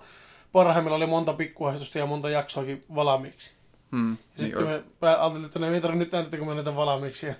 parhaimmilla 0.51 0.95
oli 0.97 1.05
monta 1.07 1.33
pikkuahdistusta 1.33 1.97
ja 1.97 2.05
monta 2.05 2.29
jaksoakin 2.29 2.81
valmiiksi. 2.95 3.53
Mm. 3.91 4.11
Ja 4.11 4.17
Niin 4.37 4.45
sitten 4.45 4.67
oli. 4.67 4.83
me 5.01 5.07
ajattelin, 5.07 5.45
että 5.45 5.59
ne 5.59 5.69
ei 5.73 5.81
tarvitse 5.81 6.03
nyt 6.05 6.13
äänittää, 6.13 6.37
kun 6.39 6.47
me 6.47 6.55
näitä 6.55 6.75
valmiiksi. 6.75 7.27
Ja 7.27 7.33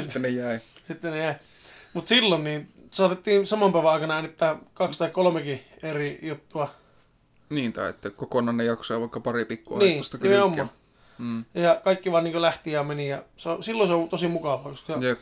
Sitten 0.00 0.22
ne 0.22 0.28
jäi. 0.28 0.58
sitten 0.88 1.12
ne 1.12 1.18
jäi. 1.18 1.34
Mutta 1.92 2.08
silloin 2.08 2.44
niin 2.44 2.68
saatettiin 2.92 3.46
saman 3.46 3.72
päivän 3.72 3.92
aikana 3.92 4.14
äänittää 4.14 4.56
kaksi 4.74 4.98
tai 4.98 5.10
kolmekin 5.10 5.64
eri 5.82 6.18
juttua. 6.22 6.70
Niin, 7.50 7.72
tai 7.72 7.90
että 7.90 8.10
kokonainen 8.10 8.66
jakso 8.66 8.94
ja 8.94 9.00
vaikka 9.00 9.20
pari 9.20 9.38
Niin, 9.38 9.46
pikkuaistusta 9.46 10.18
nimenomaan. 10.22 10.70
Mm. 11.18 11.44
Ja 11.54 11.80
kaikki 11.84 12.12
vaan 12.12 12.24
niin 12.24 12.42
lähti 12.42 12.72
ja 12.72 12.82
meni. 12.82 13.08
Ja 13.08 13.22
se 13.36 13.48
on, 13.48 13.62
silloin 13.62 13.88
se 13.88 13.94
on 13.94 14.08
tosi 14.08 14.28
mukavaa, 14.28 14.58
koska 14.58 14.92
Jep. 15.00 15.18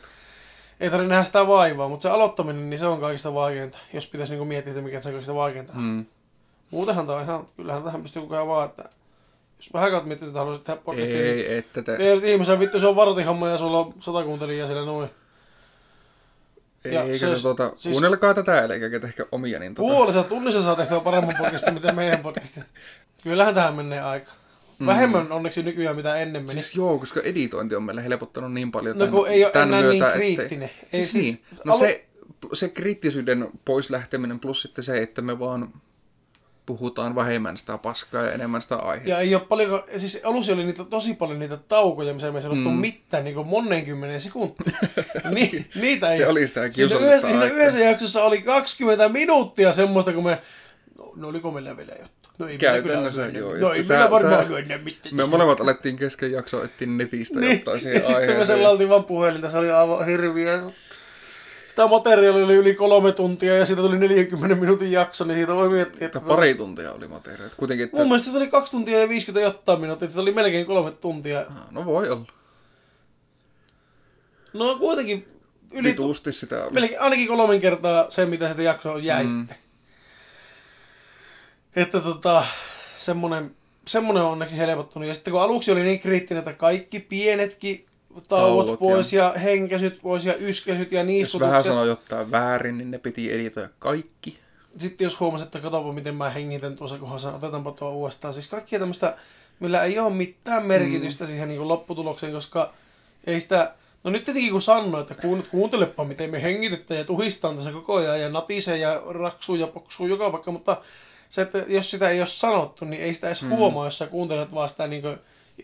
ei 0.79 0.89
tarvitse 0.89 1.09
nähdä 1.09 1.23
sitä 1.23 1.47
vaivaa. 1.47 1.89
Mutta 1.89 2.03
se 2.03 2.09
aloittaminen, 2.09 2.69
niin 2.69 2.79
se 2.79 2.85
on 2.85 2.99
kaikista 2.99 3.33
vaikeinta. 3.33 3.77
Jos 3.93 4.07
pitäisi 4.07 4.35
niin 4.35 4.47
miettiä, 4.47 4.71
että 4.71 4.83
mikä 4.83 5.01
se 5.01 5.09
on 5.09 5.13
kaikista 5.13 5.35
vaikeinta. 5.35 5.73
Mm. 5.75 6.05
Muutenhan 6.71 7.07
tämä 7.07 7.17
on 7.17 7.23
ihan, 7.23 7.47
kyllähän 7.55 7.83
tähän 7.83 8.01
pystyy 8.01 8.21
kukaan 8.21 8.47
vaan, 8.47 8.69
että 8.69 8.89
jos 9.57 9.73
vähän 9.73 9.91
kautta 9.91 10.07
miettii, 10.07 10.27
että 10.27 10.39
haluaisit 10.39 10.65
tehdä 10.65 10.81
podcastia, 10.81 11.21
niin 11.21 11.35
Ei, 11.35 11.57
että 11.57 11.81
te... 11.81 11.97
Ihmisen, 12.23 12.59
vittu 12.59 12.79
se 12.79 12.87
on 12.87 12.95
vartihomma 12.95 13.49
ja 13.49 13.57
sulla 13.57 13.79
on 13.79 13.93
sata 13.99 14.23
kuuntelijaa 14.23 14.67
siellä 14.67 14.85
noin. 14.85 15.09
Ja 16.83 17.03
eikä 17.03 17.17
se- 17.17 17.35
se, 17.35 17.41
tuota, 17.41 17.69
siis- 17.69 17.83
siis... 17.83 17.93
kuunnelkaa 17.93 18.33
tätä, 18.33 18.61
eli 18.61 18.99
tehkää 19.01 19.25
omia, 19.31 19.59
niin 19.59 19.75
tuota, 19.75 19.95
Puolessa 19.95 20.23
tunnissa 20.23 20.61
saa 20.63 20.75
tehtyä 20.75 20.99
paremman 20.99 21.35
podcastin, 21.37 21.73
mitä 21.73 21.93
meidän 21.93 22.19
podcastin. 22.19 22.63
Kyllähän 23.23 23.55
tähän 23.55 23.75
menee 23.75 24.01
aika. 24.01 24.31
Vähemmän 24.85 25.31
onneksi 25.31 25.63
nykyään 25.63 25.95
mitä 25.95 26.15
ennen 26.15 26.41
meni. 26.43 26.53
Siis 26.61 26.75
joo, 26.75 26.99
koska 26.99 27.21
editointi 27.21 27.75
on 27.75 27.83
meille 27.83 28.03
helpottanut 28.03 28.53
niin 28.53 28.71
paljon 28.71 28.97
no 28.97 29.07
kun 29.07 29.27
ei 29.27 29.45
ole 29.45 29.51
enää 29.55 29.81
niin 29.81 29.97
myötä, 29.97 30.15
kriittinen. 30.15 30.69
Ettei, 30.69 30.99
Ei 30.99 31.05
siis, 31.05 31.13
niin. 31.23 31.43
No 31.63 31.73
alu- 31.73 31.79
se, 31.79 32.05
se 32.53 32.69
kriittisyyden 32.69 33.49
pois 33.65 33.89
lähteminen 33.89 34.39
plus 34.39 34.61
sitten 34.61 34.83
se, 34.83 35.01
että 35.01 35.21
me 35.21 35.39
vaan 35.39 35.73
puhutaan 36.67 37.15
vähemmän 37.15 37.57
sitä 37.57 37.77
paskaa 37.77 38.23
ja 38.23 38.31
enemmän 38.31 38.61
sitä 38.61 38.75
aihetta. 38.75 39.09
Ja 39.09 39.19
ei 39.19 39.35
ole 39.35 39.43
paljon, 39.43 39.83
siis 39.97 40.19
alussa 40.23 40.53
oli 40.53 40.63
niitä, 40.63 40.83
tosi 40.85 41.13
paljon 41.13 41.39
niitä 41.39 41.57
taukoja, 41.57 42.13
missä 42.13 42.31
me 42.31 42.37
ei 42.37 42.41
sanottu 42.41 42.69
mm. 42.69 42.77
Mitään, 42.77 43.23
niin 43.23 43.35
kuin 43.35 43.47
monen 43.47 43.85
kymmenen 43.85 44.21
sekuntia. 44.21 44.77
Ni, 45.35 45.65
niitä 45.75 46.09
ei 46.11 46.17
Se 46.17 46.27
oli 46.27 46.47
sitä 46.47 46.71
Siinä 46.71 46.95
yhdessä, 46.95 47.29
siinä 47.29 47.45
yhdessä 47.45 47.79
jaksossa 47.79 48.23
oli 48.23 48.41
20 48.41 49.09
minuuttia 49.09 49.73
semmoista, 49.73 50.13
kun 50.13 50.23
me... 50.23 50.41
No, 50.97 51.11
no 51.15 51.27
oliko 51.27 51.51
meillä 51.51 51.77
vielä 51.77 51.91
juttu? 52.01 52.29
No 52.37 52.47
ei 52.47 52.57
kyllä 52.57 52.71
Käytännössä 52.73 53.21
ole 53.21 53.31
joo, 53.31 53.55
No 53.57 53.73
ei 53.73 53.83
sä- 53.83 54.11
varmaan 54.11 54.45
sä- 54.45 54.49
ole 54.51 54.59
ennen 54.59 54.83
mitään. 54.83 55.15
Me 55.15 55.25
molemmat 55.25 55.61
alettiin 55.61 55.95
kesken 55.95 56.31
jaksoa 56.31 56.65
etsiä 56.65 56.87
netistä 56.87 57.39
Niin, 57.39 57.57
jotain 57.59 57.79
siihen 57.81 57.99
sitten 58.01 58.11
me 58.15 58.17
aiheeseen. 58.17 58.45
sellailtiin 58.45 58.89
vaan 58.89 59.03
puhelinta, 59.03 59.49
se 59.49 59.57
oli 59.57 59.71
aivan 59.71 60.05
hirviä. 60.05 60.59
Sitä 61.77 61.87
materiaalia 61.87 62.45
oli 62.45 62.55
yli 62.55 62.73
kolme 62.75 63.11
tuntia 63.11 63.57
ja 63.57 63.65
siitä 63.65 63.81
tuli 63.81 63.97
40 63.97 64.55
minuutin 64.55 64.91
jakso, 64.91 65.25
niin 65.25 65.35
siitä 65.37 65.55
voi 65.55 65.69
miettiä, 65.69 66.05
että... 66.05 66.19
Että 66.19 66.27
pari 66.27 66.55
tuntia 66.55 66.93
oli 66.93 67.07
materiaalit. 67.07 67.55
Kuitenkin, 67.55 67.83
että... 67.85 67.97
Mun 67.97 68.07
mielestä 68.07 68.31
se 68.31 68.37
oli 68.37 68.47
kaksi 68.47 68.71
tuntia 68.71 68.99
ja 68.99 69.09
50 69.09 69.47
jotain 69.47 69.81
minuuttia, 69.81 70.09
se 70.09 70.19
oli 70.19 70.31
melkein 70.31 70.65
kolme 70.65 70.91
tuntia. 70.91 71.39
Ah, 71.39 71.71
No 71.71 71.85
voi 71.85 72.09
olla. 72.09 72.25
No 74.53 74.75
kuitenkin 74.75 75.27
yli, 75.73 75.89
Vituusti 75.89 76.31
sitä 76.31 76.63
oli. 76.63 76.71
melkein, 76.71 77.01
ainakin 77.01 77.27
kolmen 77.27 77.61
kertaa 77.61 78.09
se, 78.09 78.25
mitä 78.25 78.49
sitä 78.49 78.61
jaksoa 78.61 78.99
jäi. 78.99 79.23
Mm. 79.23 79.29
sitten. 79.29 79.57
Että 81.75 81.99
tota, 81.99 82.45
semmonen, 82.97 83.55
semmonen 83.87 84.23
on 84.23 84.31
onneksi 84.31 84.57
helpottunut. 84.57 85.07
Ja 85.07 85.13
sitten 85.13 85.31
kun 85.31 85.41
aluksi 85.41 85.71
oli 85.71 85.83
niin 85.83 85.99
kriittinen, 85.99 86.39
että 86.39 86.53
kaikki 86.53 86.99
pienetkin 86.99 87.86
tauot, 88.27 88.79
pois 88.79 89.13
ja... 89.13 89.23
ja 89.23 89.39
henkäsyt 89.39 89.99
pois 90.01 90.25
ja 90.25 90.35
yskäsyt 90.35 90.91
ja 90.91 90.99
Jos 90.99 91.03
vähän 91.03 91.07
niiskutukset. 91.07 91.63
sanoi 91.63 91.87
jotain 91.87 92.31
väärin, 92.31 92.77
niin 92.77 92.91
ne 92.91 92.97
piti 92.97 93.33
editoida 93.33 93.69
kaikki. 93.79 94.39
Sitten 94.77 95.05
jos 95.05 95.19
huomasit, 95.19 95.45
että 95.45 95.59
katsopa 95.59 95.93
miten 95.93 96.15
mä 96.15 96.29
hengitän 96.29 96.75
tuossa 96.75 96.97
kohdassa, 96.97 97.35
otetaanpa 97.35 97.71
tuo 97.71 97.91
uudestaan. 97.91 98.33
Siis 98.33 98.47
kaikkia 98.47 98.79
tämmöistä, 98.79 99.17
millä 99.59 99.83
ei 99.83 99.99
ole 99.99 100.13
mitään 100.13 100.65
merkitystä 100.65 101.23
mm. 101.23 101.27
siihen 101.27 101.47
niin 101.47 101.57
kuin 101.57 101.67
lopputulokseen, 101.67 102.33
koska 102.33 102.73
ei 103.27 103.39
sitä... 103.39 103.73
No 104.03 104.11
nyt 104.11 104.23
tietenkin 104.23 104.51
kun 104.51 104.61
sanoo, 104.61 105.01
että 105.01 105.15
kuun, 105.15 105.43
kuuntelepa 105.51 106.03
miten 106.03 106.29
me 106.29 106.43
hengitetään 106.43 106.97
ja 106.97 107.03
tuhistaan 107.03 107.55
tässä 107.55 107.71
koko 107.71 107.95
ajan 107.95 108.21
ja 108.21 108.29
natisee 108.29 108.77
ja 108.77 109.01
raksuu 109.09 109.55
ja 109.55 109.67
poksuu 109.67 110.07
joka 110.07 110.31
paikka, 110.31 110.51
mutta 110.51 110.81
se, 111.29 111.41
että 111.41 111.65
jos 111.67 111.91
sitä 111.91 112.09
ei 112.09 112.19
ole 112.19 112.27
sanottu, 112.27 112.85
niin 112.85 113.01
ei 113.01 113.13
sitä 113.13 113.27
edes 113.27 113.43
mm. 113.43 113.49
huomaa, 113.49 113.85
jos 113.85 113.97
sä 113.97 114.07
kuuntelet 114.07 114.53
vaan 114.53 114.69
sitä 114.69 114.87
niin 114.87 115.03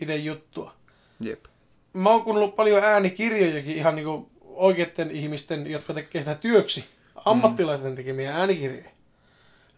itse 0.00 0.16
juttua. 0.16 0.72
Jep. 1.20 1.44
Mä 1.94 2.10
oon 2.10 2.22
kuunnellut 2.22 2.56
paljon 2.56 2.84
äänikirjojakin 2.84 3.76
ihan 3.76 3.96
niin 3.96 4.26
oikeiden 4.42 5.10
ihmisten, 5.10 5.70
jotka 5.70 5.94
tekee 5.94 6.20
sitä 6.20 6.34
työksi, 6.34 6.84
ammattilaisten 7.24 7.94
tekemiä 7.94 8.36
äänikirjoja. 8.36 8.90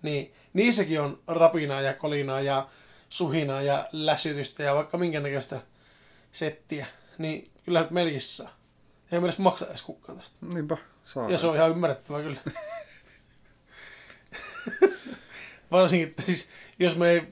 Niin 0.02 0.34
niissäkin 0.52 1.00
on 1.00 1.18
rapinaa 1.26 1.80
ja 1.80 1.92
kolinaa 1.94 2.40
ja 2.40 2.68
suhinaa 3.08 3.62
ja 3.62 3.88
läsytystä 3.92 4.62
ja 4.62 4.74
vaikka 4.74 4.98
minkä 4.98 5.20
näköistä 5.20 5.60
settiä. 6.32 6.86
Niin 7.18 7.50
kyllä 7.64 7.80
nyt 7.80 7.90
meilläkin 7.90 8.20
saa. 8.20 8.48
Ei 9.12 9.18
meillä 9.18 9.26
edes 9.26 9.38
maksa 9.38 9.66
edes 9.66 9.82
kukaan 9.82 10.18
tästä. 10.18 10.36
Niinpä, 10.46 10.76
saa. 11.04 11.30
Ja 11.30 11.38
se 11.38 11.46
on 11.46 11.56
ihan 11.56 11.70
ymmärrettävää 11.70 12.22
kyllä. 12.22 12.40
Varsinkin, 15.70 16.08
että 16.08 16.22
siis, 16.22 16.48
jos 16.78 16.96
me 16.96 17.10
ei 17.10 17.22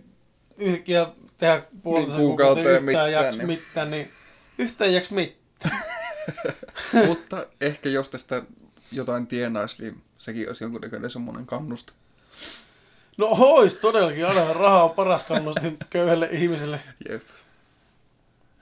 yhtäkkiä 0.59 1.07
tehdä 1.39 1.63
puolta 1.83 2.09
Niin, 2.09 2.17
kuukauteen 2.17 2.67
yhtään 2.67 2.85
mitään, 2.85 3.13
jaks 3.13 3.37
niin- 3.37 3.47
mitään, 3.47 3.91
niin 3.91 4.13
yhtään 4.59 4.95
jaks 4.95 5.11
mitään. 5.11 5.83
Mutta 7.07 7.47
ehkä 7.61 7.89
jos 7.89 8.11
tästä 8.11 8.43
jotain 8.93 9.27
tienaisi, 9.27 9.83
niin 9.83 10.03
sekin 10.19 10.49
olisi 10.49 10.65
jonkunnäköinen 10.65 11.11
semmoinen 11.11 11.47
kannusta. 11.47 11.93
No 13.17 13.29
ois 13.31 13.77
todellakin, 13.77 14.27
aina 14.27 14.53
raha 14.53 14.85
on 14.85 14.91
paras 14.91 15.25
kannustin 15.25 15.79
köyhälle 15.91 16.29
ihmiselle. 16.33 16.81
Jep. 17.09 17.23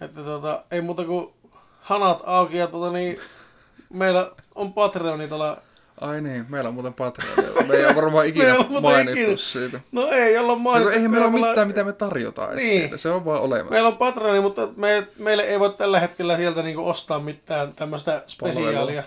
Että 0.01 0.23
tota, 0.23 0.65
ei 0.71 0.81
muuta 0.81 1.05
kuin 1.05 1.35
hanat 1.81 2.23
auki 2.27 2.57
ja 2.57 2.67
tota 2.67 2.93
niin, 2.93 3.21
meillä 3.93 4.33
on 4.55 4.73
Patreoni 4.73 5.29
tuolla, 5.29 5.63
Ai 6.03 6.21
niin, 6.21 6.47
meillä 6.49 6.69
on 6.69 6.75
muuten 6.75 6.95
Patreon. 6.95 7.37
Me 7.69 7.75
ei 7.75 7.87
ole 7.87 7.95
varmaan 7.95 8.27
ikinä 8.31 8.55
mainittu 8.81 9.21
ikinä. 9.21 9.37
siitä. 9.37 9.81
no 9.93 10.09
ei 10.11 10.39
olla 10.39 10.53
No, 10.53 10.59
mainittu. 10.59 10.89
eihän 10.95 11.11
meillä 11.11 11.27
ole 11.27 11.41
mitään, 11.49 11.67
mitä 11.69 11.85
me 11.85 11.93
tarjotaan 11.93 12.57
Niin. 12.57 12.81
siitä. 12.81 12.97
Se 12.97 13.11
on 13.11 13.25
vaan 13.25 13.41
olemassa. 13.41 13.71
Meillä 13.71 13.89
on 13.89 13.97
Patreoni, 13.97 14.41
mutta 14.41 14.69
me, 14.77 15.07
meille 15.19 15.43
ei 15.43 15.61
voi 15.61 15.71
tällä 15.75 16.01
hetkellä 16.01 16.37
sieltä 16.37 16.63
niinku 16.63 16.89
ostaa 16.89 17.19
mitään 17.19 17.75
tämmöistä 17.75 18.23
spesiaalia. 18.27 19.03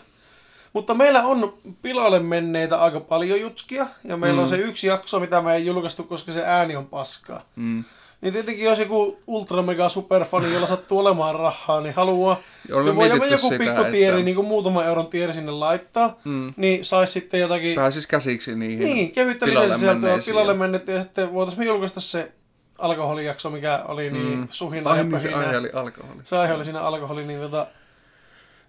Mutta 0.73 0.93
meillä 0.93 1.23
on 1.23 1.57
pilalle 1.81 2.19
menneitä 2.19 2.77
aika 2.81 2.99
paljon 2.99 3.41
jutskia, 3.41 3.87
ja 4.03 4.17
meillä 4.17 4.35
mm. 4.37 4.41
on 4.41 4.47
se 4.47 4.57
yksi 4.57 4.87
jakso, 4.87 5.19
mitä 5.19 5.41
me 5.41 5.55
ei 5.55 5.65
julkaistu, 5.65 6.03
koska 6.03 6.31
se 6.31 6.43
ääni 6.45 6.75
on 6.75 6.85
paskaa. 6.87 7.45
Mm. 7.55 7.83
Niin 8.25 8.33
tietenkin 8.33 8.65
jos 8.65 8.79
joku 8.79 9.19
ultra 9.27 9.61
mega 9.61 9.89
superfani, 9.89 10.53
jolla 10.53 10.67
sattuu 10.67 10.99
olemaan 10.99 11.35
rahaa, 11.35 11.81
niin 11.81 11.95
haluaa, 11.95 12.41
Olemme 12.71 12.91
niin 12.91 12.97
me 12.97 13.03
mietitty 13.03 13.33
joku 13.35 13.49
sitä, 13.49 13.63
pikku 13.63 13.81
tieri, 13.91 14.13
että- 14.13 14.25
niin 14.25 14.35
kuin 14.35 14.47
muutaman 14.47 14.85
euron 14.85 15.07
tieri 15.07 15.33
sinne 15.33 15.51
laittaa, 15.51 16.19
Mm. 16.23 16.53
niin 16.57 16.85
saisi 16.85 17.13
sitten 17.13 17.39
jotakin, 17.39 17.75
Pääsis 17.75 18.07
käsiksi 18.07 18.55
niihin 18.55 18.79
niin, 18.79 19.11
kevyttä 19.11 19.45
lisäsisältöä 19.45 20.17
pilalle 20.25 20.53
mennettä, 20.53 20.91
ja 20.91 21.01
sitten 21.01 21.33
voitaisiin 21.33 21.59
me 21.59 21.65
julkaista 21.65 22.01
se 22.01 22.31
alkoholijakso, 22.77 23.49
mikä 23.49 23.83
oli 23.87 24.11
niin 24.11 24.37
Mm. 24.37 24.47
suhina 24.51 24.89
Ai 24.91 24.97
ja 24.97 25.03
niin, 25.03 25.19
se 25.19 25.33
aihe 25.33 25.57
oli 25.57 25.69
alkoholi. 25.73 26.19
Se 26.23 26.37
aihe 26.37 26.53
oli 26.53 26.63
siinä 26.63 26.81
alkoholi, 26.81 27.25
niin 27.25 27.39
tota, 27.39 27.67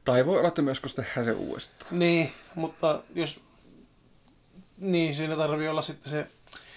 Tai 0.04 0.26
voi 0.26 0.38
olla, 0.38 0.48
että 0.48 0.62
myös 0.62 0.80
kun 0.80 0.90
tehdään 0.96 1.24
se 1.24 1.32
uudestaan. 1.32 1.98
niin, 1.98 2.32
mutta 2.54 2.98
jos, 3.14 3.40
niin 4.78 5.14
siinä 5.14 5.36
tarvii 5.36 5.68
olla 5.68 5.82
sitten 5.82 6.10
se 6.10 6.26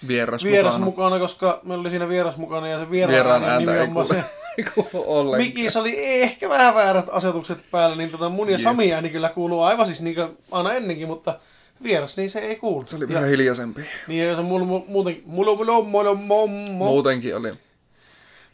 Vieras, 0.08 0.44
vieras 0.44 0.74
mukana. 0.74 0.84
mukana, 0.84 1.18
koska 1.18 1.60
meillä 1.62 1.80
oli 1.82 1.90
siinä 1.90 2.08
vieras 2.08 2.36
mukana 2.36 2.68
ja 2.68 2.78
se 2.78 2.90
vieraan, 2.90 3.14
Vieraan 3.14 3.44
ääntä 3.44 3.58
nimenomaan 3.58 4.06
kuule. 4.06 4.22
se, 4.22 4.30
Ei 4.58 4.64
kuulu 4.74 5.04
ollenkaan. 5.06 5.42
Mikis 5.48 5.76
oli 5.76 5.94
ehkä 6.22 6.48
vähän 6.48 6.74
väärät 6.74 7.06
asetukset 7.10 7.58
päällä, 7.70 7.96
niin 7.96 8.10
tota 8.10 8.28
mun 8.28 8.48
ja 8.48 8.52
Jep. 8.52 8.60
Sami 8.60 8.92
ääni 8.92 9.10
kyllä 9.10 9.28
kuuluu 9.28 9.62
aivan 9.62 9.86
siis 9.86 10.00
niin 10.00 10.16
aina 10.50 10.72
ennenkin, 10.72 11.06
mutta 11.08 11.38
vieras, 11.82 12.16
niin 12.16 12.30
se 12.30 12.38
ei 12.38 12.56
kuulu. 12.56 12.84
Se 12.86 12.96
oli 12.96 13.08
vähän 13.08 13.28
hiljaisempi. 13.28 13.80
Niin 14.08 14.28
ja 14.28 14.36
se 14.36 14.42
mulla 14.42 14.66
mu- 14.66 14.84
muuten, 14.90 15.22
mulla 15.26 15.56
mulla 15.56 15.82
mulla 15.84 16.14
mulla 16.14 16.90
Muutenkin 16.90 17.36
oli. 17.36 17.52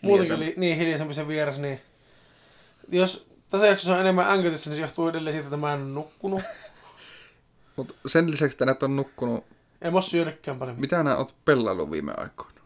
muutenkin 0.03 0.37
oli 0.37 0.55
niin 0.57 0.77
hiljaisempi 0.77 1.15
se 1.15 1.29
vieras, 1.29 1.59
niin 1.59 1.81
jos 2.89 3.27
tässä 3.51 3.67
jaksossa 3.67 3.95
on 3.95 4.01
enemmän 4.01 4.31
änkytystä, 4.31 4.71
niin 4.71 4.77
se 4.77 4.83
johtuu 4.83 5.09
edelleen 5.09 5.35
siitä, 5.35 5.47
että 5.47 5.57
mä 5.57 5.73
en 5.73 5.81
ole 5.81 5.89
nukkunut. 5.89 6.43
Mutta 7.77 7.95
sen 8.07 8.31
lisäksi, 8.31 8.55
että 8.55 8.65
näitä 8.67 8.87
on 8.87 8.97
nukkunut 8.97 9.45
En 9.83 9.93
mä 9.93 9.97
oo 9.97 10.03
syönytkään 10.03 10.59
paljon. 10.59 10.81
Mitä 10.81 11.03
nää 11.03 11.17
oot 11.17 11.35
pellailu 11.45 11.91
viime 11.91 12.12
aikoina? 12.17 12.61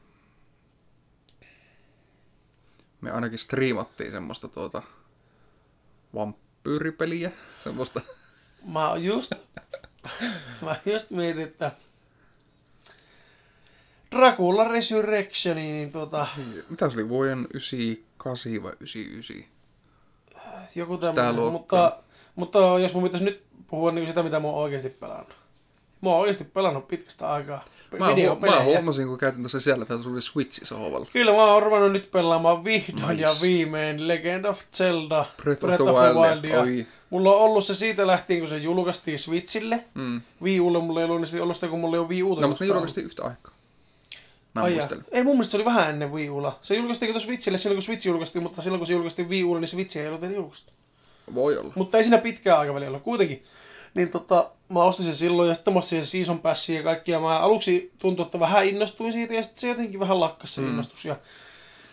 Me 3.00 3.10
ainakin 3.10 3.38
striimattiin 3.38 4.10
semmoista 4.10 4.48
tuota 4.48 4.82
vampyyripeliä, 6.14 7.30
semmoista. 7.64 8.00
Mä 8.64 8.92
just, 8.96 9.32
mä 10.62 10.76
just 10.86 11.10
mietin, 11.10 11.42
että 11.42 11.72
Dracula 14.16 14.64
Resurrection, 14.68 15.56
niin 15.56 15.92
tuota, 15.92 16.26
Mitä 16.68 16.90
se 16.90 16.96
oli, 16.96 17.08
vuoden 17.08 17.46
98 17.54 18.62
vai 18.62 18.72
99? 18.80 19.44
joku 20.74 20.98
tämmöinen, 20.98 21.34
mutta, 21.34 22.02
mutta 22.34 22.58
jos 22.58 22.94
mun 22.94 23.02
pitäisi 23.02 23.24
nyt 23.24 23.42
puhua 23.66 23.92
niin 23.92 24.08
sitä, 24.08 24.22
mitä 24.22 24.40
mä 24.40 24.48
oon 24.48 24.62
oikeasti 24.62 24.90
pelannut. 24.90 25.39
Mä 26.00 26.10
oon 26.10 26.20
oikeasti 26.20 26.44
pelannut 26.44 26.88
pitkästä 26.88 27.32
aikaa 27.32 27.64
Mä, 27.98 28.46
mä 28.50 28.62
huomasin, 28.62 29.08
kun 29.08 29.18
käytin 29.18 29.42
tuossa 29.42 29.60
siellä, 29.60 29.82
että 29.82 30.02
se 30.02 30.08
oli 30.08 30.22
Switchi 30.22 30.66
sohvalla. 30.66 31.06
Kyllä 31.12 31.32
mä 31.32 31.44
oon 31.44 31.62
ruvennut 31.62 31.92
nyt 31.92 32.10
pelaamaan 32.10 32.64
vihdoin 32.64 33.08
Nice. 33.08 33.22
ja 33.22 33.34
viimein 33.42 34.08
Legend 34.08 34.44
of 34.44 34.60
Zelda 34.72 35.24
Breath 35.42 35.64
of 35.64 35.70
the 35.70 35.84
Wildia. 36.20 36.60
Oi. 36.60 36.86
Mulla 37.10 37.34
on 37.34 37.40
ollut 37.40 37.64
se 37.64 37.74
siitä 37.74 38.06
lähtien, 38.06 38.40
kun 38.40 38.48
se 38.48 38.56
julkaistiin 38.56 39.18
Switchille. 39.18 39.84
Mm. 39.94 40.20
Wii 40.42 40.60
Ulle 40.60 40.78
mulla 40.78 41.00
ei 41.00 41.04
ollut, 41.04 41.20
niin 41.20 41.26
sitten 41.26 41.42
ollut 41.42 41.56
sitä, 41.56 41.68
kun 41.68 41.80
mulla 41.80 41.96
ei 41.96 42.00
ole 42.00 42.08
Wii 42.08 42.22
Uta 42.22 42.40
No, 42.40 42.48
mutta 42.48 42.58
koskaan 42.58 42.68
julkaistiin 42.68 43.06
yhtä 43.06 43.22
aikaa. 43.22 43.54
Mä 44.54 44.62
Ai. 44.62 44.78
Ei 45.12 45.24
mun 45.24 45.34
mielestä 45.34 45.50
se 45.50 45.56
oli 45.56 45.64
vähän 45.64 45.90
ennen 45.90 46.12
Wii 46.12 46.30
Ulla. 46.30 46.58
Se 46.62 46.74
julkaistiin 46.74 47.12
tuossa 47.12 47.26
Switchille 47.26 47.58
silloin, 47.58 47.76
kun 47.76 47.82
Switch 47.82 48.06
julkaistiin, 48.06 48.42
mutta 48.42 48.62
silloin 48.62 48.80
kun 48.80 48.86
se 48.86 48.92
julkaistiin 48.92 49.28
Wii 49.28 49.44
Ulle, 49.44 49.60
niin 49.60 49.68
Switch 49.68 49.96
ei 49.96 50.08
ollut 50.08 50.20
vielä 50.20 50.34
julkaistu. 50.34 50.72
Voi 51.34 51.56
olla. 51.56 51.72
Mutta 51.74 51.96
ei 51.96 52.04
siinä 52.04 52.18
pitkää 52.18 52.58
aikaväliä 52.58 52.88
ollut 52.88 53.02
kuitenkin. 53.02 53.44
Niin 53.94 54.08
tota, 54.08 54.50
mä 54.68 54.82
ostin 54.82 55.04
sen 55.04 55.14
silloin 55.14 55.48
ja 55.48 55.54
sitten 55.54 55.72
mä 55.74 55.78
ostin 55.78 56.02
sen 56.02 56.06
Season 56.10 56.38
Passin 56.38 56.76
ja 56.76 56.82
kaikkia. 56.82 57.20
Mä 57.20 57.38
aluksi 57.38 57.92
tuntui, 57.98 58.24
että 58.24 58.40
vähän 58.40 58.66
innostuin 58.66 59.12
siitä 59.12 59.34
ja 59.34 59.42
sitten 59.42 59.60
se 59.60 59.68
jotenkin 59.68 60.00
vähän 60.00 60.20
lakkas 60.20 60.54
se 60.54 60.60
Mm. 60.60 60.68
innostus. 60.68 61.04
Ja 61.04 61.16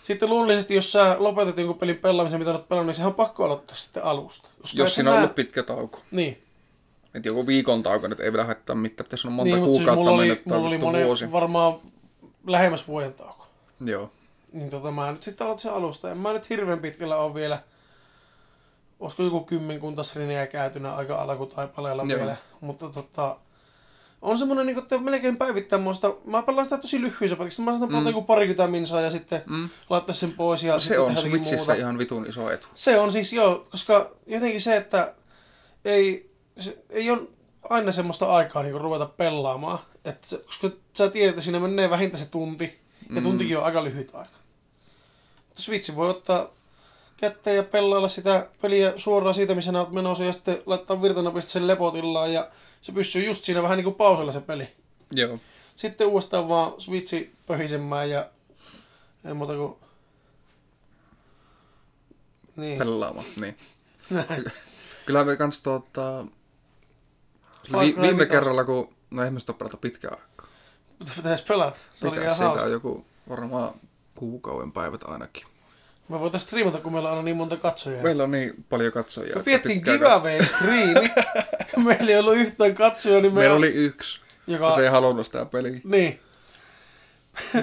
sitten 0.04 0.30
luonnollisesti, 0.30 0.76
jos 0.76 0.92
sä 0.92 1.16
lopetat 1.20 1.58
jonkun 1.58 1.78
pelin 1.78 1.98
pelaamisen, 1.98 2.40
mitä 2.40 2.52
olet 2.52 2.68
pelannut, 2.70 2.88
niin 2.88 2.96
sehän 2.96 3.08
on 3.12 3.16
pakko 3.16 3.46
aloittaa 3.46 3.76
sitten 3.78 4.04
alusta. 4.04 4.50
Koska 4.62 4.80
Jos 4.80 4.96
siinä 4.96 5.10
on 5.10 5.16
mä- 5.16 5.22
ollut 5.22 5.36
pitkä 5.36 5.64
tauko. 5.64 6.00
Niin, 6.12 6.44
Et 7.16 7.26
joku 7.26 7.48
viikon 7.48 7.84
tauko 7.84 8.08
nyt 8.08 8.20
ei 8.20 8.32
vielä 8.32 8.46
haittaa 8.46 8.76
mitään. 8.76 9.06
Pitäisi 9.06 9.28
olla 9.28 9.36
monta 9.36 9.56
niin 9.56 9.66
siis 9.66 9.78
kuukautta 9.78 9.96
mulla 9.96 10.12
oli, 10.12 10.28
mennyt 10.28 10.46
mulla 10.46 10.68
oli 10.68 10.78
monen, 10.78 11.06
vuosi. 11.06 11.32
varmaan 11.32 11.80
lähemmäs 12.48 12.88
vuoden 12.88 13.14
tauko. 13.14 13.48
Joo. 13.86 14.12
Niin 14.54 14.70
tota, 14.70 14.92
mä 14.92 15.12
nyt 15.12 15.24
sitten 15.24 15.46
aloitin 15.48 15.62
sen 15.64 15.74
alusta. 15.74 16.12
En 16.12 16.18
mä 16.18 16.34
nyt 16.34 16.50
hirveän 16.50 16.80
pitkällä 16.80 17.18
ole 17.18 17.34
vielä, 17.34 17.60
olisiko 19.00 19.24
joku 19.24 19.40
kymmenkunta 19.44 20.04
srineä 20.04 20.48
käytynä 20.48 20.96
aika 20.96 21.16
alkutaipaleella 21.22 22.04
Joo. 22.04 22.20
vielä. 22.20 22.36
Mutta 22.62 22.90
tota, 22.90 23.38
on 24.22 24.38
semmonen 24.38 24.66
niinku, 24.66 24.82
että 24.82 24.98
melkein 24.98 25.38
päivittäin 25.38 25.82
muista, 25.82 26.16
mä 26.26 26.42
pelaan 26.42 26.66
sitä 26.66 26.78
tosi 26.78 27.02
lyhyisä 27.02 27.36
pätkissä. 27.36 27.62
Mä 27.64 27.72
saatan 27.72 27.88
pelata 27.90 28.04
Mm. 28.04 28.08
joku 28.10 28.22
parikymmentä 28.22 28.68
minsaa 28.72 29.02
ja 29.02 29.12
sitten 29.12 29.42
Mm. 29.46 29.70
laittaa 29.90 30.14
sen 30.16 30.32
pois 30.34 30.64
ja 30.64 30.80
Se 30.80 30.84
sitten 30.84 31.02
on 31.02 31.18
Switchissä 31.18 31.74
ihan 31.74 31.98
vitun 31.98 32.28
iso 32.28 32.52
etu. 32.52 32.68
Se 32.74 33.00
on 33.00 33.12
siis 33.12 33.34
joo, 33.34 33.68
koska 33.72 34.12
jotenkin 34.28 34.62
se, 34.62 34.78
että 34.78 35.14
ei, 35.86 36.32
se, 36.60 36.78
ei 36.90 37.12
ole 37.12 37.22
aina 37.70 37.92
semmoista 37.92 38.26
aikaa 38.26 38.64
niin 38.64 38.82
ruveta 38.82 39.06
pelaamaan. 39.06 39.80
Että 40.06 40.28
se, 40.28 40.38
koska 40.38 40.70
sä 40.94 41.10
tiedät, 41.10 41.30
että 41.30 41.42
siinä 41.42 41.60
menee 41.60 41.90
vähintään 41.90 42.24
se 42.24 42.30
tunti. 42.30 42.80
Ja 43.10 43.22
Mm. 43.22 43.24
tuntikin 43.24 43.58
on 43.58 43.64
aika 43.64 43.84
lyhyt 43.84 44.16
aika. 44.16 44.30
Mutta 45.48 45.62
Switch 45.62 45.96
voi 45.96 46.10
ottaa 46.10 46.50
kätteen 47.18 47.56
ja 47.56 47.64
pelailla 47.64 48.08
sitä 48.08 48.50
peliä 48.62 48.94
suoraan 48.96 49.36
siitä, 49.36 49.56
missä 49.56 49.80
oot 49.80 49.92
menossa, 49.92 50.24
ja 50.24 50.34
sitten 50.34 50.64
laittaa 50.66 51.02
virtanapista 51.02 51.52
sen 51.52 51.68
lepotillaan, 51.68 52.34
ja 52.34 52.50
se 52.82 52.92
pysyy 52.92 53.26
just 53.26 53.44
siinä 53.44 53.64
vähän 53.64 53.78
niin 53.78 53.84
kuin 53.84 53.96
pausella 53.96 54.32
se 54.32 54.42
peli. 54.42 54.68
Joo. 55.12 55.40
Sitten 55.76 56.08
uudestaan 56.08 56.50
vaan 56.50 56.82
Switchi 56.82 57.36
pöhisemään, 57.48 58.10
ja 58.10 58.30
ei 59.26 59.34
muuta 59.34 59.56
kuin... 59.56 59.76
Niin. 62.56 62.78
Pelaamaan, 62.78 63.26
niin. 63.42 63.58
Kyllä 65.06 65.24
me 65.24 65.38
kans 65.38 65.62
tuota... 65.62 66.26
Vi- 67.72 67.96
viime 68.02 68.26
kerralla, 68.26 68.64
kun... 68.64 68.94
No 69.12 69.22
eihän 69.22 69.34
me 69.34 69.40
sitä 69.40 69.54
pelata 69.54 69.78
pitkään 69.78 70.14
aikaa. 70.20 70.48
Mutta 71.00 71.14
pitäisi 71.16 71.44
pelata. 71.48 71.78
Se 71.94 72.08
oli 72.08 72.16
Pitäis, 72.16 72.26
ihan 72.26 72.36
siitä 72.38 72.50
hauska. 72.50 72.66
on 72.66 72.72
joku 72.72 73.06
varmaan 73.30 73.74
kuukauden 74.16 74.72
päivät 74.72 75.02
ainakin. 75.04 75.48
Me 76.10 76.20
voitais 76.20 76.44
striimata, 76.44 76.78
kun 76.80 76.94
meillä 76.94 77.12
on 77.12 77.26
niin 77.26 77.38
monta 77.38 77.58
katsojaa. 77.58 78.04
Meillä 78.04 78.24
on 78.24 78.32
niin 78.32 78.66
paljon 78.70 78.92
katsojia. 78.94 79.36
Me 79.36 79.60
tykkää 79.60 79.94
giveaway-striimi. 79.98 81.12
meillä 81.86 82.12
ei 82.12 82.18
ollut 82.20 82.36
yhtään 82.36 82.74
katsoja, 82.76 83.22
niin 83.22 83.32
kat- 83.32 83.36
Meillä 83.36 83.54
me 83.54 83.58
oli 83.58 83.74
yksi. 83.74 84.20
joka... 84.48 84.66
Ja 84.70 84.76
se 84.76 84.82
ei 84.82 84.90
halunnut 84.90 85.26
sitä 85.26 85.46
peliä. 85.46 85.80
Niin. 85.84 86.20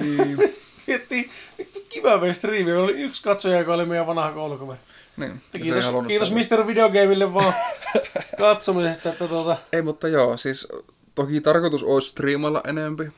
Niin. 0.01 0.37
Miettii, 0.87 1.29
vittu 1.57 1.79
giveaway-striimi. 1.89 2.65
Meillä 2.65 2.83
oli 2.83 3.01
yksi 3.01 3.23
katsoja, 3.23 3.57
joka 3.59 3.73
oli 3.73 3.85
meidän 3.85 4.07
vanha 4.07 4.31
koulukaveri. 4.31 4.79
niin. 5.17 5.41
Kiitos, 5.51 5.91
kiitos. 6.07 6.31
Mr. 6.31 6.67
Videogameille 6.67 7.33
vaan 7.33 7.53
katsomisesta, 8.37 9.09
että 9.09 9.27
tuota... 9.27 9.57
Ei, 9.73 9.81
mutta 9.81 10.07
joo, 10.07 10.37
siis 10.37 10.67
toki 11.15 11.41
tarkoitus 11.41 11.83
olisi 11.83 12.09
striimalla 12.09 12.61
enempi, 12.67 13.09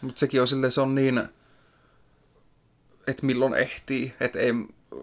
mutta 0.00 0.20
sekin 0.20 0.40
on 0.40 0.48
silleen, 0.48 0.72
se 0.72 0.80
on 0.80 0.94
niin, 0.94 1.22
että 3.06 3.26
milloin 3.26 3.54
ehtii, 3.54 4.14
että 4.20 4.38
ei, 4.38 4.52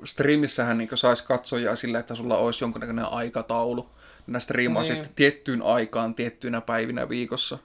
striimissähän 0.04 0.78
niin 0.78 0.90
saisi 0.96 1.24
katsojaa 1.24 1.76
sillä, 1.76 2.00
että 2.00 2.16
sulla 2.16 2.38
olisi 2.38 2.64
jonkunnäköinen 2.64 3.06
aikataulu. 3.06 3.90
Nämä 4.28 4.40
striimaa 4.40 4.84
Niin. 4.84 4.94
sitten 4.94 5.12
tiettyyn 5.16 5.62
aikaan, 5.62 6.16
tiettyinä 6.16 6.62
päivinä 6.62 7.10
viikossa. 7.10 7.58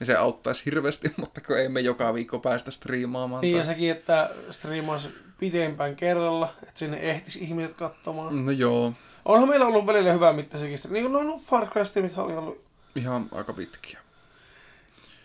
Niin 0.00 0.06
se 0.06 0.14
auttaisi 0.16 0.64
hirveästi, 0.64 1.12
mutta 1.20 1.40
kun 1.40 1.58
ei 1.58 1.68
me 1.68 1.80
joka 1.80 2.14
viikko 2.14 2.38
päästä 2.38 2.70
striimaamaan. 2.70 3.40
Niin 3.40 3.56
ja 3.56 3.64
tai- 3.64 3.74
sekin, 3.74 3.90
että 3.90 4.30
striimaisi 4.50 5.08
pitempään 5.38 5.96
kerralla, 5.96 6.54
että 6.62 6.78
sinne 6.78 6.96
ehtis 6.96 7.36
ihmiset 7.36 7.74
katsomaan. 7.76 8.46
No 8.46 8.52
joo, 8.52 8.92
Onhan 9.24 9.48
meillä 9.48 9.66
ollut 9.66 9.86
välillä 9.86 10.12
hyvä 10.12 10.32
mittaisikin 10.32 10.78
striimi. 10.78 11.00
Niin 11.00 11.12
kuin 11.12 11.26
no, 11.26 11.38
Far 11.38 11.66
Cry 11.70 11.84
Streamit 11.86 12.18
oli 12.18 12.36
ollut... 12.36 12.64
ihan 12.96 13.28
aika 13.32 13.52
pitkiä. 13.52 13.98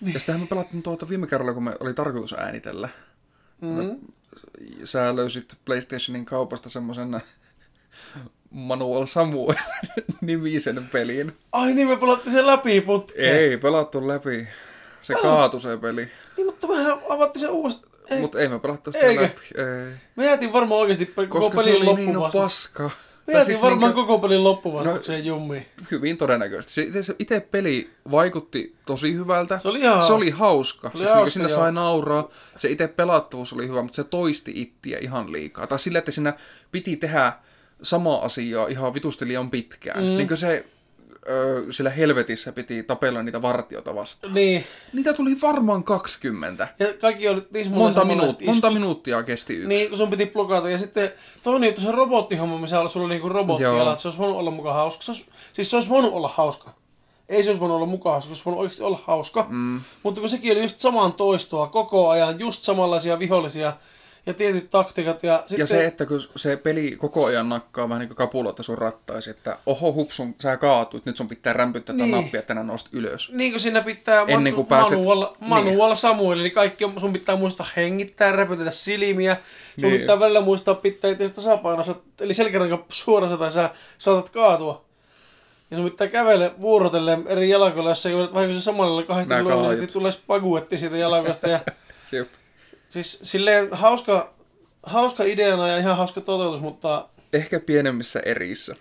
Niin. 0.01 0.13
Ja 0.13 0.19
sitähän 0.19 0.41
me 0.41 0.47
pelattiin 0.47 0.84
tuota 0.84 1.10
viime 1.10 1.27
kerralla, 1.27 1.54
kun 1.54 1.63
me 1.63 1.75
oli 1.80 1.93
tarkoitus 1.93 2.34
äänitellä. 2.34 2.89
Mm. 3.62 3.97
Sä 4.83 5.15
löysit 5.15 5.55
PlayStationin 5.65 6.25
kaupasta 6.25 6.69
semmoisen 6.69 7.21
Manuel 8.49 9.05
Samuel 9.05 9.55
nimisen 10.21 10.89
pelin. 10.91 11.37
Ai 11.51 11.73
niin, 11.73 11.87
me 11.87 11.97
pelattiin 11.97 12.31
sen 12.33 12.47
läpi 12.47 12.81
putkeen. 12.81 13.35
Ei, 13.35 13.57
pelattu 13.57 14.07
läpi. 14.07 14.47
Se 15.01 15.13
kaatui 15.21 15.61
se 15.61 15.77
peli. 15.77 16.11
Niin, 16.37 16.45
mutta 16.47 16.67
vähän 16.67 16.97
avattiin 17.09 17.41
sen 17.41 17.49
uudestaan. 17.49 17.91
Mutta 18.19 18.39
ei 18.39 18.49
me 18.49 18.59
pelattu 18.59 18.91
sitä 18.91 19.05
Eikö? 19.05 19.21
läpi. 19.23 19.41
Ei. 19.57 19.95
Me 20.15 20.25
jäätiin 20.25 20.53
varmaan 20.53 20.81
oikeasti 20.81 21.05
koko 21.05 21.39
Koska 21.39 21.63
se 21.63 21.69
pelin 21.69 21.89
oli 21.89 21.95
niin 21.95 22.07
loppuvasta. 22.19 22.39
paska. 22.41 22.89
Jäätiin 23.27 23.45
siis 23.45 23.62
varmaan 23.62 23.93
niinkö- 23.93 24.07
koko 24.07 24.19
pelin 24.19 24.43
loppuvastukseen 24.43 25.25
jummiin. 25.25 25.65
Hyvin 25.91 26.17
todennäköisesti. 26.17 26.73
Se 26.73 26.81
itse, 26.81 27.15
itse 27.19 27.39
peli 27.39 27.89
vaikutti 28.12 28.75
tosi 28.86 29.13
hyvältä. 29.13 29.57
Se 29.57 29.67
oli 29.67 29.79
ihan 29.79 30.03
se 30.03 30.13
oli 30.13 30.29
hauska. 30.29 30.88
oli 30.88 30.97
siis 30.97 31.03
hauska, 31.03 31.17
hauska, 31.17 31.34
siinä 31.34 31.49
joo. 31.49 31.57
sai 31.60 31.71
nauraa. 31.71 32.29
Se 32.57 32.69
itse 32.69 32.88
pelattavuus 32.88 33.53
oli 33.53 33.67
hyvä, 33.67 33.81
mutta 33.81 33.95
se 33.95 34.03
toisti 34.03 34.51
ittiä 34.55 34.97
ihan 35.01 35.31
liikaa. 35.31 35.67
Tai 35.67 35.79
sillä, 35.79 35.99
että 35.99 36.12
siinä 36.12 36.34
piti 36.71 36.97
tehdä 36.97 37.34
samaa 37.81 38.25
asiaa 38.25 38.67
ihan 38.67 38.93
vitusti 38.93 39.27
liian 39.27 39.51
pitkään. 39.51 40.03
Mm. 40.03 40.10
Niin 40.10 40.38
se 40.38 40.65
ö, 41.29 41.65
sillä 41.69 41.89
helvetissä 41.89 42.51
piti 42.51 42.84
tapella 42.84 43.23
niitä 43.23 43.41
vartioita 43.41 43.95
vastaan. 43.95 44.34
Niin. 44.34 44.65
Niitä 44.93 45.13
tuli 45.13 45.41
varmaan 45.41 45.84
20. 45.84 46.67
Ja 46.79 46.88
kaikki 47.01 47.29
oli 47.29 47.47
niin 47.53 47.71
Monta, 47.71 48.05
minuut, 48.05 48.41
monta 48.45 48.71
minuuttia 48.71 49.23
kesti 49.23 49.53
yksi. 49.53 49.67
Niin, 49.67 49.89
kun 49.89 49.97
sun 49.97 50.10
piti 50.10 50.25
blokata. 50.25 50.69
Ja 50.69 50.77
sitten 50.77 51.12
toinen 51.43 51.67
juttu, 51.67 51.81
se 51.81 51.91
robottihomma, 51.91 52.57
missä 52.57 52.79
oli, 52.79 52.89
sulla 52.89 53.07
niinku 53.07 53.29
robottialat, 53.29 53.99
se 53.99 54.07
olisi 54.07 54.19
voinut 54.19 54.38
olla 54.38 54.51
mukaan 54.51 54.75
hauska. 54.75 55.03
Se 55.03 55.12
olisi, 55.12 55.25
siis 55.53 55.69
se 55.69 55.75
olisi 55.75 55.89
voinut 55.89 56.13
olla 56.13 56.27
hauska. 56.27 56.73
Ei 57.29 57.43
se 57.43 57.49
olisi 57.49 57.60
voinut 57.60 57.75
olla 57.75 57.86
mukaan 57.86 58.13
hauska, 58.13 58.27
se 58.27 58.31
olisi 58.31 58.45
voinut 58.45 58.62
oikeasti 58.62 58.84
olla 58.84 58.99
hauska. 59.05 59.45
Mm. 59.49 59.81
Mutta 60.03 60.21
kun 60.21 60.29
sekin 60.29 60.51
oli 60.51 60.62
just 60.62 60.79
saman 60.79 61.13
toistoa 61.13 61.67
koko 61.67 62.10
ajan, 62.10 62.39
just 62.39 62.63
samanlaisia 62.63 63.19
vihollisia 63.19 63.73
ja 64.25 64.34
tietyt 64.34 64.69
taktiikat. 64.69 65.23
Ja, 65.23 65.38
sitten, 65.39 65.60
Ja 65.60 65.67
se, 65.67 65.86
että 65.86 66.05
kun 66.05 66.21
se 66.36 66.57
peli 66.57 66.95
koko 66.97 67.25
ajan 67.25 67.49
nakkaa 67.49 67.89
vähän 67.89 67.99
niin 67.99 68.10
kuin 68.10 68.17
kapuloita 68.17 68.63
sun 68.63 68.77
rattaisi, 68.77 69.29
että 69.29 69.57
oho 69.65 69.93
hupsun, 69.93 70.36
sä 70.41 70.57
kaatuit, 70.57 71.05
nyt 71.05 71.17
sun 71.17 71.27
pitää 71.27 71.53
rämpyttää 71.53 71.95
niin. 71.95 72.12
Niin. 72.12 72.23
nappia, 72.23 72.39
että 72.39 72.53
nää 72.53 72.63
nostat 72.63 72.93
ylös. 72.93 73.31
Niin 73.34 73.51
kuin 73.51 73.62
siinä 73.62 73.81
pitää 73.81 74.25
Ennen 74.27 74.53
kuin 74.53 74.67
pääset- 74.67 74.97
manual, 74.97 75.27
niin. 75.39 75.49
manual 75.49 75.95
Samuel, 75.95 76.39
eli 76.39 76.49
kaikki 76.49 76.86
on, 76.86 76.93
sun 76.99 77.13
pitää 77.13 77.36
muistaa 77.36 77.67
hengittää, 77.75 78.31
räpytellä 78.31 78.71
silmiä. 78.71 79.38
Sun 79.79 79.89
Niin. 79.89 80.01
pitää 80.01 80.19
välillä 80.19 80.41
muistaa 80.41 80.75
pitää 80.75 81.12
itse 81.12 81.29
tasapainossa, 81.29 81.95
eli 82.19 82.34
selkäranka 82.34 82.86
suorassa 82.89 83.38
tai 83.38 83.51
sä 83.51 83.69
saatat 83.97 84.29
kaatua. 84.29 84.86
Ja 85.71 85.77
sun 85.77 85.91
pitää 85.91 86.07
kävellä 86.07 86.51
vuorotellen 86.62 87.23
eri 87.27 87.49
jalkoilla, 87.49 87.89
jos 87.89 88.03
sä 88.03 88.10
joudut 88.10 88.34
vähän 88.34 88.53
se 88.53 88.62
samalla 88.62 89.03
kahdesta 89.03 89.36
niin 89.75 89.93
tulee 89.93 90.12
spaguetti 90.12 90.77
siitä 90.77 90.97
jalkasta. 90.97 91.47
Ja, 91.49 91.60
Jep. 92.12 92.27
Siis 92.91 93.19
silleen 93.23 93.67
hauska, 93.71 94.34
hauska 94.84 95.23
ideana 95.23 95.67
ja 95.67 95.77
ihan 95.77 95.97
hauska 95.97 96.21
toteutus, 96.21 96.62
mutta 96.62 97.06
Ehkä 97.34 97.60
pienemmissä 97.60 98.19
erissä. 98.19 98.75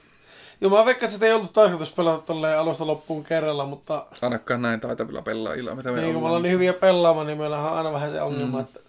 Joo, 0.60 0.70
mä 0.70 0.84
veikkaan, 0.84 1.12
että 1.12 1.26
ei 1.26 1.32
ollut 1.32 1.52
tarkoitus 1.52 1.92
pelata 1.92 2.26
tolleen 2.26 2.58
alusta 2.58 2.86
loppuun 2.86 3.24
kerralla, 3.24 3.66
mutta 3.66 4.06
Ainakaan 4.22 4.62
näin 4.62 4.80
taitavilla 4.80 5.22
pelaajilla, 5.22 5.74
mitä 5.74 5.92
me 5.92 6.00
niin 6.00 6.12
kun 6.12 6.22
me 6.22 6.26
ollaan. 6.26 6.42
niin 6.42 6.52
hyviä 6.52 6.72
pelaamaan, 6.72 7.26
niin 7.26 7.38
meillä 7.38 7.58
on 7.58 7.78
aina 7.78 7.92
vähän 7.92 8.10
se 8.10 8.22
ongelma, 8.22 8.58
mm. 8.58 8.64
että... 8.64 8.80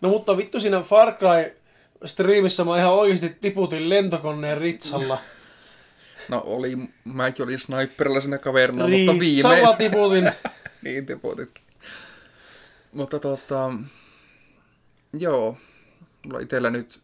No 0.00 0.08
mutta 0.08 0.36
vittu 0.36 0.60
siinä 0.60 0.80
Far 0.80 1.12
Cry 1.12 1.56
striimissä 2.04 2.64
mä 2.64 2.78
ihan 2.78 2.92
oikeasti 2.92 3.36
tiputin 3.40 3.88
lentokoneen 3.88 4.58
ritsalla. 4.58 5.18
No 6.28 6.42
oli, 6.46 6.76
mäkin 7.04 7.44
olin 7.44 7.58
sniperilla 7.58 8.20
siinä 8.20 8.38
kaverina, 8.38 8.88
mutta 8.88 9.12
Ritsalla 9.20 9.78
viimein... 9.78 9.78
tiputin. 9.78 10.32
niin 10.84 11.06
tiputitkin. 11.06 11.64
Mutta 12.92 13.18
tota, 13.18 13.72
joo, 15.12 15.56
mulla 16.26 16.40
itsellä 16.40 16.70
nyt 16.70 17.02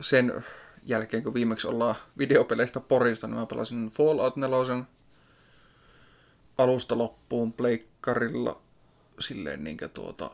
sen 0.00 0.44
jälkeen, 0.82 1.22
kun 1.22 1.34
viimeksi 1.34 1.66
ollaan 1.66 1.94
videopeleistä 2.18 2.80
porista, 2.80 3.26
niin 3.26 3.38
mä 3.38 3.46
pelasin 3.46 3.90
Fallout 3.90 4.36
4 4.36 4.84
alusta 6.58 6.98
loppuun 6.98 7.52
pleikkarilla 7.52 8.62
silleen 9.18 9.64
niinkö 9.64 9.88
tuota 9.88 10.30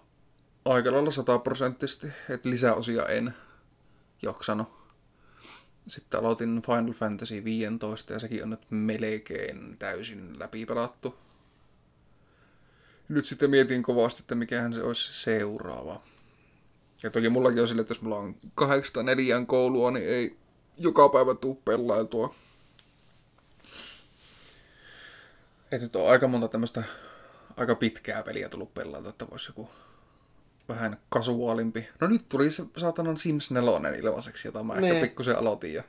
aika 0.65 0.93
lailla 0.93 1.11
sataprosenttisesti, 1.11 2.07
että 2.29 2.51
lisäosia 2.51 3.07
en 3.07 3.35
jaksanut. 4.23 4.79
Sitten 5.89 6.21
aloitin 6.21 6.63
Final 6.67 6.93
Fantasy 6.93 7.45
15 7.45 8.13
ja 8.13 8.19
sekin 8.19 8.43
on 8.43 8.51
nyt 8.51 8.67
melkein 8.71 9.77
täysin 9.79 10.39
läpi 10.39 10.67
pelattu. 10.67 11.19
Nyt 13.09 13.25
sitten 13.25 13.51
mietin 13.51 13.83
kovasti, 13.83 14.23
että 14.23 14.35
mikähän 14.35 14.73
se 14.73 14.83
olisi 14.83 15.23
seuraava. 15.23 16.03
Ja 17.03 17.11
toki 17.11 17.29
mullakin 17.29 17.63
on 17.63 17.69
sille, 17.69 17.81
että 17.81 17.91
jos 17.93 18.03
mulla 18.03 18.17
on 18.19 18.37
kahdeksasta 18.55 19.03
neljään 19.03 19.47
koulua, 19.47 19.91
niin 19.91 20.09
ei 20.09 20.37
joka 20.79 21.09
päivä 21.09 21.35
tuu 21.35 21.55
pelailtua. 21.65 22.35
Et 25.73 25.83
nyt 25.83 25.97
on 25.97 26.11
aika 26.11 26.29
monta 26.29 26.49
tämmöistä 26.49 26.83
aika 27.57 27.75
pitkää 27.75 28.23
peliä 28.23 28.49
tullut 28.49 28.75
pelailtua, 28.75 29.11
että 29.11 29.27
voisi 29.31 29.51
joku 29.51 29.71
vähän 30.69 30.99
kasuaalimpi. 31.09 31.89
No 32.01 32.07
nyt 32.07 32.29
tuli 32.29 32.51
se 32.51 32.65
saatanan 32.77 33.17
Sims 33.17 33.51
4 33.51 33.91
ilmaiseksi, 33.99 34.49
jota 34.49 34.63
mä 34.63 34.75
Niin. 34.81 34.95
ehkä 34.95 35.07
pikkusen 35.07 35.39
aloitin 35.39 35.75
ja 35.75 35.83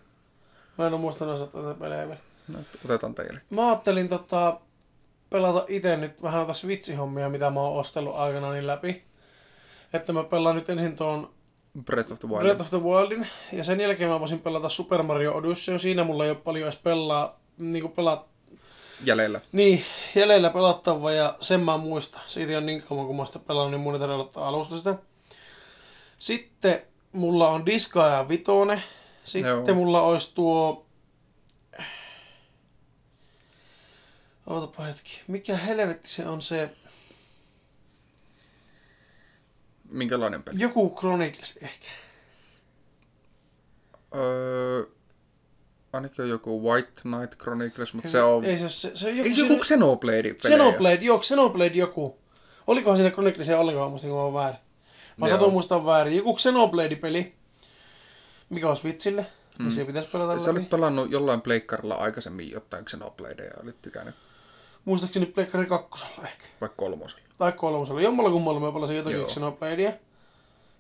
Mä 0.78 0.88
en 0.88 0.94
oo 0.94 1.00
muistanut 1.00 1.34
osata 1.34 1.62
tätä 1.62 1.80
pelejä 1.80 2.08
vielä. 2.08 2.20
no, 2.48 2.60
otetaan 2.86 3.16
teille. 3.16 3.42
Mä 3.50 3.68
ajattelin 3.68 4.10
tota, 4.10 4.60
pelata 5.30 5.66
itse 5.68 5.98
nyt 5.98 6.22
vähän 6.24 6.38
noita 6.38 6.54
Switch-hommia, 6.54 7.30
mitä 7.30 7.50
mä 7.50 7.60
oon 7.62 7.80
ostellut 7.80 8.16
aikana 8.16 8.52
niin 8.52 8.68
läpi. 8.68 9.04
Että 9.94 10.14
mä 10.14 10.24
pelaan 10.24 10.56
nyt 10.56 10.70
ensin 10.70 10.96
tuon 10.96 11.30
Breath 11.86 12.12
of 12.12 12.20
the 12.20 12.28
Wild. 12.28 12.40
Breath 12.40 12.62
of 12.62 12.70
the 12.70 12.84
Wildin, 12.84 13.28
ja 13.54 13.64
sen 13.64 13.82
jälkeen 13.82 14.10
mä 14.10 14.20
voisin 14.20 14.40
pelata 14.40 14.70
Super 14.70 15.04
Mario 15.04 15.34
Odyssey. 15.34 15.80
Siinä 15.80 16.04
mulla 16.04 16.26
ei 16.26 16.32
ole 16.32 16.40
paljon 16.44 16.64
edes 16.64 16.78
pelaa, 16.78 17.40
niinku 17.58 17.90
pelaa, 17.90 18.28
jäljellä. 19.04 19.42
niin, 19.52 19.84
jäljellä 20.16 20.50
pelattavaa, 20.50 21.12
ja 21.12 21.36
sen 21.40 21.60
mä 21.60 21.78
muistan. 21.78 22.22
Siitä 22.28 22.58
on 22.58 22.66
niin 22.66 22.84
kauan, 22.84 23.08
kun 23.08 23.16
mä 23.16 23.26
sitä 23.26 23.40
pelannut, 23.40 23.72
niin 23.72 23.82
mun 23.82 23.94
ei 23.94 24.00
tarvitse 24.00 24.22
ottaa 24.22 24.48
alusta 24.48 24.78
sitä. 24.78 24.96
Sitten 26.20 26.82
mulla 27.12 27.50
on 27.50 27.66
Disgaea 27.66 28.30
Vitone. 28.30 28.84
Sitten 29.24 29.50
Joo. 29.68 29.76
mulla 29.76 30.02
olisi 30.02 30.36
tuo... 30.36 30.86
Ootapa 34.48 34.84
hetki. 34.84 35.22
Mikä 35.28 35.58
helvetti 35.58 36.10
se 36.10 36.28
on 36.28 36.42
se... 36.42 36.70
Minkälainen 39.90 40.44
peli? 40.44 40.60
Joku 40.60 40.96
Chronicles 41.00 41.58
ehkä. 41.62 41.86
Öö, 44.16 44.84
ainakin 45.94 46.24
on 46.24 46.30
joku 46.30 46.64
White 46.64 47.02
Knight 47.02 47.38
Chronicles, 47.42 47.94
mutta 47.94 48.10
se 48.10 48.22
on... 48.22 48.46
Ei 48.46 48.58
se, 48.58 48.70
se, 48.70 48.92
se 48.96 49.08
on 49.08 49.18
joku... 49.18 49.30
Eikö 49.30 49.42
se 49.42 49.48
joku 49.48 49.64
Xenoblade? 49.64 50.34
Xenoblade, 50.34 51.00
joo, 51.02 51.20
Xenoblade 51.20 51.74
joku. 51.74 52.20
Olikohan 52.68 52.98
siinä 52.98 53.12
Chroniclesia 53.12 53.60
ollenkaan, 53.60 53.92
musta 53.92 54.08
niin 54.08 54.18
on 54.18 54.34
väärin. 54.34 54.60
Mä 55.18 55.28
Joo. 55.28 55.38
satun 55.38 55.54
muistaa 55.54 55.86
väärin. 55.86 56.18
Joku 56.18 56.38
Xenoblade-peli, 56.38 57.34
mikä 58.50 58.70
on 58.70 58.78
Switchille, 58.78 59.22
mm. 59.22 59.64
niin 59.64 59.72
se 59.72 59.86
pitäisi 59.86 60.10
pelata 60.10 60.40
Sä 60.40 60.52
olit 60.52 60.70
pelannut 60.70 61.12
jollain 61.12 61.42
pleikkarilla 61.42 61.96
aikaisemmin 61.96 62.52
jotain 62.52 62.86
Xenobladeja 62.86 63.50
ja 63.50 63.64
olit 63.64 63.82
tykännyt 63.82 64.16
Muistaakseni 64.86 65.26
Pleikkari 65.26 65.66
kakkosella 65.66 66.28
ehkä. 66.28 66.46
vaikka 66.62 66.76
kolmosella. 66.76 67.29
Tai 67.40 67.52
kolmosella. 67.52 68.02
Jommalla 68.02 68.32
kummalla 68.32 68.60
mä 68.60 68.72
pelasin 68.72 68.98
jotakin 68.98 69.20
Joo. 69.20 69.28
Xenobladea. 69.28 69.92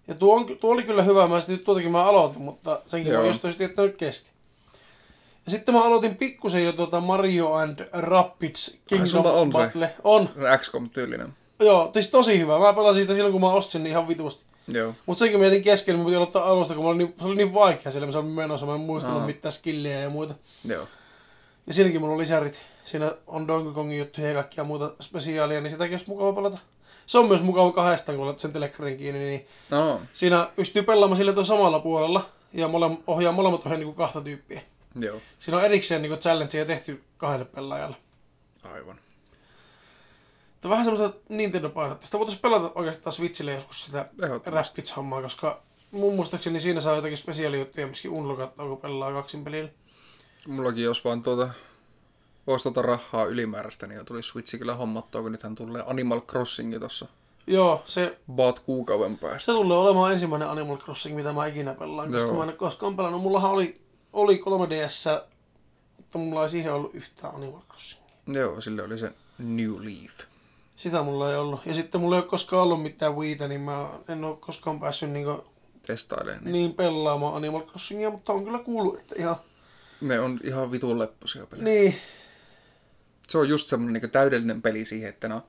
Ja 0.08 0.15
tuo, 0.15 0.36
on, 0.36 0.45
tuo 0.58 0.74
oli 0.74 0.84
kyllä 0.84 1.04
hyvä. 1.04 1.28
Mä 1.28 1.39
sitten 1.39 1.65
tuotakin 1.65 1.91
mä 1.91 2.04
aloitin, 2.04 2.41
mutta 2.41 2.82
senkin 2.88 3.13
Joo. 3.13 3.22
mä 3.22 3.28
jostain 3.28 3.54
sitten, 3.54 3.93
kesti. 3.93 4.32
Ja 5.45 5.52
sitten 5.52 5.76
mä 5.76 5.84
aloitin 5.84 6.15
pikkusen 6.15 6.65
jo 6.65 6.74
tuota 6.74 7.02
Mario 7.02 7.54
and 7.54 7.89
Rabbids 7.93 8.80
Kingdom 8.88 9.08
sulla 9.08 9.32
on 9.32 9.52
se? 9.52 9.58
Battle. 9.58 9.95
On. 10.04 10.30
XCOM-tyylinen. 10.58 11.34
Joo, 11.60 11.89
siis 11.93 12.10
tosi 12.10 12.39
hyvä. 12.39 12.60
Mä 12.60 12.74
pelasin 12.74 13.04
sitä 13.04 13.13
silloin, 13.13 13.32
kun 13.32 13.41
mä 13.41 13.52
ostin 13.52 13.72
sen 13.72 13.84
niin 13.84 13.91
ihan 13.91 14.08
vitusti. 14.08 14.45
Joo. 14.67 14.93
Mutta 15.06 15.19
senkin 15.19 15.39
mietin 15.39 15.63
keskellä, 15.63 15.98
mä 15.98 16.06
piti 16.06 16.15
aloittaa 16.15 16.50
alusta, 16.50 16.74
kun 16.74 16.84
mä 16.84 16.89
olin 16.89 16.98
niin, 16.98 17.13
se 17.17 17.26
oli 17.26 17.36
niin 17.36 17.54
vaikea 17.54 17.91
siellä, 17.91 18.06
missä 18.06 18.19
olin 18.19 18.32
menossa. 18.32 18.65
Mä 18.65 18.76
en 18.76 18.80
muistanut 18.80 19.26
mitään 19.26 19.52
skillejä 19.52 20.00
ja 20.00 20.10
muita. 20.10 20.34
Joo. 20.65 20.88
Ja 21.67 21.74
siinäkin 21.74 22.02
mulla 22.02 22.13
on 22.13 22.19
lisärit. 22.19 22.62
Siinä 22.89 23.12
on 23.28 23.47
Donkey 23.47 23.73
Kongin 23.73 23.99
juttuja 23.99 24.28
ja 24.28 24.34
kaikkia 24.34 24.63
muuta 24.63 24.91
spesiaalia, 25.02 25.62
niin 25.62 25.71
sitäkin 25.71 25.93
olisi 25.93 26.10
mukava 26.10 26.34
pelata. 26.34 26.58
Se 27.06 27.17
on 27.17 27.28
myös 27.28 27.41
mukava 27.43 27.71
kahdestaan, 27.71 28.17
kun 28.17 28.28
olet 28.28 28.39
sen 28.39 28.54
telekkarin 28.54 28.97
kiinni, 28.97 29.19
niin 29.19 29.47
No, 29.69 30.02
siinä 30.13 30.49
pystyy 30.56 30.84
pelaamaan 30.84 31.17
sillä 31.17 31.34
tuolla 31.34 31.47
samalla 31.47 31.80
puolella. 31.80 32.30
Ja 32.54 32.67
mole, 32.67 32.97
ohjaa 33.08 33.32
molemmat 33.32 33.65
ohjaa 33.65 33.80
niin 33.80 33.93
kahta 33.95 34.21
tyyppiä. 34.21 34.62
joo. 34.95 35.17
Siinä 35.39 35.58
on 35.58 35.63
erikseen 35.65 36.02
niin 36.02 36.17
challengeja 36.19 36.65
tehty 36.65 37.04
kahdelle 37.17 37.45
pelaajalle. 37.45 37.95
Aivan. 38.63 38.95
Tämä 40.62 40.69
on 40.69 40.69
vähän 40.69 40.86
semmoista 40.86 41.19
Nintendo-painetta. 41.30 42.06
Sitä 42.06 42.17
voitaisiin 42.17 42.41
pelata 42.41 42.71
oikeastaan 42.75 43.13
Switchille 43.13 43.54
joskus 43.54 43.86
sitä. 43.86 44.10
Raptits-hommaa, 44.45 45.21
koska 45.21 45.62
mun 45.91 46.15
muistaakseni 46.15 46.60
siinä 46.60 46.82
saa 46.82 46.95
jotakin 46.95 47.17
spesiaalijuttuja, 47.17 47.88
myöskin 47.88 48.12
unlockattua, 48.12 48.67
kun 48.67 48.78
pelaa 48.78 49.13
kaksin 49.13 49.43
pelillä. 49.43 49.69
Mullakin 50.47 50.84
jos 50.84 51.06
vaan 51.06 51.23
tuota, 51.23 51.49
voisi 52.49 52.63
tuota 52.63 52.81
rahaa 52.81 53.25
ylimääräistä, 53.25 53.88
niin 53.88 54.05
tuli 54.05 54.23
Switchi 54.23 54.57
kyllä 54.57 54.75
hommattua, 54.75 55.21
kun 55.21 55.31
nythän 55.31 55.55
tulee 55.55 55.83
Animal 55.88 56.21
Crossing 56.21 56.79
tuossa 56.79 57.07
Joo, 57.47 57.81
se, 57.85 58.17
baat 58.31 58.59
kuukauden 58.59 59.17
päästä. 59.17 59.39
se 59.45 59.51
tulee 59.51 59.77
olemaan 59.77 60.12
ensimmäinen 60.12 60.49
Animal 60.49 60.77
Crossing, 60.77 61.15
mitä 61.15 61.33
mä 61.33 61.45
ikinä 61.45 61.73
pelaan, 61.73 62.12
koska 62.12 62.27
Joo. 62.27 62.38
mä 62.38 62.43
en 62.43 62.49
ole 62.49 62.57
koskaan 62.57 62.95
pelannut. 62.95 63.21
Mullahan 63.21 63.51
oli, 63.51 63.81
oli 64.13 64.41
3DS, 64.45 65.23
mutta 65.97 66.17
mulla 66.17 66.43
ei 66.43 66.49
siihen 66.49 66.73
ollut 66.73 66.95
yhtään 66.95 67.35
Animal 67.35 67.62
Crossing. 67.69 68.03
Joo, 68.27 68.62
sille 68.62 68.83
oli 68.83 68.97
se 68.97 69.12
New 69.39 69.75
Leaf. 69.79 70.13
Sitä 70.75 71.01
mulla 71.01 71.31
ei 71.31 71.38
ollut. 71.38 71.65
Ja 71.65 71.73
sitten 71.73 72.01
mulla 72.01 72.15
ei 72.15 72.21
ole 72.21 72.29
koskaan 72.29 72.63
ollut 72.63 72.81
mitään 72.81 73.15
Wiitä, 73.15 73.47
niin 73.47 73.62
mä 73.62 73.89
en 74.07 74.23
ole 74.23 74.38
koskaan 74.39 74.79
päässyt 74.79 75.09
niin, 75.12 75.27
Testailemaan. 75.85 76.43
Niin. 76.43 76.53
niin 76.53 76.73
pelaamaan 76.73 77.35
Animal 77.35 77.62
Crossingia, 77.62 78.09
mutta 78.09 78.33
on 78.33 78.43
kyllä 78.43 78.59
kuullut, 78.59 78.99
että 78.99 79.15
ihan... 79.17 79.35
Ne 80.01 80.19
on 80.19 80.39
ihan 80.43 80.71
vitun 80.71 80.99
lepposia 80.99 81.45
pelejä. 81.45 81.63
Niin, 81.63 81.95
Se 83.30 83.38
on 83.38 83.50
just 83.50 83.68
semmoinen 83.70 84.02
niin 84.02 84.12
täydellinen 84.12 84.62
peli 84.62 84.86
siihen, 84.86 85.10
että 85.10 85.28
no, 85.28 85.44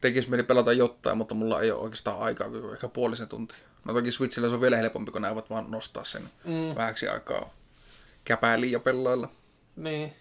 tekisi 0.00 0.30
mieli 0.30 0.42
pelata 0.42 0.72
jotain, 0.72 1.18
mutta 1.18 1.34
mulla 1.34 1.60
ei 1.60 1.70
ole 1.70 1.80
oikeastaan 1.80 2.18
aikaa 2.18 2.48
kuin 2.50 2.72
ehkä 2.72 2.88
puolisen 2.88 3.28
tuntia. 3.28 3.56
No 3.84 3.94
toki 3.94 4.12
Switchillä 4.12 4.48
se 4.48 4.54
on 4.54 4.60
vielä 4.60 4.76
helpompi, 4.76 5.12
kun 5.12 5.22
nää 5.22 5.34
voit 5.34 5.50
vaan 5.50 5.70
nostaa 5.70 6.04
sen 6.04 6.22
Mm. 6.44 6.74
vähäksi 6.74 7.08
aikaa 7.08 7.50
käpääliin 8.24 8.72
ja 8.72 8.80
pelailla. 8.80 9.28
Niin. 9.76 10.12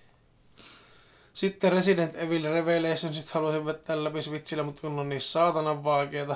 Sitten 1.33 1.71
Resident 1.71 2.15
Evil 2.15 2.43
Revelation 2.43 3.13
sit 3.13 3.29
haluaisin 3.29 3.65
vettää 3.65 4.03
läpi 4.03 4.21
Switchillä, 4.21 4.63
mutta 4.63 4.81
kun 4.81 4.99
on 4.99 5.09
niin 5.09 5.21
saatanan 5.21 5.83
vaikeeta. 5.83 6.35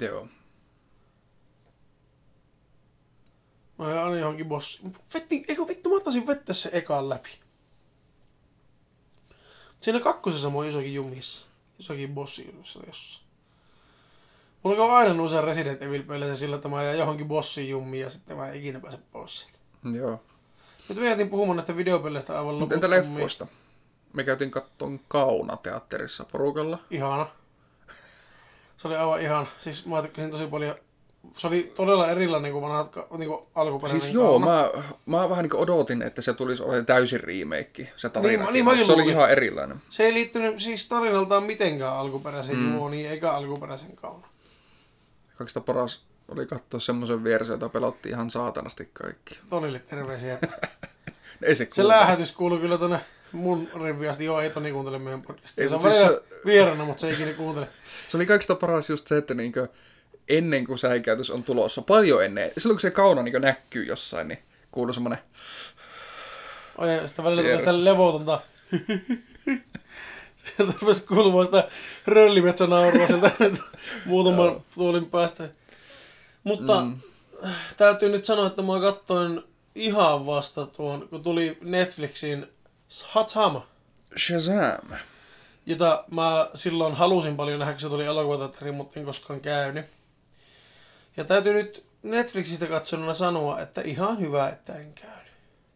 Joo. 0.00 0.28
Mä 3.78 4.04
aina 4.04 4.16
johonkin 4.16 4.46
bossi. 4.48 4.80
Vetti, 5.14 5.44
eikö 5.48 5.62
vittu, 5.68 5.90
mä 5.90 5.96
ottaisin 5.96 6.26
vettä 6.26 6.52
se 6.52 6.70
ekaan 6.72 7.08
läpi. 7.08 7.28
Siinä 9.80 10.00
kakkosessa 10.00 10.50
mä 10.50 10.56
oon 10.56 10.66
jossakin 10.66 10.94
jumissa. 10.94 11.46
Jossakin 11.78 12.14
bossi 12.14 12.54
jossa. 12.86 13.20
Mulla 14.62 14.84
on 14.84 14.96
aina 14.96 15.14
noissa 15.14 15.40
Resident 15.40 15.82
Evil 15.82 16.02
peleissä 16.02 16.36
sillä, 16.36 16.56
että 16.56 16.68
mä 16.68 16.82
jään 16.82 16.98
johonkin 16.98 17.28
bossiin 17.28 17.68
jummiin 17.68 18.00
ja 18.02 18.10
sitten 18.10 18.36
mä 18.36 18.48
en 18.48 18.54
ikinä 18.54 18.80
pääse 18.80 18.98
pois 19.12 19.38
sieltä. 19.38 19.58
Joo. 19.98 20.20
Nyt 20.88 20.98
me 20.98 21.08
jätin 21.08 21.30
puhumaan 21.30 21.56
näistä 21.56 21.76
videopeleistä 21.76 22.38
aivan 22.38 22.54
Mutta 22.54 22.74
entä 22.74 22.86
loputtomiin. 22.90 23.14
leffoista? 23.14 23.46
Me 24.12 24.24
käytiin 24.24 24.50
kattoon 24.50 25.00
Kauna-teatterissa 25.08 26.24
porukalla. 26.32 26.78
ihana. 26.90 27.26
Se 28.76 28.88
oli 28.88 28.96
aivan 28.96 29.20
ihana. 29.20 29.46
Siis 29.58 29.86
mä 29.86 30.02
tykkäsin 30.02 30.30
tosi 30.30 30.46
paljon. 30.46 30.74
Se 31.32 31.46
oli 31.46 31.72
todella 31.76 32.10
erilainen 32.10 32.52
kuin 32.52 32.62
vanhat, 32.62 32.96
niin 33.18 33.28
kuin 33.28 33.40
alkuperäinen 33.54 34.00
Siis 34.00 34.14
joo, 34.14 34.38
mä, 34.38 34.70
mä 35.06 35.28
vähän 35.30 35.42
niin 35.42 35.56
odotin, 35.56 36.02
että 36.02 36.22
se 36.22 36.32
tulisi 36.34 36.62
olemaan 36.62 36.86
täysin 36.86 37.20
remake, 37.20 37.92
se 37.96 38.08
tarina. 38.08 38.44
Niin, 38.44 38.52
niin 38.52 38.64
mäkin 38.64 38.86
se 38.86 38.92
oli 38.92 39.08
ihan 39.08 39.30
erilainen. 39.30 39.76
Se 39.88 40.04
ei 40.04 40.14
liittynyt 40.14 40.60
siis 40.60 40.88
tarinaltaan 40.88 41.42
mitenkään 41.42 41.96
alkuperäiseen 41.96 42.58
Mm. 42.58 42.74
juoniin 42.74 43.10
eikä 43.10 43.32
alkuperäisen 43.32 43.96
kauna. 43.96 44.26
Kaikista 45.38 45.60
paras 45.60 46.02
oli 46.28 46.46
katsoa 46.46 46.80
semmoisen 46.80 47.24
vieressä, 47.24 47.54
jota 47.54 47.68
pelotti 47.68 48.08
ihan 48.08 48.30
saatanasti 48.30 48.90
kaikki. 48.92 49.38
Tonille 49.50 49.78
terveisiä. 49.78 50.38
Ei 51.42 51.54
se, 51.54 51.68
Se 51.72 51.88
lähetys 51.88 52.32
kuuluu 52.32 52.58
kyllä 52.58 52.78
tonne 52.78 53.00
mun 53.32 53.68
riviin 53.84 54.10
asti. 54.10 54.24
Joo, 54.24 54.40
ei 54.40 54.50
Toni 54.50 54.72
kuuntele 54.72 54.98
meidän 54.98 55.22
podcastia. 55.22 55.62
Ei, 55.62 55.68
Se 55.68 55.74
on 55.74 55.80
siis 55.80 55.94
välillä 55.94 56.20
se- 56.20 56.40
vierana, 56.46 56.84
mutta 56.84 57.00
se 57.00 57.06
ei 57.08 57.14
ikinä 57.14 57.32
kuuntele. 57.32 57.68
Se 58.08 58.16
oli 58.16 58.26
kaikista 58.26 58.54
paras 58.54 58.90
just 58.90 59.06
se, 59.08 59.16
että 59.16 59.34
niinkö 59.34 59.68
ennen 60.28 60.66
kuin 60.66 60.78
säikäytys 60.78 61.30
on 61.30 61.42
tulossa, 61.44 61.82
paljon 61.82 62.24
ennen, 62.24 62.50
silloin 62.58 62.76
kun 62.76 62.80
se 62.80 62.90
kauna 62.90 63.22
niinkö 63.22 63.40
näkyy 63.40 63.84
jossain, 63.84 64.28
niin 64.28 64.38
kuuluu 64.72 64.92
semmonen, 64.92 65.18
Oi, 66.78 66.94
ja 66.96 67.06
sitten 67.06 67.24
välillä 67.24 67.42
tulee 67.42 67.58
sitä 67.58 67.84
levotonta. 67.84 68.40
Sieltä 70.56 70.72
rupesi 70.80 71.06
kuulumaan 71.06 71.46
sitä 71.46 71.68
röllimetsanaurua 72.06 73.06
sieltä 73.06 73.30
muutaman 74.06 74.60
tuolin 74.74 75.06
päästä. 75.10 75.48
Mutta 76.44 76.80
Mm. 76.84 77.00
täytyy 77.76 78.08
nyt 78.08 78.24
sanoa, 78.24 78.46
että 78.46 78.62
mä 78.62 78.80
katsoin 78.80 79.42
ihan 79.74 80.26
vasta 80.26 80.66
tuon, 80.66 81.08
kun 81.08 81.22
tuli 81.22 81.58
Netflixiin 81.60 82.46
Hatsama, 83.04 83.66
Shazam. 84.18 84.98
jota 85.66 86.04
mä 86.10 86.48
silloin 86.54 86.94
halusin 86.94 87.36
paljon 87.36 87.58
nähdä, 87.58 87.72
kun 87.72 87.80
se 87.80 87.88
tuli 87.88 88.04
elokuvateatteriin, 88.04 88.74
mutta 88.74 89.00
en 89.00 89.06
koskaan 89.06 89.40
käynyt. 89.40 89.86
Ja 91.16 91.24
täytyy 91.24 91.54
nyt 91.54 91.86
Netflixistä 92.02 92.66
katsonuna 92.66 93.14
sanoa, 93.14 93.60
että 93.60 93.80
ihan 93.80 94.20
hyvä, 94.20 94.48
että 94.48 94.72
en 94.74 94.94
käynyt. 94.94 95.32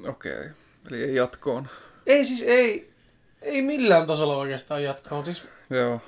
Okei, 0.08 0.32
okay. 0.32 0.50
eli 0.86 1.02
ei 1.02 1.14
jatkoon. 1.14 1.68
Ei 2.06 2.24
siis, 2.24 2.42
ei, 2.42 2.92
ei 3.42 3.62
millään 3.62 4.06
tasolla 4.06 4.36
oikeastaan 4.36 4.82
mutta 5.10 5.24
siis 5.24 5.48
Joo, 5.70 6.00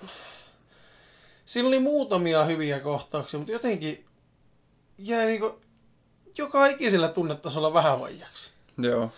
Siinä 1.44 1.68
oli 1.68 1.78
muutamia 1.78 2.44
hyviä 2.44 2.80
kohtauksia, 2.80 3.38
mutta 3.38 3.52
jotenkin 3.52 4.04
jäi 4.98 5.26
niinku 5.26 5.60
joka 6.38 6.66
ikisellä 6.66 7.08
tunnetasolla 7.08 7.74
vähän 7.74 8.00
vaijaksi. 8.00 8.52
joo. 8.78 9.12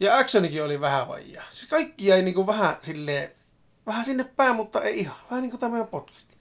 Ja 0.00 0.18
actionikin 0.18 0.64
oli 0.64 0.80
vähän 0.80 1.08
vaijaa. 1.08 1.44
Siis 1.50 1.70
kaikki 1.70 2.06
jäi 2.06 2.22
niinku 2.22 2.46
vähän 2.46 2.76
silleen, 2.82 3.32
vähän 3.86 4.04
sinne 4.04 4.24
päin, 4.36 4.56
mutta 4.56 4.80
ei 4.80 4.98
ihan. 4.98 5.16
Vähän 5.30 5.42
niin 5.42 5.50
kuin 5.50 5.60
tämä 5.60 5.70
meidän 5.70 5.88
podcasti. 5.88 6.34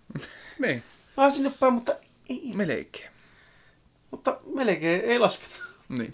Niin, 0.60 0.84
Vähän 1.18 1.32
sinne 1.32 1.54
päin, 1.60 1.74
mutta 1.74 1.96
ei 2.30 2.51
melkein. 2.55 3.11
Mutta 4.11 4.39
melkein 4.55 5.01
ei 5.01 5.19
lasketa. 5.19 5.59
Niin. 5.89 6.13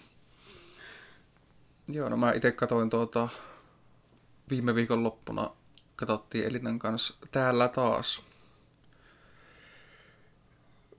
Joo, 1.87 2.09
no 2.09 2.17
mä 2.17 2.31
itse 2.31 2.51
katoin 2.51 2.89
tuota, 2.89 3.29
viime 4.49 4.75
viikon 4.75 5.03
loppuna 5.03 5.51
katsottiin 5.95 6.45
Elinan 6.45 6.79
kanssa 6.79 7.17
Täällä 7.31 7.67
taas. 7.67 8.23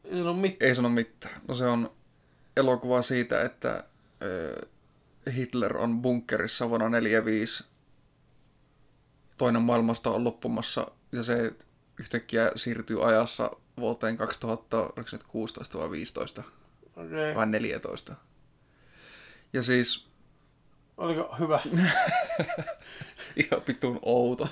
Ei 0.05 0.23
ole 0.23 0.37
mitään. 0.37 0.69
Ei 0.69 0.75
sano 0.75 0.89
mitään. 0.89 1.41
No 1.49 1.55
se 1.55 1.67
on 1.67 1.93
elokuva 2.57 3.03
siitä, 3.03 3.43
että 3.43 3.85
Hitler 5.35 5.77
on 5.77 6.03
bunkkerissa 6.03 6.69
vuonna 6.69 6.89
45. 6.89 7.65
Toinen 9.39 9.63
maailmasta 9.63 10.11
on 10.11 10.25
loppumassa 10.25 10.91
ja 11.13 11.23
se 11.23 11.53
yhtäkkiä 12.01 12.53
siirtyy 12.55 13.09
ajassa 13.09 13.51
vuoteen 13.81 14.17
2016 14.17 15.79
vai 15.79 15.91
15 15.91 16.43
Okei. 16.97 17.35
vai 17.35 17.47
14. 17.47 18.15
Ja 19.53 19.63
siis 19.63 20.11
Oliko 20.97 21.37
hyvä? 21.39 21.61
ihan 23.37 23.63
vitun 23.69 23.99
outo. 24.03 24.49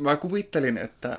Mä 0.00 0.16
kuvittelin, 0.16 0.78
että, 0.78 1.18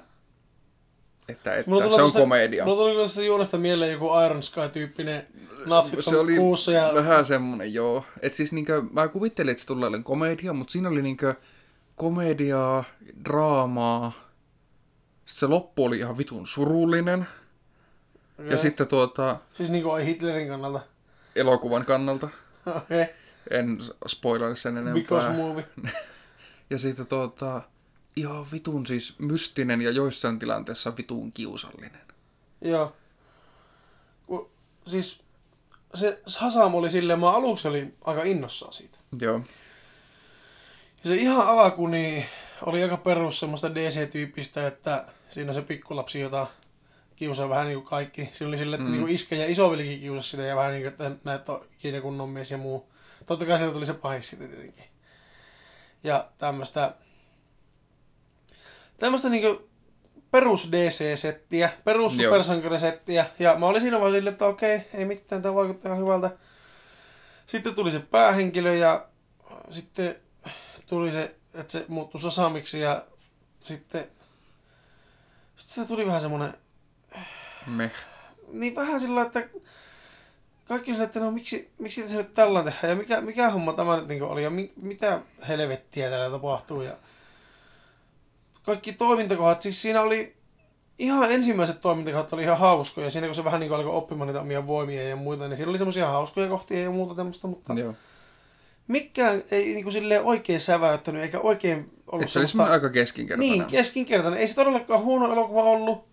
että, 1.29 1.55
että 1.55 1.71
Mulla 1.71 1.81
se 1.81 2.01
on 2.01 2.09
tosta- 2.09 2.19
komedia. 2.19 2.65
Mulla 2.65 2.77
tuli 2.83 2.93
tuosta 2.93 3.21
juonesta 3.21 3.57
mieleen 3.57 3.91
joku 3.91 4.09
Iron 4.25 4.43
Sky-tyyppinen 4.43 5.23
natsit 5.65 6.05
se 6.05 6.17
oli 6.17 6.35
kuussa 6.35 6.71
ja... 6.71 6.91
vähän 6.93 7.25
semmonen, 7.25 7.73
joo. 7.73 8.05
Et 8.21 8.33
siis 8.33 8.53
niinkö, 8.53 8.83
mä 8.91 9.07
kuvittelin, 9.07 9.51
että 9.51 9.61
se 9.61 9.67
tulee 9.67 9.89
komedia, 10.03 10.53
mutta 10.53 10.71
siinä 10.71 10.89
oli 10.89 11.01
niinkö 11.01 11.35
komediaa, 11.95 12.83
draamaa. 13.25 14.30
Se 15.25 15.47
loppu 15.47 15.85
oli 15.85 15.97
ihan 15.97 16.17
vitun 16.17 16.47
surullinen. 16.47 17.27
Okei. 18.39 18.51
Ja 18.51 18.57
sitten 18.57 18.87
tuota, 18.87 19.37
Siis 19.53 19.69
niinku 19.69 19.91
ei 19.95 20.05
Hitlerin 20.05 20.47
kannalta. 20.47 20.81
elokuvan 21.35 21.85
kannalta. 21.85 22.29
Okei. 22.75 23.05
En 23.49 23.77
spoilaa 24.07 24.55
sen 24.55 24.77
enempää. 24.77 24.93
Because 24.93 25.29
movie. 25.29 25.65
Ja 26.69 26.77
sitten 26.77 27.07
tuota, 27.07 27.61
ihan 28.15 28.51
vitun 28.51 28.85
siis 28.85 29.19
mystinen 29.19 29.81
ja 29.81 29.91
joissain 29.91 30.39
tilanteissa 30.39 30.97
vitun 30.97 31.31
kiusallinen. 31.31 32.01
Joo. 32.61 32.95
Ku, 34.27 34.51
siis 34.87 35.19
se 35.93 36.21
Hasam 36.39 36.75
oli 36.75 36.89
silleen, 36.89 37.19
mä 37.19 37.31
aluksi 37.31 37.67
olin 37.67 37.95
aika 38.01 38.23
innossaan 38.23 38.73
siitä. 38.73 38.97
Joo. 39.21 39.41
Ja 41.03 41.07
se 41.09 41.15
ihan 41.15 41.47
alku 41.47 41.87
niin 41.87 42.25
oli 42.65 42.83
aika 42.83 42.97
perus 42.97 43.39
semmoista 43.39 43.75
DC-tyyppistä, 43.75 44.67
että 44.67 45.05
siinä 45.29 45.49
on 45.49 45.55
se 45.55 45.61
pikkulapsi, 45.61 46.19
jota 46.19 46.47
kiusaa 47.15 47.49
vähän 47.49 47.67
niin 47.67 47.77
kuin 47.77 47.89
kaikki. 47.89 48.29
Siinä 48.33 48.47
oli 48.47 48.57
silleen, 48.57 48.81
että 48.81 48.89
mm. 48.89 48.91
niin 48.91 49.01
kuin 49.01 49.15
iskä 49.15 49.35
ja 49.35 49.45
isovelikin 49.51 49.99
kiusasi 49.99 50.29
sitä 50.29 50.43
ja 50.43 50.55
vähän 50.55 50.71
niin 50.71 50.83
kuin, 50.83 50.89
että 50.89 51.11
näet 51.23 51.49
on 51.49 51.65
kiinni 51.77 52.01
kunnon 52.01 52.29
mies 52.29 52.51
ja 52.51 52.57
muu. 52.57 52.91
Totta 53.25 53.45
kai 53.45 53.57
sieltä 53.57 53.73
tuli 53.73 53.85
se 53.85 53.93
pahis 53.93 54.29
sitten 54.29 54.49
tietenkin. 54.49 54.85
Ja 56.03 56.29
tämmöistä 56.37 56.93
tämmöistä 58.99 59.29
niin 59.29 59.43
kuin 59.43 59.69
perus 60.31 60.71
DC-settiä, 60.71 61.69
perus 61.83 62.17
supersankarisettiä. 62.17 63.25
Ja 63.39 63.55
mä 63.55 63.67
olin 63.67 63.81
siinä 63.81 63.99
vaan 63.99 64.11
silleen, 64.11 64.31
että 64.33 64.45
okei, 64.45 64.81
ei 64.93 65.05
mitään, 65.05 65.41
tämä 65.41 65.55
vaikuttaa 65.55 65.91
ihan 65.91 66.03
hyvältä. 66.03 66.31
Sitten 67.45 67.75
tuli 67.75 67.91
se 67.91 67.99
päähenkilö 67.99 68.75
ja 68.75 69.07
sitten 69.69 70.15
tuli 70.85 71.11
se, 71.11 71.35
että 71.53 71.71
se 71.71 71.85
muuttui 71.87 72.21
Sasamiksi 72.21 72.79
ja 72.79 73.05
sitten, 73.59 74.07
sitten 75.55 75.83
se 75.83 75.87
tuli 75.87 76.05
vähän 76.05 76.21
semmoinen, 76.21 76.53
Me. 77.67 77.91
niin 78.51 78.75
vähän 78.75 78.99
sillä 78.99 79.21
että 79.21 79.49
kaikki 80.67 80.91
sanoi, 80.91 81.05
että 81.05 81.19
no 81.19 81.31
miksi, 81.31 81.71
miksi 81.79 82.09
se 82.09 82.17
nyt 82.17 82.33
tällainen 82.33 82.73
tehdään 82.73 82.89
ja 82.89 82.95
mikä, 82.95 83.21
mikä 83.21 83.49
homma 83.49 83.73
tämä 83.73 83.97
nyt 83.97 84.07
niin 84.07 84.23
oli 84.23 84.43
ja 84.43 84.49
mi, 84.49 84.73
mitä 84.81 85.21
helvettiä 85.47 86.09
täällä 86.09 86.29
tapahtuu 86.29 86.81
ja 86.81 86.93
kaikki 88.63 88.93
toimintakohdat, 88.93 89.61
siis 89.61 89.81
siinä 89.81 90.01
oli 90.01 90.35
ihan 90.99 91.31
ensimmäiset 91.31 91.81
toimintakohdat 91.81 92.33
oli 92.33 92.43
ihan 92.43 92.57
hauskoja, 92.57 93.09
siinä 93.09 93.27
kun 93.27 93.35
se 93.35 93.43
vähän 93.43 93.59
niin 93.59 93.73
alkoi 93.73 93.95
oppimaan 93.95 94.27
niitä 94.27 94.41
omia 94.41 94.67
voimia 94.67 95.03
ja 95.03 95.15
muita, 95.15 95.47
niin 95.47 95.57
siinä 95.57 95.69
oli 95.69 95.77
semmoisia 95.77 96.07
hauskoja 96.07 96.49
kohtia 96.49 96.83
ja 96.83 96.91
muuta 96.91 97.15
tämmöistä, 97.15 97.47
mutta 97.47 97.73
Joo. 97.73 97.93
Mikään 98.91 99.43
ei 99.51 99.65
niin 99.65 99.83
kuin 99.83 99.93
silleen 99.93 100.23
oikein 100.23 100.61
säväyttänyt 100.61 101.21
eikä 101.21 101.39
oikein 101.39 101.91
ollut 102.07 102.23
Et 102.23 102.29
se 102.29 102.39
oli 102.39 102.47
semmoinen 102.47 102.73
aika 102.73 102.89
keskinkertainen. 102.89 103.51
niin, 103.57 103.65
keskinkertainen. 103.65 104.39
Ei 104.39 104.47
se 104.47 104.55
todellakaan 104.55 105.01
huono 105.01 105.33
elokuva 105.33 105.63
ollut, 105.63 106.05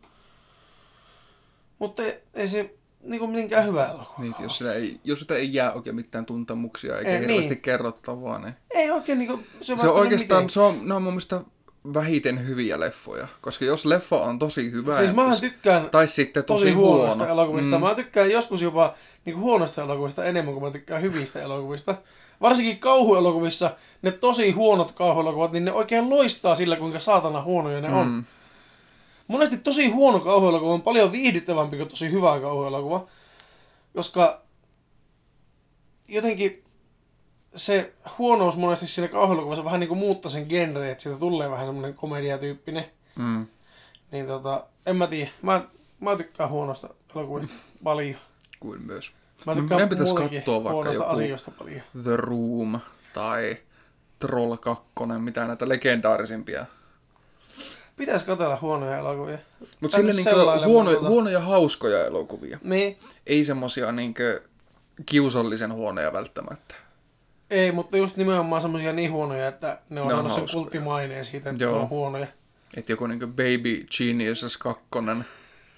mutta 1.79 2.03
ei, 2.03 2.19
ei 2.35 2.49
se 2.49 2.75
niin 3.03 3.19
kuin 3.19 3.31
mitenkään 3.31 3.67
hyvä 3.67 3.87
elokuva. 3.87 4.15
Niin, 4.19 4.35
jos, 4.39 4.59
sitä 4.59 4.75
ei, 4.75 5.01
jos 5.05 5.21
sitä 5.21 5.35
ei 5.35 5.55
jää 5.55 5.73
oikein 5.73 5.97
mitään 5.97 6.27
tuntemuksia 6.27 6.99
eikä 6.99 7.11
Ei, 7.11 7.21
hirveästi 7.21 7.49
niin. 7.49 7.63
kerrottavaa, 7.63 8.39
niin 8.39 8.55
Ei 8.71 8.91
oikein 8.91 9.19
niin 9.19 9.29
kuin, 9.29 9.47
se 9.61 9.73
on 9.73 9.89
oikeastaan, 9.89 10.51
se 10.51 10.61
on, 10.61 10.89
ne 10.89 10.95
on 10.95 11.03
mun 11.03 11.13
mielestä 11.13 11.41
vähiten 11.95 12.47
hyviä 12.47 12.81
leffoja. 12.81 13.29
Koska 13.41 13.65
jos 13.65 13.87
leffa 13.87 14.17
on 14.17 14.39
tosi 14.39 14.71
hyvä, 14.73 14.97
Siis 14.97 15.15
mähän 15.15 15.41
tykkään 15.41 15.91
tai 15.91 16.07
sitten 16.07 16.45
tosi, 16.45 16.65
tosi 16.65 16.75
huonoista 16.75 17.25
huono. 17.25 17.33
elokuvista. 17.33 17.79
Mm. 17.79 17.85
Mä 17.85 17.95
tykkään 17.95 18.31
joskus 18.31 18.63
jopa 18.63 18.95
niin 19.25 19.35
kuin 19.35 19.43
huonoista 19.43 19.83
elokuvista 19.83 20.25
enemmän 20.25 20.55
kuin 20.55 20.65
mä 20.65 20.71
tykkään 20.71 21.03
hyvistä 21.03 21.43
elokuvista. 21.43 21.95
Varsinkin 22.41 22.79
kauhuelokuvissa, 22.79 23.71
ne 24.03 24.11
tosi 24.11 24.51
huonot 24.51 24.93
kauhuelokuvat, 24.93 25.53
niin 25.53 25.65
ne 25.65 25.73
oikein 25.73 26.11
loistaa 26.11 26.55
sillä, 26.55 26.77
kuinka 26.77 26.99
saatana 26.99 27.43
huonoja 27.43 27.81
ne 27.81 27.89
on. 27.89 28.07
Mm. 28.09 28.25
Monesti 29.29 29.57
tosi 29.59 29.89
huono 29.89 30.21
kauhuelokuva 30.21 30.73
on 30.73 30.83
paljon 30.83 31.13
viihdyttävämpi 31.13 31.77
kuin 31.77 31.89
tosi 31.89 32.11
hyvä 32.13 32.41
kauhuelokuva, 32.41 33.07
koska 33.95 34.43
jotenkin 36.09 36.65
se 37.55 37.93
huonous 38.19 38.57
monesti 38.57 38.87
siinä 38.87 39.09
kauhuelokuvassa 39.09 39.65
vähän 39.65 39.81
niin 39.81 39.89
kuin 39.89 39.99
muuttaa 39.99 40.31
sen 40.31 40.47
genre, 40.49 40.91
että 40.91 41.03
siitä 41.03 41.19
tulee 41.19 41.51
vähän 41.51 41.67
semmoinen 41.67 41.95
komediatyyppinen. 41.95 42.85
Mm. 43.17 43.47
Niin 44.11 44.27
tota, 44.27 44.67
en 44.87 44.97
mä 44.97 45.07
tiedä. 45.07 45.31
Mä, 45.43 45.65
mä 46.01 46.17
tykkään 46.17 46.51
huonosta 46.51 46.89
elokuvista 47.15 47.55
paljon. 47.85 48.17
Kuin 48.61 48.83
myös. 48.83 49.13
Mä 49.47 49.55
No, 49.55 49.63
meidän 49.63 49.89
pitäisi 49.89 50.15
katsoa 50.15 50.65
vaikka 50.65 50.93
joku- 50.93 51.05
asioista 51.09 51.51
paljon. 51.51 51.81
The 52.03 52.17
Room 52.17 52.81
tai 53.15 53.57
Troll 54.19 54.57
2, 54.57 54.85
mitä 55.19 55.47
näitä 55.47 55.69
legendaarisimpia. 55.69 56.67
Pitäisi 57.97 58.27
katsella 58.27 58.59
huonoja 58.61 58.99
elokuvia. 58.99 59.39
Mutta 59.81 59.97
sille 59.97 60.13
niinku 60.13 60.31
huono, 60.67 60.93
tota- 60.93 61.09
huonoja 61.09 61.41
hauskoja 61.41 62.05
elokuvia. 62.05 62.59
Niin. 62.63 62.99
Ei 63.27 63.45
semmosia 63.45 63.93
niinku 63.93 64.23
kiusallisen 65.07 65.73
huonoja 65.73 66.13
välttämättä. 66.13 66.75
Ei, 67.51 67.73
mutta 67.73 67.97
just 67.97 68.17
nimenomaan 68.17 68.63
semmosia 68.63 68.93
niin 68.93 69.13
huonoja, 69.13 69.49
että 69.49 69.79
ne 69.91 70.01
on 70.01 70.09
Ne 70.09 70.15
on 70.15 70.19
saanut 70.19 70.33
sen 70.33 70.41
hauskoja. 70.41 70.63
kulttimaineen 70.63 71.25
siitä, 71.25 71.51
että 71.51 71.65
Joo. 71.65 71.81
on 71.81 71.89
huonoja. 71.89 72.27
Että 72.77 72.93
joku 72.93 73.07
niinku 73.07 73.27
Baby 73.27 73.87
Geniuses 73.99 74.57
2, 74.57 74.85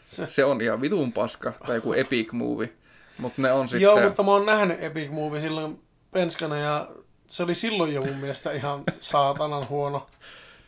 Se- 0.05 0.27
se 0.31 0.45
on 0.45 0.61
ihan 0.61 0.81
vitun 0.81 1.13
paska. 1.13 1.53
Tai 1.67 1.75
joku 1.77 1.93
Epic 1.93 2.33
Movie. 2.33 2.73
Mutta 3.21 3.43
ne 3.43 3.53
on 3.53 3.69
sitten... 3.69 3.83
Joo, 3.83 4.01
mutta 4.03 4.23
mä 4.23 4.31
oon 4.31 4.47
nähnyt 4.47 4.83
Epic 4.83 5.11
Movie 5.11 5.41
silloin 5.41 5.83
penskana 6.13 6.59
ja 6.59 6.89
se 7.29 7.43
oli 7.43 7.55
silloin 7.55 7.95
jo 7.95 8.03
mun 8.05 8.15
mielestä 8.17 8.53
ihan 8.53 8.85
saatanan 9.01 9.69
huono. 9.69 10.07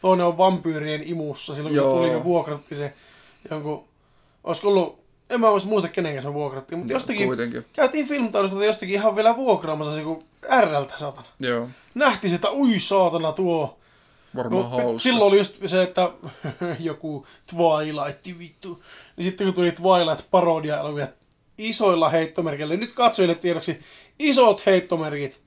Toinen 0.01 0.27
on 0.27 0.39
vampyyrien 0.39 1.03
imussa, 1.05 1.55
silloin 1.55 1.75
kun 1.75 1.85
Joo. 1.85 1.95
se 1.95 1.99
tuli, 1.99 2.11
me 2.19 2.25
vuokratti 2.25 2.75
se 2.75 2.93
jonkun, 3.51 3.85
olisiko 4.45 4.69
ollut, 4.69 5.01
en 5.31 5.41
mä 5.41 5.51
muista 5.51 5.69
muista 5.69 5.89
kenen 5.89 6.13
kanssa 6.15 6.29
me 6.31 6.35
vuokrattiin, 6.35 6.79
mutta 6.79 6.93
jostakin, 6.93 7.27
Kuitenkin. 7.27 7.67
käytiin 7.73 8.09
filmtaudesta 8.09 8.65
jostakin 8.65 8.95
ihan 8.95 9.17
vielä 9.17 9.37
vuokraamassa 9.37 9.95
se 9.95 10.03
kuin 10.03 10.25
RLtä 10.61 10.97
saatana. 10.99 11.27
Joo. 11.41 11.69
Nähtiin 11.95 12.31
se, 12.31 12.35
että 12.35 12.51
ui 12.53 12.79
saatana 12.81 13.33
tuo. 13.33 13.79
Varmaan 14.37 14.63
No, 14.65 14.69
hauska. 14.71 14.99
silloin 14.99 15.29
oli 15.29 15.39
just 15.39 15.57
se, 15.67 15.83
että 15.83 16.11
joku 16.81 17.27
Twilight 17.51 18.39
vittu. 18.39 18.83
Niin 19.17 19.25
sitten 19.25 19.47
kun 19.47 19.55
tuli 19.55 19.73
Twilight 19.73 20.31
parodia 20.31 20.79
elokuvia 20.81 21.09
isoilla 21.69 22.09
heittomerkeillä, 22.09 22.77
nyt 22.77 22.93
katsojille 22.93 23.35
tiedoksi 23.35 23.81
isot 24.19 24.67
heittomerkit. 24.67 25.41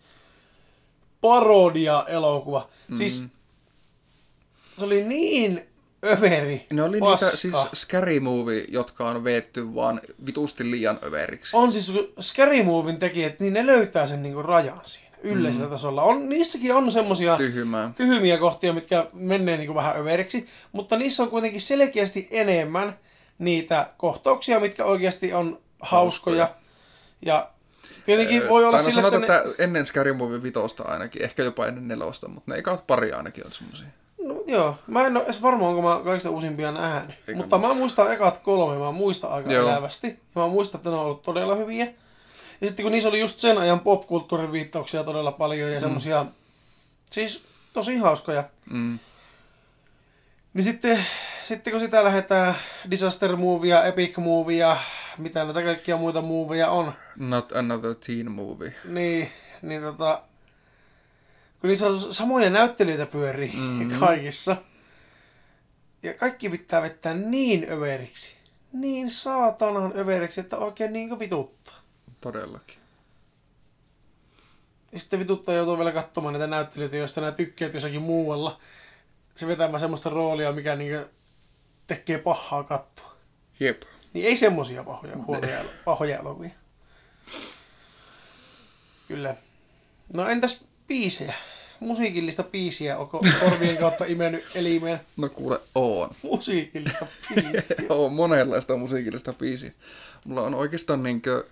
Parodia 1.22 2.06
elokuva. 2.08 2.70
Mm. 2.88 2.96
Siis 2.96 3.26
se 4.78 4.86
oli 4.86 5.04
niin 5.04 5.68
överi. 6.06 6.66
Ne 6.74 6.84
oli 6.84 7.00
paska. 7.00 7.26
niitä 7.26 7.38
siis 7.38 7.56
scary 7.74 8.20
movie, 8.20 8.66
jotka 8.68 9.10
on 9.10 9.24
veetty 9.24 9.76
vaan 9.76 10.02
vitusti 10.26 10.72
liian 10.72 11.00
överiksi. 11.04 11.58
On 11.58 11.72
siis, 11.72 11.94
Scary 12.20 12.64
Movin 12.64 12.98
tekijät, 12.98 13.40
niin 13.40 13.54
ne 13.54 13.66
löytää 13.66 14.08
sen 14.08 14.24
niinku 14.24 14.42
rajan 14.42 14.82
siinä 14.84 15.16
yleisellä 15.24 15.66
mm. 15.66 15.72
tasolla. 15.72 16.04
On, 16.04 16.30
niissäkin 16.30 16.74
on 16.74 16.92
semmosia 16.92 17.38
Tyhmää. 17.38 17.92
tyhmiä 17.96 18.38
kohtia, 18.38 18.74
mitkä 18.74 19.08
menee 19.14 19.58
niin 19.58 19.68
kuin 19.68 19.76
vähän 19.76 19.98
överiksi, 19.98 20.46
mutta 20.72 20.98
niissä 20.98 21.24
on 21.24 21.30
kuitenkin 21.30 21.62
selkeästi 21.62 22.28
enemmän 22.32 23.00
niitä 23.40 23.94
kohtauksia, 23.98 24.60
mitkä 24.60 24.86
oikeasti 24.86 25.34
on 25.34 25.60
hauskoja. 25.80 26.50
Ja 27.22 27.50
tietenkin 28.06 28.42
Öö, 28.42 28.50
voi 28.50 28.66
olla 28.66 28.78
no 28.78 28.84
sillä, 28.84 29.00
että 29.00 29.12
sanotaan, 29.12 29.44
ne... 29.44 29.50
että 29.50 29.64
ennen 29.64 29.86
Scary 29.86 30.14
Movie 30.14 30.44
vitosta 30.44 30.84
ainakin, 30.84 31.22
ehkä 31.22 31.44
jopa 31.44 31.68
ennen 31.68 31.88
nelosta, 31.88 32.28
mutta 32.28 32.52
ne 32.52 32.58
ekat 32.58 32.88
pari 32.88 33.12
ainakin 33.12 33.46
on 33.46 33.52
semmosia. 33.52 33.88
No, 34.24 34.44
joo, 34.48 34.78
mä 34.88 35.08
en 35.08 35.18
ole 35.18 35.24
edes 35.24 35.42
varma, 35.42 35.68
onko 35.68 35.82
mä 35.82 36.04
kaikista 36.04 36.30
uusimpia 36.30 36.72
nähnyt. 36.72 37.16
Eikä 37.28 37.36
mutta 37.38 37.58
mä 37.58 37.74
muistan 37.74 38.14
ekat 38.14 38.38
kolme, 38.38 38.80
mä 38.80 38.92
muistan 38.92 39.32
aika 39.32 39.54
Joo. 39.54 39.70
elävästi. 39.70 40.08
Ja 40.08 40.42
mä 40.42 40.48
muistan, 40.48 40.80
että 40.80 40.90
ne 40.90 40.96
on 40.96 41.02
ollut 41.02 41.24
todella 41.24 41.56
hyviä. 41.56 41.88
Ja 42.62 42.68
sitten 42.68 42.84
kun 42.84 42.92
niissä 42.92 43.10
oli 43.10 43.20
just 43.20 43.40
sen 43.40 43.58
ajan 43.58 43.80
popkulttuurin 43.80 44.52
viittauksia 44.52 45.04
todella 45.04 45.32
paljon 45.32 45.72
ja 45.72 45.80
semmosia, 45.80 46.26
siis 47.12 47.44
tosi 47.74 47.98
hauskoja. 47.98 48.44
Mm. 48.70 49.00
Niin 50.54 50.64
sitten, 50.64 51.06
sitten 51.42 51.72
kun 51.72 51.80
sitä 51.80 52.04
lähdetään 52.04 52.56
Disaster 52.92 53.36
Movia, 53.36 53.84
Epic 53.84 54.18
Movia, 54.18 54.78
mitä 55.18 55.44
näitä 55.44 55.64
kaikkia 55.64 55.98
muita 55.98 56.22
movia 56.22 56.70
on, 56.70 56.94
Not 57.16 57.52
another 57.52 57.96
teen 57.96 58.32
movie. 58.32 58.76
niin, 58.86 59.32
niin 59.62 59.82
tota, 59.82 60.24
kun 61.62 61.68
niissä 61.68 61.88
on 61.88 62.00
samoja 62.00 62.50
näyttelijöitä 62.50 63.06
pyörii 63.06 63.54
mm. 63.56 64.00
kaikissa. 64.00 64.58
Ja 66.04 66.14
kaikki 66.14 66.50
pitää 66.50 66.82
vettää 66.82 67.14
niin 67.14 67.68
överiksi. 67.72 68.38
Niin 68.74 69.12
saatanan 69.12 69.94
överiksi, 69.98 70.42
että 70.42 70.58
oikein 70.58 70.94
niin 70.94 71.20
vituttaa. 71.20 71.76
Todellakin. 72.22 72.78
Ja 74.92 75.00
sitten 75.00 75.20
vituttaa 75.20 75.56
joutuu 75.56 75.78
vielä 75.78 75.92
katsomaan 75.92 76.34
näitä 76.34 76.48
näyttelijöitä, 76.48 76.98
joista 76.98 77.22
nämä 77.22 77.32
tykkäät 77.32 77.74
jossakin 77.74 78.02
muualla. 78.02 78.60
Se 79.36 79.48
vetämään 79.48 79.80
semmoista 79.80 80.10
roolia, 80.10 80.52
mikä 80.52 80.76
niin 80.76 81.06
tekee 81.88 82.18
pahaa 82.18 82.64
katsoa. 82.64 83.16
Jep. 83.60 83.84
Niin 84.16 84.28
ei 84.28 84.36
semmosia 84.36 84.84
pahoja, 84.84 85.18
huonoja, 85.28 85.66
pahoja 85.86 86.20
elokuvia. 86.20 86.50
Kyllä. 89.08 89.36
No 90.14 90.28
entäs 90.30 90.64
biisejä? 90.88 91.34
Musiikillista 91.80 92.44
biisiä, 92.44 92.98
onko 92.98 93.22
korvien 93.40 93.78
kautta 93.78 94.06
imennyt 94.06 94.44
elimeen? 94.56 95.00
No 95.18 95.30
kuule, 95.30 95.60
on. 95.76 96.10
Musiikillista 96.24 97.06
biisiä. 97.36 97.76
on 97.90 98.14
monenlaista 98.14 98.78
musiikillista 98.78 99.34
biisiä. 99.34 99.72
Mulla 100.26 100.42
on 100.42 100.54
oikeastaan 100.54 101.04
niinkö 101.04 101.46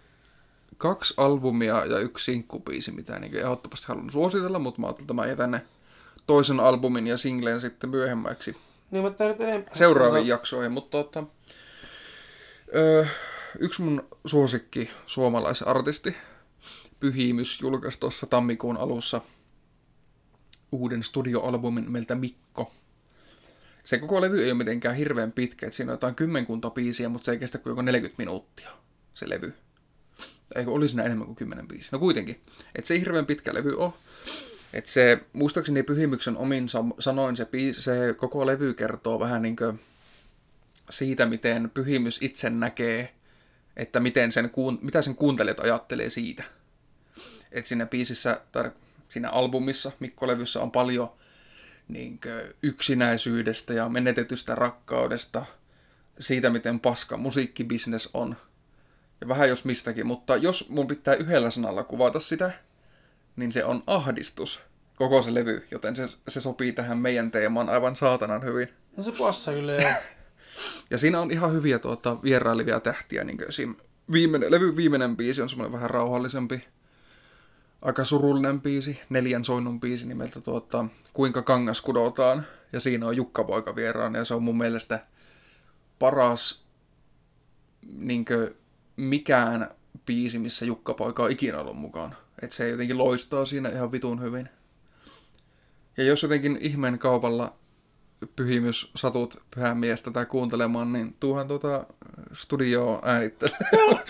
kaksi 0.78 1.14
albumia 1.18 1.86
ja 1.86 2.00
yksi 2.00 2.26
sinkkubiisi, 2.32 2.92
mitä 2.92 3.20
niinkö 3.20 3.42
ehdottomasti 3.42 3.88
haluan 3.88 4.12
suositella, 4.12 4.60
mutta 4.60 4.82
mä 4.82 4.88
ajattelin, 4.88 5.04
että 5.06 5.14
mä 5.14 5.26
jätän 5.26 5.52
ne 5.52 5.62
toisen 6.28 6.60
albumin 6.60 7.08
ja 7.08 7.18
singlen 7.18 7.62
sitten 7.62 7.90
myöhemmäksi 7.90 8.56
Niin 8.92 9.16
tää 9.16 9.28
nyt 9.28 9.42
enempää. 9.42 9.76
seuraaviin 9.76 10.28
jaksoihin, 10.28 10.72
mutta 10.72 10.98
tota, 11.04 11.24
öö, 12.76 13.06
yksi 13.60 13.82
mun 13.82 14.08
suosikki 14.26 14.90
suomalaisartisti, 15.06 16.16
Pyhimys, 17.00 17.62
julkaisi 17.62 18.00
tuossa 18.00 18.28
tammikuun 18.28 18.78
alussa 18.78 19.22
uuden 20.72 21.04
studioalbumin 21.04 21.92
meiltä 21.92 22.16
Mikko. 22.16 22.72
Se 23.84 23.98
koko 23.98 24.22
levy 24.22 24.44
ei 24.44 24.52
ole 24.52 24.58
mitenkään 24.58 24.96
hirveän 24.96 25.32
pitkä, 25.32 25.66
että 25.66 25.78
siinä 25.78 25.92
on 25.92 25.94
jotain 25.94 26.16
kymmenkunta 26.16 26.70
biisiä, 26.70 27.10
mutta 27.10 27.26
se 27.26 27.32
ei 27.32 27.40
kestä 27.40 27.58
kuin 27.58 27.72
joku 27.72 27.82
40 27.82 28.22
minuuttia, 28.22 28.70
se 29.14 29.30
levy. 29.30 29.54
Eikö 30.56 30.72
olisi 30.72 30.92
siinä 30.92 31.04
enemmän 31.04 31.26
kuin 31.26 31.36
10 31.36 31.68
biisiä? 31.68 31.90
No 31.92 32.00
kuitenkin. 32.00 32.42
Että 32.76 32.88
se 32.88 32.94
ei 32.94 33.00
hirveän 33.00 33.26
pitkä 33.26 33.54
levy 33.54 33.76
ole. 33.78 33.94
Että 34.74 34.92
se, 34.92 35.20
muistaakseni 35.34 35.84
Pyhimyksen 35.84 36.38
omin 36.38 36.68
sanoin, 37.00 37.36
se, 37.36 37.46
biisi, 37.46 37.82
se 37.82 38.14
koko 38.18 38.46
levy 38.46 38.74
kertoo 38.74 39.20
vähän 39.20 39.42
niin 39.42 39.56
kuin 39.56 39.80
siitä, 40.90 41.26
miten 41.26 41.72
Pyhimys 41.74 42.22
itse 42.22 42.50
näkee, 42.50 43.14
että 43.78 44.00
miten 44.00 44.32
sen, 44.32 44.52
mitä 44.82 45.02
sen 45.02 45.16
kuuntelijat 45.16 45.60
ajattelee 45.60 46.10
siitä. 46.10 46.44
Että 47.52 47.68
siinä 47.68 47.86
biisissä, 47.86 48.42
tai 48.52 48.72
siinä 49.10 49.30
albumissa, 49.30 49.92
Mikko-levyssä 50.00 50.62
on 50.62 50.72
paljon 50.72 51.12
niin 51.88 52.20
yksinäisyydestä 52.64 53.74
ja 53.74 53.90
menetetystä 53.90 54.56
rakkaudesta, 54.56 55.46
siitä, 56.20 56.50
miten 56.50 56.80
paska 56.80 57.18
musiikkibisnes 57.18 58.10
on. 58.14 58.36
Ja 59.22 59.28
vähän 59.28 59.50
jos 59.50 59.66
mistäkin, 59.66 60.08
mutta 60.08 60.38
jos 60.38 60.70
mun 60.70 60.88
pitää 60.88 61.14
yhdellä 61.16 61.50
sanalla 61.50 61.84
kuvata 61.84 62.20
sitä, 62.20 62.52
niin 63.36 63.52
se 63.52 63.66
on 63.66 63.84
ahdistus, 63.88 64.62
koko 64.96 65.22
se 65.22 65.34
levy, 65.34 65.68
joten 65.72 65.96
se, 65.96 66.08
se 66.28 66.42
sopii 66.42 66.74
tähän 66.74 66.98
meidän 66.98 67.32
teemaan 67.32 67.70
aivan 67.70 67.96
saatanan 67.96 68.44
hyvin. 68.44 68.70
No 68.98 69.04
se 69.04 69.12
passaa 69.12 69.54
kyllä. 69.54 69.96
Ja 70.90 70.98
siinä 70.98 71.22
on 71.22 71.32
ihan 71.32 71.54
hyviä 71.54 71.80
tuota, 71.80 72.18
vierailevia 72.24 72.80
tähtiä, 72.80 73.24
niin 73.24 73.50
esim. 73.50 73.76
Viimeinen, 74.12 74.52
levy 74.52 74.76
viimeinen 74.76 75.18
biisi 75.18 75.42
on 75.42 75.50
semmoinen 75.50 75.72
vähän 75.72 75.90
rauhallisempi, 75.90 76.64
aika 77.82 78.04
surullinen 78.04 78.62
biisi, 78.62 79.00
neljän 79.10 79.46
soinnun 79.46 79.80
biisi 79.80 80.06
nimeltä 80.06 80.42
tuota, 80.42 80.86
Kuinka 81.14 81.42
kangas 81.42 81.82
kudotaan. 81.82 82.46
Ja 82.74 82.80
siinä 82.80 83.08
on 83.08 83.18
Jukka 83.18 83.44
Poika 83.44 83.76
vieraana 83.76 84.18
ja 84.18 84.26
se 84.26 84.34
on 84.34 84.44
mun 84.44 84.58
mielestä 84.58 85.06
paras 86.00 86.66
niinkö, 87.98 88.54
mikään 88.96 89.70
biisi, 90.06 90.40
missä 90.40 90.66
Jukka 90.66 90.94
Poika 90.94 91.24
on 91.24 91.32
ikinä 91.32 91.60
ollut 91.60 91.78
mukaan. 91.78 92.16
Että 92.42 92.56
se 92.56 92.70
jotenkin 92.70 92.98
loistaa 92.98 93.46
siinä 93.46 93.70
ihan 93.70 93.92
vitun 93.92 94.22
hyvin. 94.22 94.50
Ja 95.98 96.04
jos 96.04 96.24
jotenkin 96.24 96.58
ihmeen 96.62 97.00
kaupalla 97.00 97.56
pyhimys 98.36 98.92
satut 98.96 99.42
pyhän 99.56 99.78
miestä 99.78 100.12
tai 100.12 100.26
kuuntelemaan, 100.26 100.94
niin 100.94 101.16
tuuhan 101.20 101.48
tuota 101.48 101.86
studioa 102.34 103.00
äänittelemään 103.04 104.04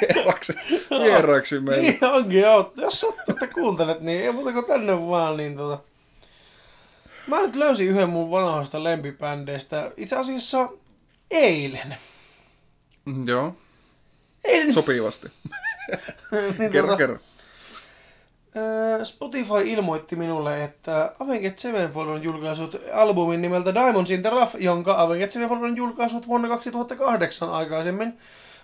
vieraaksi, 0.00 0.52
vieraaksi 0.90 1.60
meille. 1.60 1.82
Niin 1.82 2.04
onkin 2.04 2.40
joo. 2.40 2.72
Jos 2.76 3.00
sattuu, 3.00 3.24
että 3.28 3.46
kuuntelet, 3.46 4.00
niin 4.00 4.22
ei 4.22 4.32
muuta 4.32 4.52
kuin 4.52 4.64
tänne 4.64 5.08
vaan, 5.08 5.36
niin 5.36 5.56
tota... 5.56 5.78
Mä 7.26 7.40
nyt 7.42 7.56
löysin 7.56 7.88
yhden 7.88 8.08
mun 8.08 8.30
vanhoista 8.30 8.84
lempibändeistä. 8.84 9.92
Itse 9.96 10.16
asiassa 10.16 10.68
eilen. 11.30 11.96
Mm, 13.04 13.28
Joo, 13.28 13.56
Eilen. 14.44 14.74
sopivasti. 14.74 15.28
niin 16.58 16.72
Kerro, 16.72 16.96
kerro. 16.96 17.18
Öö, 18.56 19.04
Spotify 19.04 19.54
ilmoitti 19.64 20.16
minulle, 20.16 20.64
että 20.64 21.12
Avenged 21.20 21.52
Sevenfold 21.56 22.08
on 22.08 22.22
julkaissut 22.22 22.76
albumin 22.94 23.42
nimeltä 23.42 23.74
Diamonds 23.74 24.10
in 24.10 24.22
the 24.22 24.30
Rough, 24.30 24.56
jonka 24.58 25.00
Avenged 25.02 25.30
Sevenfold 25.30 25.62
on 25.62 25.76
julkaissut 25.76 26.28
vuonna 26.28 26.48
2008 26.48 27.50
aikaisemmin. 27.52 28.18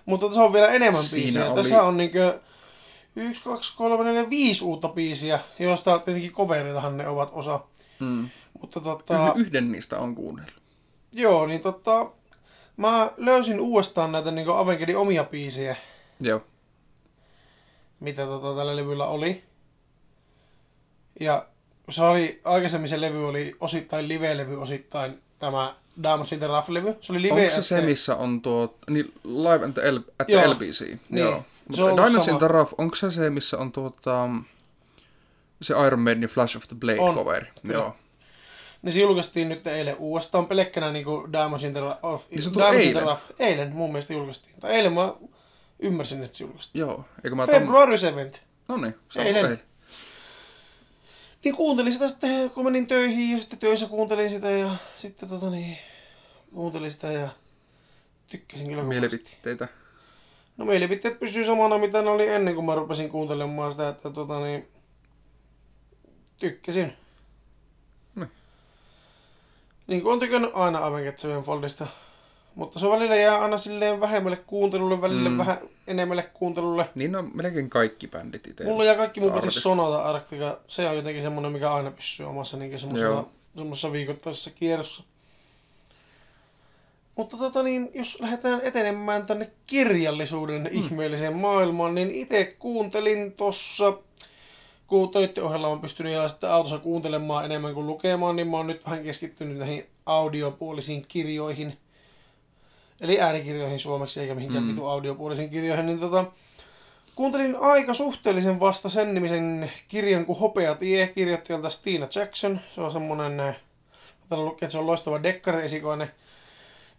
Mutta 0.06 0.26
tässä 0.26 0.44
on 0.44 0.52
vielä 0.52 0.68
enemmän 0.68 1.02
Siinä 1.02 1.22
biisejä. 1.24 1.46
oli- 1.46 1.54
Tässä 1.54 1.82
on 1.82 1.96
niinkö 1.96 2.38
1, 3.16 3.42
2, 3.44 3.76
3, 3.76 4.04
4, 4.04 4.30
5 4.30 4.64
uutta 4.64 4.88
biisiä, 4.88 5.40
joista 5.58 5.98
tietenkin 5.98 6.32
coveritahan 6.32 6.96
ne 6.96 7.08
ovat 7.08 7.28
osa. 7.32 7.60
Mm. 8.00 8.28
Mutta 8.60 8.80
tota, 8.80 9.32
yhden 9.36 9.72
niistä 9.72 9.98
on 9.98 10.14
kuunnellut. 10.14 10.54
joo, 11.12 11.46
niin 11.46 11.60
tota, 11.60 12.10
mä 12.76 13.10
löysin 13.16 13.60
uudestaan 13.60 14.12
näitä 14.12 14.30
niin 14.30 14.46
Avengedin 14.50 14.96
omia 14.96 15.24
biisejä, 15.24 15.76
Joo. 16.20 16.40
mitä 18.00 18.26
tota, 18.26 18.54
tällä 18.56 18.76
levyllä 18.76 19.06
oli. 19.06 19.42
Ja 21.20 21.46
se 21.90 22.02
oli, 22.02 22.40
aikaisemmin 22.44 22.88
se 22.88 23.00
levy 23.00 23.28
oli 23.28 23.56
osittain 23.60 24.08
live-levy, 24.08 24.62
osittain 24.62 25.22
tämä 25.38 25.74
Diamonds 26.02 26.32
in 26.32 26.38
the 26.38 26.46
Rough-levy. 26.46 26.96
Se 27.00 27.12
oli 27.12 27.22
live 27.22 27.42
Onko 27.42 27.54
se 27.54 27.62
se, 27.62 27.76
the- 27.76 27.86
missä 27.86 28.16
on 28.16 28.42
tuo, 28.42 28.74
niin 28.90 29.12
Live 29.24 29.64
at 29.66 29.74
the, 29.74 29.90
L, 29.92 29.96
at 29.96 30.26
the 30.26 30.32
Joo. 30.34 30.50
LBC? 30.54 30.80
Niin. 31.10 31.24
Joo. 31.24 31.44
Se 31.72 31.82
Mutta 31.82 31.96
Diamonds 31.96 32.12
sama. 32.14 32.30
in 32.30 32.38
the 32.38 32.48
Rough, 32.48 32.74
onko 32.78 32.94
se 32.96 33.10
se, 33.10 33.30
missä 33.30 33.58
on 33.58 33.72
tuota, 33.72 34.28
Se 35.62 35.74
Iron 35.86 36.00
Maiden 36.00 36.28
Flash 36.28 36.56
of 36.56 36.62
the 36.68 36.76
Blade 36.80 37.00
On, 37.00 37.14
coveri. 37.14 37.46
kyllä. 37.62 37.74
Joo. 37.74 37.96
Niin 38.82 38.92
se 38.92 39.00
julkaistiin 39.00 39.48
nyt 39.48 39.66
eilen 39.66 39.96
uudestaan 39.96 40.46
pelkkänä 40.46 40.92
niinku 40.92 41.28
Diamonds 41.32 41.64
in 41.64 41.72
the 41.72 41.80
Rough. 41.80 42.24
Niin 42.30 42.42
se 42.42 42.50
tuli 42.50 42.62
Diamonds 42.64 42.84
in 42.84 42.92
the 42.92 42.98
eilen? 43.00 43.02
Rough. 43.04 43.22
Eilen 43.38 43.72
mun 43.72 43.90
mielestä 43.92 44.12
julkaistiin. 44.12 44.54
Tai 44.60 44.72
eilen 44.72 44.92
mä 44.92 45.14
ymmärsin, 45.78 46.22
että 46.22 46.36
se 46.36 46.44
julkaistiin. 46.44 46.80
Joo. 46.80 47.04
Eikö 47.24 47.36
mä. 47.36 47.46
February 47.46 47.98
7. 47.98 48.30
No 48.68 48.76
niin, 48.76 48.94
se 49.08 49.20
on 49.20 49.26
Eilen. 49.26 49.44
eilen. 49.44 49.62
Niin 51.46 51.56
kuuntelin 51.56 51.92
sitä 51.92 52.08
sitten, 52.08 52.50
kun 52.50 52.64
menin 52.64 52.86
töihin 52.86 53.32
ja 53.32 53.40
sitten 53.40 53.58
töissä 53.58 53.86
kuuntelin 53.86 54.30
sitä 54.30 54.50
ja 54.50 54.70
sitten 54.96 55.28
tota 55.28 55.50
niin, 55.50 55.78
kuuntelin 56.54 56.92
sitä 56.92 57.12
ja 57.12 57.28
tykkäsin 58.26 58.66
kyllä. 58.68 58.82
Mielipiteitä. 58.82 59.68
No 60.56 60.64
mielipiteet 60.64 61.20
pysyy 61.20 61.44
samana, 61.44 61.78
mitä 61.78 62.02
ne 62.02 62.10
oli 62.10 62.28
ennen 62.28 62.54
kuin 62.54 62.64
mä 62.64 62.74
rupesin 62.74 63.08
kuuntelemaan 63.08 63.72
sitä, 63.72 63.88
että 63.88 64.10
tota 64.10 64.40
niin, 64.40 64.68
tykkäsin. 66.38 66.92
Niin. 68.14 68.30
Niin 69.86 70.02
kuin 70.02 70.12
on 70.12 70.20
tykännyt 70.20 70.50
aina 70.54 70.86
Avenged 70.86 71.18
Sevenfoldista. 71.18 71.86
Mutta 72.56 72.78
se 72.78 72.88
välillä 72.88 73.16
jää 73.16 73.42
aina 73.42 73.58
silleen 73.58 74.00
vähemmälle 74.00 74.36
kuuntelulle, 74.36 75.00
välillä 75.00 75.28
Mm. 75.28 75.38
vähän 75.38 75.58
enemmälle 75.86 76.22
kuuntelulle. 76.22 76.88
Niin 76.94 77.16
on 77.16 77.30
melkein 77.34 77.70
kaikki 77.70 78.08
bändit 78.08 78.46
itse. 78.46 78.64
Mulla 78.64 78.84
jää 78.84 78.94
kaikki 78.94 79.20
muun 79.20 79.32
paitsi. 79.32 79.60
Sonata 79.60 80.02
Arctica. 80.02 80.60
Se 80.68 80.88
on 80.88 80.96
jotenkin 80.96 81.22
semmonen, 81.22 81.52
mikä 81.52 81.74
aina 81.74 81.90
pysyy 81.90 82.26
omassa 82.26 82.56
niin 82.56 82.80
semmoisessa, 82.80 83.92
viikoittaisessa 83.92 84.50
kierrossa. 84.50 85.02
Mutta 87.16 87.36
tota 87.36 87.62
niin, 87.62 87.90
jos 87.94 88.20
lähdetään 88.20 88.60
etenemään 88.62 89.26
tänne 89.26 89.50
kirjallisuuden 89.66 90.62
mm. 90.62 90.68
ihmeelliseen 90.72 91.36
maailmaan, 91.36 91.94
niin 91.94 92.10
itse 92.10 92.44
kuuntelin 92.58 93.32
tossa, 93.32 93.98
kun 94.86 95.10
töitten 95.10 95.44
ohella 95.44 95.68
on 95.68 95.80
pystynyt 95.80 96.12
ja 96.12 96.28
sitten 96.28 96.50
autossa 96.50 96.78
kuuntelemaan 96.78 97.44
enemmän 97.44 97.74
kuin 97.74 97.86
lukemaan, 97.86 98.36
niin 98.36 98.48
mä 98.48 98.56
oon 98.56 98.66
nyt 98.66 98.84
vähän 98.84 99.02
keskittynyt 99.04 99.58
näihin 99.58 99.86
audiopuolisiin 100.06 101.04
kirjoihin. 101.08 101.78
Eli 103.00 103.20
äänikirjoihin 103.20 103.80
suomeksi, 103.80 104.20
eikä 104.20 104.34
mihinkään 104.34 104.64
Mm. 104.64 104.70
vitu 104.70 104.86
audiopuolisiin 104.86 105.50
kirjoihin, 105.50 105.86
niin 105.86 106.00
tota, 106.00 106.24
Kuuntelin 107.14 107.56
aika 107.60 107.94
suhteellisen 107.94 108.60
vasta 108.60 108.88
sen 108.88 109.14
nimisen 109.14 109.72
kirjan 109.88 110.26
kuin 110.26 110.38
Hopea 110.38 110.74
tie 110.74 111.08
kirjoittajalta 111.08 111.70
Stina 111.70 112.08
Jackson. 112.14 112.60
Se 112.68 112.80
on 112.80 112.92
semmonen, 112.92 113.40
eh, 113.40 113.56
täällä 114.28 114.44
lukee, 114.46 114.66
että 114.66 114.72
se 114.72 114.78
on 114.78 114.86
loistava 114.86 115.22
dekkari-esikoinen. 115.22 116.10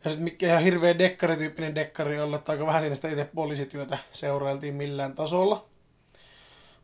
Ja 0.04 0.10
sitten 0.10 0.24
mikä 0.24 0.48
ihan 0.48 0.64
hirveä 0.64 1.00
dekkarityyppinen 1.00 1.76
dekkari 1.76 2.20
olla, 2.20 2.36
että 2.36 2.52
aika 2.52 2.66
vähän 2.66 2.82
siinä 2.82 2.96
sitä 2.96 3.10
itse 3.10 3.30
poliisityötä 3.36 3.98
seurailtiin 4.12 4.76
millään 4.76 5.14
tasolla. 5.16 5.66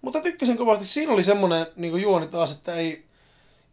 Mutta 0.02 0.22
tykkäsin 0.22 0.58
kovasti. 0.58 0.86
Siinä 0.86 1.14
oli 1.14 1.24
semmonen 1.24 1.68
niin 1.76 2.02
juoni 2.02 2.28
taas, 2.28 2.52
että 2.52 2.76
ei 2.76 3.06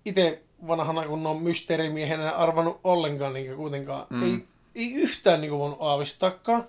itse 0.04 0.42
vanhana 0.66 1.04
kunnon 1.06 1.42
mysteerimiehenä 1.42 2.30
arvannut 2.30 2.80
ollenkaan 2.84 3.32
niin 3.34 3.56
kuitenkaan. 3.56 4.06
Mm. 4.10 4.22
Ei, 4.22 4.44
ei 4.74 4.92
yhtään 4.92 5.40
niin 5.40 5.58
voinut 5.58 5.78
aavistaakaan. 5.80 6.66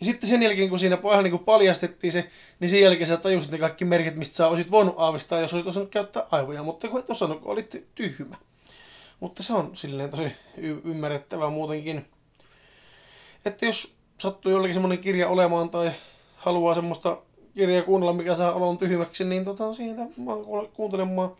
Ja 0.00 0.06
sitten 0.06 0.28
sen 0.28 0.42
jälkeen, 0.42 0.68
kun 0.68 0.78
siinä 0.78 1.02
vähän 1.02 1.24
niin 1.24 1.30
kuin 1.30 1.44
paljastettiin 1.44 2.12
se, 2.12 2.30
niin 2.60 2.70
sen 2.70 2.80
jälkeen 2.80 3.08
sä 3.08 3.16
tajusit 3.16 3.50
ne 3.50 3.58
kaikki 3.58 3.84
merkit, 3.84 4.16
mistä 4.16 4.36
sä 4.36 4.48
olisit 4.48 4.70
voinut 4.70 4.94
aavistaa, 4.98 5.40
jos 5.40 5.52
olisit 5.52 5.68
osannut 5.68 5.90
käyttää 5.90 6.26
aivoja, 6.30 6.62
mutta 6.62 6.88
kun 6.88 7.00
et 7.00 7.10
osannut, 7.10 7.40
kun 7.40 7.52
olit 7.52 7.86
tyhmä. 7.94 8.36
Mutta 9.20 9.42
se 9.42 9.52
on 9.52 9.76
silleen 9.76 10.10
tosi 10.10 10.32
y- 10.56 10.80
ymmärrettävää 10.84 11.50
muutenkin. 11.50 12.06
Että 13.44 13.66
jos 13.66 13.94
sattuu 14.18 14.52
jollekin 14.52 14.74
semmoinen 14.74 14.98
kirja 14.98 15.28
olemaan 15.28 15.70
tai 15.70 15.90
haluaa 16.36 16.74
semmoista 16.74 17.22
kirjaa 17.54 17.82
kuunnella, 17.82 18.12
mikä 18.12 18.36
saa 18.36 18.52
olon 18.52 18.78
tyhmäksi, 18.78 19.24
niin 19.24 19.44
tota, 19.44 19.74
sieltä 19.74 20.02
mä 20.16 20.32
oon 20.32 20.68
kuuntelemaan. 20.68 21.30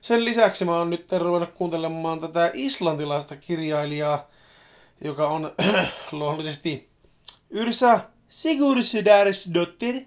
Sen 0.00 0.24
lisäksi 0.24 0.64
mä 0.64 0.78
oon 0.78 0.90
nyt 0.90 1.12
ruvennut 1.12 1.50
kuuntelemaan 1.54 2.20
tätä 2.20 2.50
islantilaista 2.54 3.36
kirjailijaa, 3.36 4.28
joka 5.04 5.28
on 5.28 5.52
luonnollisesti 6.12 6.90
Yrsa 7.50 8.00
Sigurdsdottir. 8.28 10.00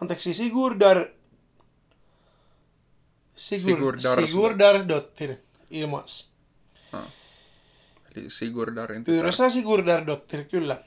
Anteeksi, 0.00 0.34
Sigurdar... 0.34 1.06
Sigur... 3.34 4.00
Sigurdardottir. 4.00 5.36
Ilmais. 5.70 6.30
Eli 8.16 8.30
Sigurdarin 8.30 9.04
tytär. 9.04 9.24
Yrsa 9.26 9.50
Sigurdardottir, 9.50 10.44
kyllä. 10.44 10.82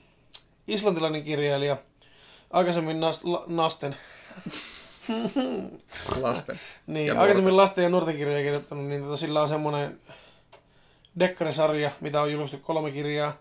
Islantilainen 0.67 1.23
kirjailija. 1.23 1.77
Aikaisemmin 2.49 2.99
nas, 2.99 3.23
la, 3.23 3.43
nasten. 3.47 3.95
lasten. 6.21 6.59
Niin, 6.87 7.07
Ja 7.07 7.21
aikaisemmin 7.21 7.57
lasten 7.57 7.83
ja 7.83 7.89
nuorten 7.89 8.17
kirjoja 8.17 8.43
kirjoittanut, 8.43 8.85
niin 8.85 9.03
tota, 9.03 9.17
sillä 9.17 9.41
on 9.41 9.49
semmoinen 9.49 9.99
dekkarisarja, 11.19 11.91
mitä 12.01 12.21
on 12.21 12.31
julkaistu 12.31 12.57
kolme 12.57 12.91
kirjaa. 12.91 13.37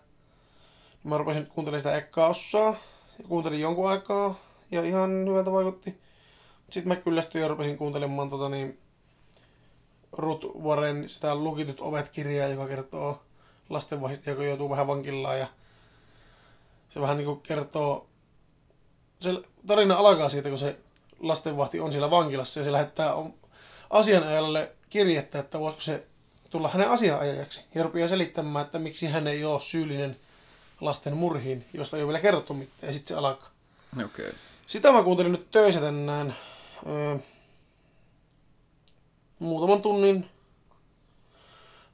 Mä 1.03 1.17
rupesin 1.17 1.47
kuuntelemaan 1.47 1.79
sitä 1.79 1.97
ekkaa 1.97 2.27
osaa. 2.27 2.75
Ja 3.19 3.25
kuuntelin 3.27 3.59
jonkun 3.59 3.89
aikaa 3.89 4.39
ja 4.71 4.83
ihan 4.83 5.25
hyvältä 5.27 5.51
vaikutti. 5.51 5.99
Sitten 6.69 6.87
mä 6.87 6.95
kyllästyin 6.95 7.41
ja 7.41 7.47
rupesin 7.47 7.77
kuuntelemaan 7.77 8.29
tota 8.29 8.49
niin, 8.49 8.79
Ruth 10.11 10.45
Warren 10.61 11.09
sitä 11.09 11.35
Lukitut 11.35 11.79
ovet-kirjaa, 11.79 12.47
joka 12.47 12.67
kertoo 12.67 13.21
lastenvahista, 13.69 14.29
joka 14.29 14.43
joutuu 14.43 14.69
vähän 14.69 14.87
vankilaan. 14.87 15.39
Ja 15.39 15.47
se 16.89 17.01
vähän 17.01 17.17
niinku 17.17 17.35
kertoo... 17.35 18.07
Se 19.19 19.33
tarina 19.67 19.95
alkaa 19.95 20.29
siitä, 20.29 20.49
kun 20.49 20.57
se 20.57 20.79
lastenvahti 21.19 21.79
on 21.79 21.91
siellä 21.91 22.11
vankilassa 22.11 22.59
ja 22.59 22.63
se 22.63 22.71
lähettää 22.71 23.13
asianajajalle 23.89 24.71
kirjettä, 24.89 25.39
että 25.39 25.59
voisiko 25.59 25.81
se 25.81 26.07
tulla 26.49 26.69
hänen 26.69 26.89
asianajajaksi. 26.89 27.65
Ja 27.75 27.83
rupeaa 27.83 28.07
selittämään, 28.07 28.65
että 28.65 28.79
miksi 28.79 29.07
hän 29.07 29.27
ei 29.27 29.45
ole 29.45 29.59
syyllinen 29.59 30.17
lasten 30.81 31.17
murhiin, 31.17 31.65
josta 31.73 31.97
ei 31.97 32.03
ole 32.03 32.07
vielä 32.07 32.21
kerrottu 32.21 32.53
mitään. 32.53 32.87
Ja 32.87 32.93
sitten 32.93 33.07
se 33.07 33.15
alkaa. 33.15 33.49
Okei. 33.93 34.05
Okay. 34.05 34.39
Sitä 34.67 34.91
mä 34.91 35.03
kuuntelin 35.03 35.31
nyt 35.31 35.51
töissä 35.51 35.81
tänään. 35.81 36.35
Öö, 36.87 37.17
muutaman 39.39 39.81
tunnin, 39.81 40.29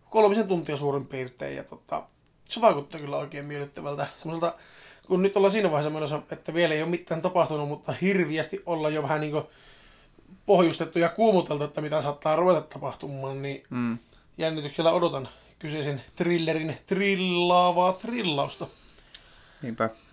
kolmisen 0.10 0.48
tuntia 0.48 0.78
suurin 0.78 1.08
piirtein. 1.08 1.56
Ja 1.58 1.64
tota, 1.64 2.04
se 2.46 2.62
vaikuttaa 2.62 3.00
kyllä 3.02 3.18
oikein 3.18 3.46
miellyttävältä. 3.46 4.08
Semmoiselta, 4.18 4.56
kun 5.08 5.22
nyt 5.22 5.38
ollaan 5.38 5.52
siinä 5.52 5.72
vaiheessa 5.72 5.90
menossa, 5.90 6.22
että 6.32 6.54
vielä 6.54 6.74
ei 6.74 6.82
ole 6.82 6.90
mitään 6.90 7.22
tapahtunut, 7.22 7.68
mutta 7.70 7.92
hirviästi 8.02 8.64
olla 8.66 8.90
jo 8.90 9.04
vähän 9.04 9.22
niin 9.22 9.32
kuin 9.32 9.44
pohjustettu 10.46 11.00
ja 11.00 11.10
kuumuteltu, 11.10 11.64
että 11.64 11.82
mitä 11.82 12.02
saattaa 12.02 12.36
ruveta 12.36 12.62
tapahtumaan, 12.62 13.42
niin 13.42 13.64
Mm. 13.70 13.98
jännityksellä 14.38 14.92
odotan 14.92 15.30
kyseisen 15.60 16.04
thrillerin 16.16 16.78
trillaavaa 16.86 17.94
trillausta. 17.94 18.68
Niinpä. 19.62 19.88
Koska 19.88 20.06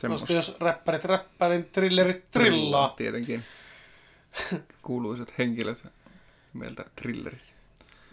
Semmosta. 0.00 0.32
jos 0.32 0.56
räppärit 0.60 1.04
räppää, 1.04 1.48
niin 1.48 1.64
trillerit 1.64 2.30
trillaa. 2.30 2.88
Tietenkin. 2.88 3.44
Kuuluisat 4.82 5.34
henkilöt 5.38 5.86
meiltä 6.52 6.84
thrillerit. 6.96 7.54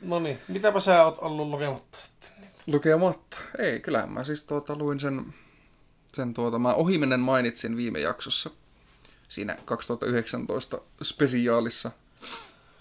No 0.02 0.20
niin, 0.20 0.40
mitäpä 0.48 0.80
sä 0.80 1.04
oot 1.04 1.18
ollut 1.20 1.48
lukematta 1.48 1.98
sitten? 2.00 2.30
Lukematta. 2.68 3.38
Ei, 3.60 3.80
kyllähän 3.80 4.12
mä 4.12 4.24
siis 4.24 4.44
tuota, 4.44 4.76
luin 4.76 5.00
sen, 5.00 5.34
sen 6.14 6.34
tuota, 6.34 6.60
mä 6.60 6.74
ohimennen 6.74 7.20
mainitsin 7.20 7.78
viime 7.78 8.00
jaksossa. 8.00 8.50
Siinä 9.28 9.58
2019 9.66 10.82
spesiaalissa. 11.04 11.92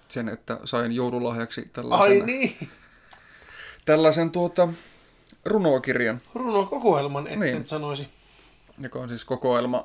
Sen, 0.09 0.29
että 0.29 0.59
sain 0.65 0.93
joululahjaksi 0.93 1.71
tällaisen, 1.73 2.21
Ai 2.21 2.27
niin, 2.27 2.69
tällaisen 3.85 4.31
tuota, 4.31 4.69
runokirjan, 5.45 6.21
runokokoelman, 6.35 7.27
et, 7.27 7.39
Niin. 7.39 7.57
et 7.57 7.69
sanoisi. 7.69 8.09
joka 8.83 8.99
on 8.99 9.09
siis 9.09 9.25
kokoelma 9.25 9.85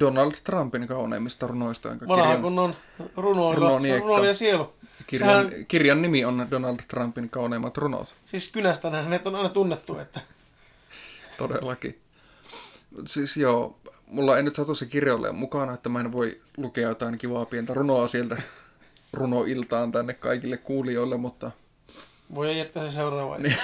Donald 0.00 0.32
Trumpin 0.44 0.86
kauneimmista 0.88 1.46
runoista, 1.46 1.88
jonka 1.88 2.08
Vanha 2.08 2.24
kirjan, 2.24 2.42
kunnon 2.42 2.74
runoilla, 3.16 3.54
Runoniekka. 3.54 4.00
runoilija 4.06 4.34
sielu. 4.34 4.72
kirjan, 5.06 5.44
sehän- 5.50 5.66
kirjan 5.66 6.02
nimi 6.02 6.24
on 6.24 6.46
Donald 6.50 6.78
Trumpin 6.88 7.30
kauneimmat 7.30 7.76
runot. 7.76 8.14
Siis 8.24 8.50
kynästä 8.52 8.90
hänet 8.90 9.26
on 9.26 9.34
aina 9.34 9.48
tunnettu, 9.48 9.98
että 9.98 10.20
Todellakin. 11.38 12.00
Siis 13.06 13.36
joo, 13.36 13.78
mulla 14.06 14.36
ei 14.36 14.42
nyt 14.42 14.54
satu 14.54 14.74
se 14.74 14.86
olemaan 15.14 15.34
mukana, 15.34 15.74
että 15.74 15.88
mä 15.88 16.00
en 16.00 16.12
voi 16.12 16.40
lukea 16.56 16.88
jotain 16.88 17.18
kivaa 17.18 17.44
pientä 17.46 17.74
runoa 17.74 18.08
sieltä 18.08 18.42
runoiltaan 19.12 19.92
tänne 19.92 20.14
kaikille 20.14 20.56
kuulijoille, 20.56 21.16
mutta 21.16 21.50
voi 22.34 22.58
jättää 22.58 22.84
se 22.84 22.90
seuraava. 22.90 23.38
Niin. 23.38 23.56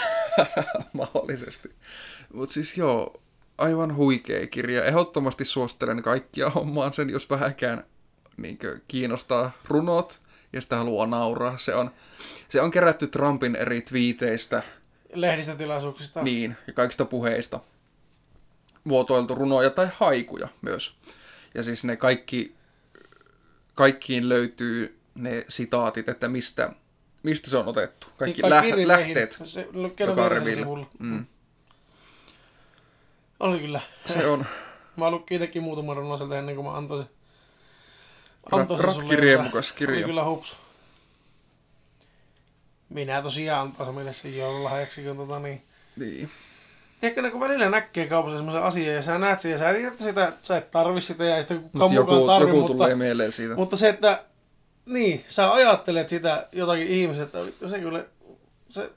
mahdollisesti. 0.93 1.71
Mutta 2.33 2.53
siis 2.53 2.79
joo, 2.79 3.21
aivan 3.59 3.97
huikea 3.97 4.47
kirja. 4.47 4.85
Ehdottomasti 4.85 5.45
suosittelen 5.45 6.03
kaikkia 6.03 6.51
hommaan 6.51 6.93
sen, 6.93 7.11
jos 7.11 7.31
vähäkään 7.31 7.85
niinkö, 8.37 8.81
kiinnostaa 8.89 9.53
runot 9.69 10.19
ja 10.53 10.61
sitä 10.61 10.77
haluaa 10.77 11.07
nauraa. 11.07 11.59
Se 11.59 11.75
on, 11.75 11.91
se 12.49 12.61
on 12.61 12.71
kerätty 12.71 13.07
Trumpin 13.07 13.57
eri 13.57 13.81
twiiteistä, 13.81 14.63
Lehdistötilaisuuksista. 15.15 16.23
niin, 16.23 16.57
ja 16.67 16.73
kaikista 16.73 17.05
puheista. 17.05 17.61
Muotoiltu 18.85 19.35
runoja 19.35 19.71
tai 19.71 19.89
haikuja 19.95 20.49
myös. 20.63 20.97
Ja 21.55 21.63
siis 21.63 21.85
ne 21.85 21.97
kaikki 21.97 22.57
kaikkiin 23.75 24.29
löytyy 24.29 24.96
ne 25.17 25.45
sitaatit, 25.49 26.09
että 26.09 26.29
mistä, 26.29 26.71
mistä 27.23 27.51
se 27.51 27.57
on 27.57 27.69
otettu. 27.69 28.07
Kaikki, 28.17 28.43
Niin, 28.43 28.51
lä- 28.51 28.61
riveihin. 28.61 28.89
lähteet 28.89 29.39
Se 29.45 29.69
sivulla. 30.55 30.87
Mm. 30.99 31.27
Oli 33.41 33.59
kyllä. 33.59 33.81
Se 34.07 34.27
on 34.27 34.47
Mä 34.97 35.11
lukkin 35.11 35.35
itsekin 35.37 35.63
muutaman 35.63 35.97
runon 35.97 36.19
sieltä 36.19 36.39
ennen 36.39 36.55
kuin 36.55 36.67
mä 36.67 36.77
antoin 36.77 37.03
se. 37.05 37.11
Antoin 38.53 38.81
se 38.81 38.93
sulle, 38.93 39.15
että 39.15 39.75
kirja. 39.75 39.97
Oli 39.97 40.05
kyllä 40.05 40.25
hups. 40.25 40.59
Minä 42.89 43.23
tosiaan 43.23 43.67
antaisin 43.67 43.95
meille 43.95 44.13
sen 44.13 44.37
joululahjaksi, 44.39 45.03
kun 45.03 45.17
tota 45.17 45.39
niin. 45.39 45.63
niin. 45.97 46.31
Tiedätkö, 47.01 47.31
kun 47.31 47.41
välillä 47.41 47.71
näkee 47.71 48.07
kaupassa 48.07 48.37
semmoisen 48.37 48.63
asian 48.63 48.95
ja 48.95 49.03
sä 49.03 49.19
näet 49.19 49.41
sen 49.41 49.53
ja 49.53 49.59
sä 49.59 49.73
tiedät, 49.73 49.93
että 49.93 50.05
sitä, 50.05 50.33
sä 50.43 50.57
et 50.57 50.71
tarvi 50.71 51.01
sitä 51.01 51.25
ja 51.25 51.37
ei 51.37 51.43
sitä 51.43 51.55
kukaan 51.55 51.91
mukaan 51.95 52.27
tarvi, 52.27 52.47
joku 52.49 52.61
mutta, 52.61 52.73
tulee 52.73 52.95
mieleen 52.95 53.33
siitä. 53.33 53.55
mutta 53.55 53.77
se, 53.77 53.89
että 53.89 54.25
niin, 54.87 55.25
sä 55.29 55.53
ajattelet 55.53 56.09
sitä 56.09 56.49
jotakin 56.53 56.87
ihmiset, 56.87 57.23
että 57.23 57.45
vittu, 57.45 57.69
se 57.69 57.79
kyllä, 57.79 58.05
se, 58.71 58.91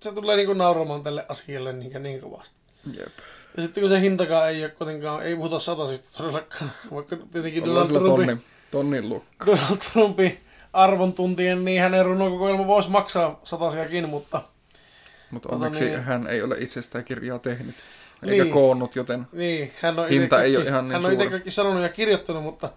se 0.00 0.12
tulee 0.12 0.36
niinku 0.36 0.52
nauramaan 0.52 1.02
tälle 1.02 1.26
asialle 1.28 1.72
niin, 1.72 2.02
niin 2.02 2.20
kovasti. 2.20 2.56
Jep. 2.92 3.12
Ja 3.56 3.62
sitten 3.62 3.82
kun 3.82 3.88
se 3.90 4.00
hintakaan 4.00 4.48
ei 4.48 4.64
ole 4.64 4.70
kuitenkaan, 4.70 5.22
ei 5.22 5.36
puhuta 5.36 5.58
satasista 5.58 6.18
todellakaan, 6.18 6.70
vaikka 6.94 7.16
tietenkin 7.32 7.64
Ollaan 7.64 7.88
Donald 7.88 8.04
Trumpin, 8.04 8.26
tonnin, 8.26 8.44
tonnin 8.70 9.08
luokka. 9.08 9.46
Donald 9.46 9.76
Trumpin 9.92 10.40
arvon 10.72 11.12
tuntien, 11.12 11.64
niin 11.64 11.82
hänen 11.82 12.04
runokokoelma 12.04 12.66
voisi 12.66 12.90
maksaa 12.90 13.40
satasiakin, 13.44 14.08
mutta 14.08 14.42
Mutta 15.30 15.48
Tota 15.48 15.56
onneksi 15.56 15.84
niin. 15.84 16.02
hän 16.02 16.26
ei 16.26 16.42
ole 16.42 16.56
itse 16.58 16.82
sitä 16.82 17.02
kirjaa 17.02 17.38
tehnyt. 17.38 17.74
Eikä 18.26 18.44
Niin. 18.44 18.52
koonnut, 18.54 18.96
joten 18.96 19.26
niin, 19.32 19.72
hän 19.80 19.98
on 19.98 20.08
Hinta 20.08 20.42
ei 20.42 20.56
ole 20.56 20.64
ihan 20.64 20.88
niin 20.88 20.92
hän 20.92 21.04
on 21.04 21.12
itse 21.12 21.30
kaikki 21.30 21.50
sanonut 21.50 21.82
ja 21.82 21.88
kirjoittanut, 21.88 22.42
mutta 22.42 22.70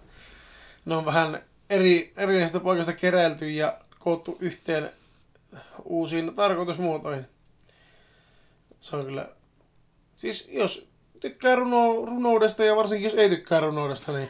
ne 0.84 0.94
on 0.94 1.04
vähän 1.04 1.42
eri, 1.70 2.12
erinäisistä 2.16 2.60
paikoista 2.60 2.92
keräilty 2.92 3.50
ja 3.50 3.78
koottu 3.98 4.36
yhteen 4.40 4.90
uusiin 5.84 6.34
tarkoitusmuotoihin. 6.34 7.26
Se 8.80 8.96
on 8.96 9.04
kyllä... 9.04 9.28
Siis 10.16 10.48
jos 10.52 10.88
tykkää 11.20 11.56
runo, 11.56 12.04
runoudesta 12.06 12.64
ja 12.64 12.76
varsinkin 12.76 13.04
jos 13.04 13.14
ei 13.14 13.28
tykkää 13.28 13.60
runoudesta, 13.60 14.12
niin 14.12 14.28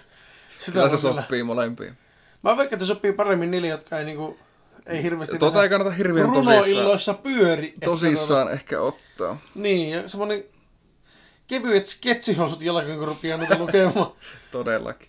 sitä 0.59 0.73
kyllä 0.73 0.89
se 0.89 1.09
kyllä- 1.09 1.23
sopii 1.23 1.43
molempiin. 1.43 1.99
Mä 2.43 2.57
veikkaan, 2.57 2.75
että 2.77 2.85
sopii 2.87 3.13
paremmin 3.13 3.51
niille, 3.51 3.69
jotka 3.69 3.99
ei 3.99 4.05
niinku, 4.05 4.39
ei 4.87 5.03
hirveästi 5.03 5.39
Tota 5.39 5.63
ei 5.63 5.69
kannata 5.69 5.91
hirveän 5.91 6.33
tosissaan, 6.33 7.19
pyöri. 7.19 7.69
että 7.69 7.85
tosissaan 7.87 8.53
ehkä 8.53 8.81
ottaa. 8.81 9.39
Niin, 9.55 9.91
ja 9.91 10.09
semmonen 10.09 10.45
kevyet 11.47 11.87
sketsihousut 11.87 12.63
jalkaan, 12.63 12.99
kun 12.99 13.09
rupeaa 13.09 13.39
noita 13.39 13.59
lukemaan. 13.59 14.13
Todellakin. 14.53 15.09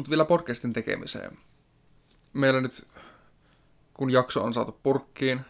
Mutta 0.00 0.10
vielä 0.10 0.24
podcastin 0.24 0.72
tekemiseen. 0.72 1.38
Meillä 2.32 2.60
nyt, 2.60 2.86
kun 3.94 4.10
jakso 4.10 4.44
on 4.44 4.54
saatu 4.54 4.80
purkkiin, 4.82 5.40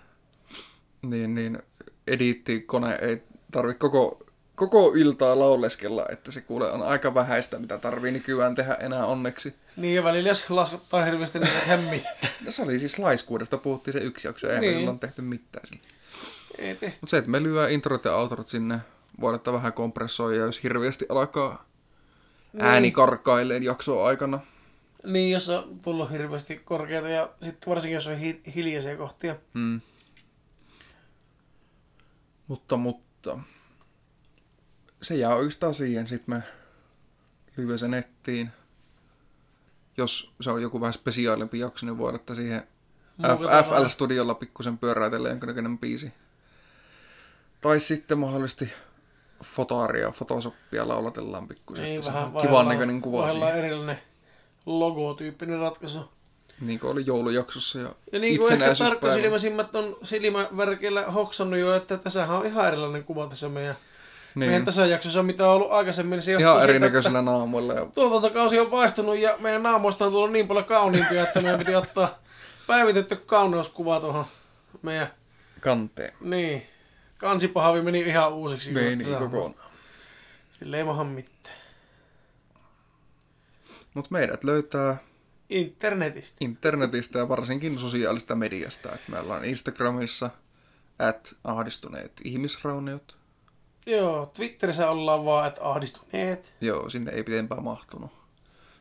niin, 1.02 1.34
niin 1.34 1.62
ediittikone 2.06 2.94
ei 2.94 3.22
tarvi 3.52 3.74
koko, 3.74 4.26
koko 4.54 4.92
iltaa 4.96 5.38
lauleskella, 5.38 6.06
että 6.12 6.30
se 6.30 6.40
kuule 6.40 6.72
on 6.72 6.82
aika 6.82 7.14
vähäistä, 7.14 7.58
mitä 7.58 7.78
tarvii 7.78 8.12
nykyään 8.12 8.54
tehdä 8.54 8.74
enää 8.74 9.06
onneksi. 9.06 9.54
niin, 9.76 9.94
ja 9.94 10.04
välillä 10.04 10.28
jos 10.28 10.50
laskottaa 10.50 11.04
hirveästi, 11.04 11.38
niin 11.38 11.66
hemmi. 11.68 12.04
Ja 12.44 12.52
se 12.52 12.62
oli 12.62 12.78
siis 12.78 12.98
laiskuudesta, 12.98 13.58
puhuttiin 13.58 13.92
se 13.92 14.00
yksi 14.00 14.28
jakso, 14.28 14.46
eihän 14.46 14.60
niin. 14.60 14.74
Silloin 14.74 14.98
tehty 14.98 15.22
mitään. 15.22 15.80
Ei 16.58 16.76
tehty. 16.76 16.98
Mutta 17.00 17.10
se, 17.10 17.18
että 17.18 17.30
me 17.30 17.42
lyö 17.42 17.68
introt 17.68 18.04
ja 18.04 18.14
outrot 18.14 18.48
sinne, 18.48 18.78
voidaan 19.20 19.54
vähän 19.54 19.72
kompressoida, 19.72 20.40
jos 20.40 20.62
hirveästi 20.62 21.06
alkaa 21.08 21.69
Niin. 22.52 22.64
ääni 22.64 22.90
karkaileen 22.90 23.62
jaksoa 23.62 24.06
aikana. 24.06 24.40
Niin, 25.04 25.30
jos 25.32 25.48
on 25.48 25.80
tullut 25.82 26.10
hirveästi 26.10 26.56
korkeita 26.64 27.08
ja 27.08 27.30
sitten 27.42 27.70
varsinkin 27.70 27.94
jos 27.94 28.06
on 28.06 28.18
hi- 28.18 28.42
hiljaisia 28.54 28.96
kohtia. 28.96 29.36
Mm. 29.54 29.80
Mutta, 32.48 32.76
mutta. 32.76 33.38
Se 35.02 35.16
jää 35.16 35.34
oikeastaan 35.34 35.74
siihen. 35.74 36.06
Sitten 36.06 36.34
me 36.34 36.42
lyö 37.56 37.78
se 37.78 37.88
nettiin. 37.88 38.50
Jos 39.96 40.32
se 40.40 40.50
on 40.50 40.62
joku 40.62 40.80
vähän 40.80 40.92
spesiaalimpi 40.92 41.58
jakso, 41.58 41.86
niin 41.86 41.98
voi 41.98 42.14
ottaa 42.14 42.36
siihen 42.36 42.62
Muokataan 43.16 43.64
F-. 43.64 43.68
FL-studiolla 43.68 44.34
pikkusen 44.34 44.78
pyöräytellä 44.78 45.28
jonkinnäköinen 45.28 45.78
biisi. 45.78 46.12
Tai 47.60 47.80
sitten 47.80 48.18
mahdollisesti 48.18 48.72
fotaaria, 49.44 50.10
fotosoppia 50.10 50.88
laulatellaan 50.88 51.48
pikkusen. 51.48 52.02
Se 52.02 52.12
vähän 52.12 52.32
kivan 52.42 52.68
näköinen 52.68 53.00
kuva 53.02 53.18
vaihdellaan 53.18 53.52
siihen. 53.52 53.68
erillinen 53.68 53.98
logotyyppinen 54.66 55.58
ratkaisu. 55.58 56.10
Niin 56.60 56.80
kuin 56.80 56.90
oli 56.90 57.06
joulujaksossa 57.06 57.80
ja, 57.80 57.94
Ja 58.12 58.18
niin 58.18 58.38
kuin 58.38 58.52
ehkä 58.52 58.54
itsenäisyyspäivä. 58.54 59.00
tarkkasilmäisimmät 59.00 59.76
on 59.76 59.96
silmävärkeillä 60.02 61.02
hoksannut 61.02 61.58
jo, 61.60 61.74
että 61.74 61.98
tässähän 61.98 62.36
on 62.36 62.46
ihan 62.46 62.68
erilainen 62.68 63.04
kuva 63.04 63.26
tässä 63.26 63.48
meidän, 63.48 63.74
niin. 64.34 64.48
meidän 64.48 64.64
tässä 64.64 64.86
jaksossa, 64.86 65.22
mitä 65.22 65.48
on 65.48 65.54
ollut 65.54 65.72
aikaisemmin. 65.72 66.22
Se 66.22 66.32
ihan 66.32 66.54
siitä, 66.54 66.62
erinäköisillä 66.64 67.22
naamoilla. 67.22 67.72
Ja, 67.72 67.86
Tuotantokausi 67.94 68.58
on 68.58 68.70
vaihtunut 68.70 69.18
ja 69.18 69.36
meidän 69.38 69.62
naamoista 69.62 70.06
on 70.06 70.12
tullut 70.12 70.32
niin 70.32 70.48
paljon 70.48 70.64
kauniimpia, 70.64 71.22
että 71.22 71.40
meidän 71.40 71.58
piti 71.58 71.74
ottaa 71.74 72.18
päivitetty 72.66 73.16
kauneuskuva 73.16 74.00
tuohon 74.00 74.24
meidän, 74.82 75.10
kanteen. 75.60 76.12
niin, 76.20 76.66
kansipahavi 77.20 77.82
meni 77.82 78.00
ihan 78.00 78.32
uusiksi. 78.32 78.72
Meni 78.72 79.12
on- 79.14 79.18
kokonaan. 79.18 79.70
Sillä 80.58 80.76
ei 80.76 80.84
maha 80.84 81.04
mitään. 81.04 81.56
Mutta 83.94 84.08
meidät 84.10 84.44
löytää 84.44 84.96
Internetistä. 85.50 86.36
internetistä 86.40 87.18
ja 87.18 87.28
varsinkin 87.28 87.78
sosiaalista 87.78 88.34
mediasta. 88.34 88.92
Et 88.92 89.08
me 89.08 89.18
ollaan 89.18 89.44
Instagramissa 89.44 90.30
at 90.98 91.34
ahdistuneet 91.44 92.12
ihmisrauniot. 92.24 93.18
Joo, 93.86 94.26
Twitterissä 94.26 94.90
ollaan 94.90 95.24
vaan, 95.24 95.48
että 95.48 95.60
ahdistuneet. 95.64 96.54
Joo, 96.60 96.90
sinne 96.90 97.12
ei 97.12 97.22
pitempään 97.24 97.62
mahtunut. 97.64 98.10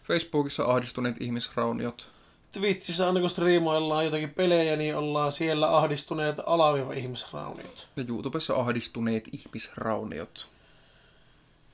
Facebookissa 0.03 0.63
ahdistuneet 0.63 1.15
ihmisrauniot. 1.19 2.11
Twitchissä 2.51 3.07
aina 3.07 3.19
kun 3.19 3.29
striimoillaan 3.29 4.05
jotakin 4.05 4.29
pelejä, 4.29 4.75
niin 4.75 4.95
ollaan 4.95 5.31
siellä 5.31 5.77
ahdistuneet 5.77 6.35
alaviiva 6.45 6.93
ihmisrauniot. 6.93 7.87
Ja 7.95 8.03
YouTubessa 8.07 8.55
ahdistuneet 8.55 9.27
ihmisrauniot. 9.31 10.47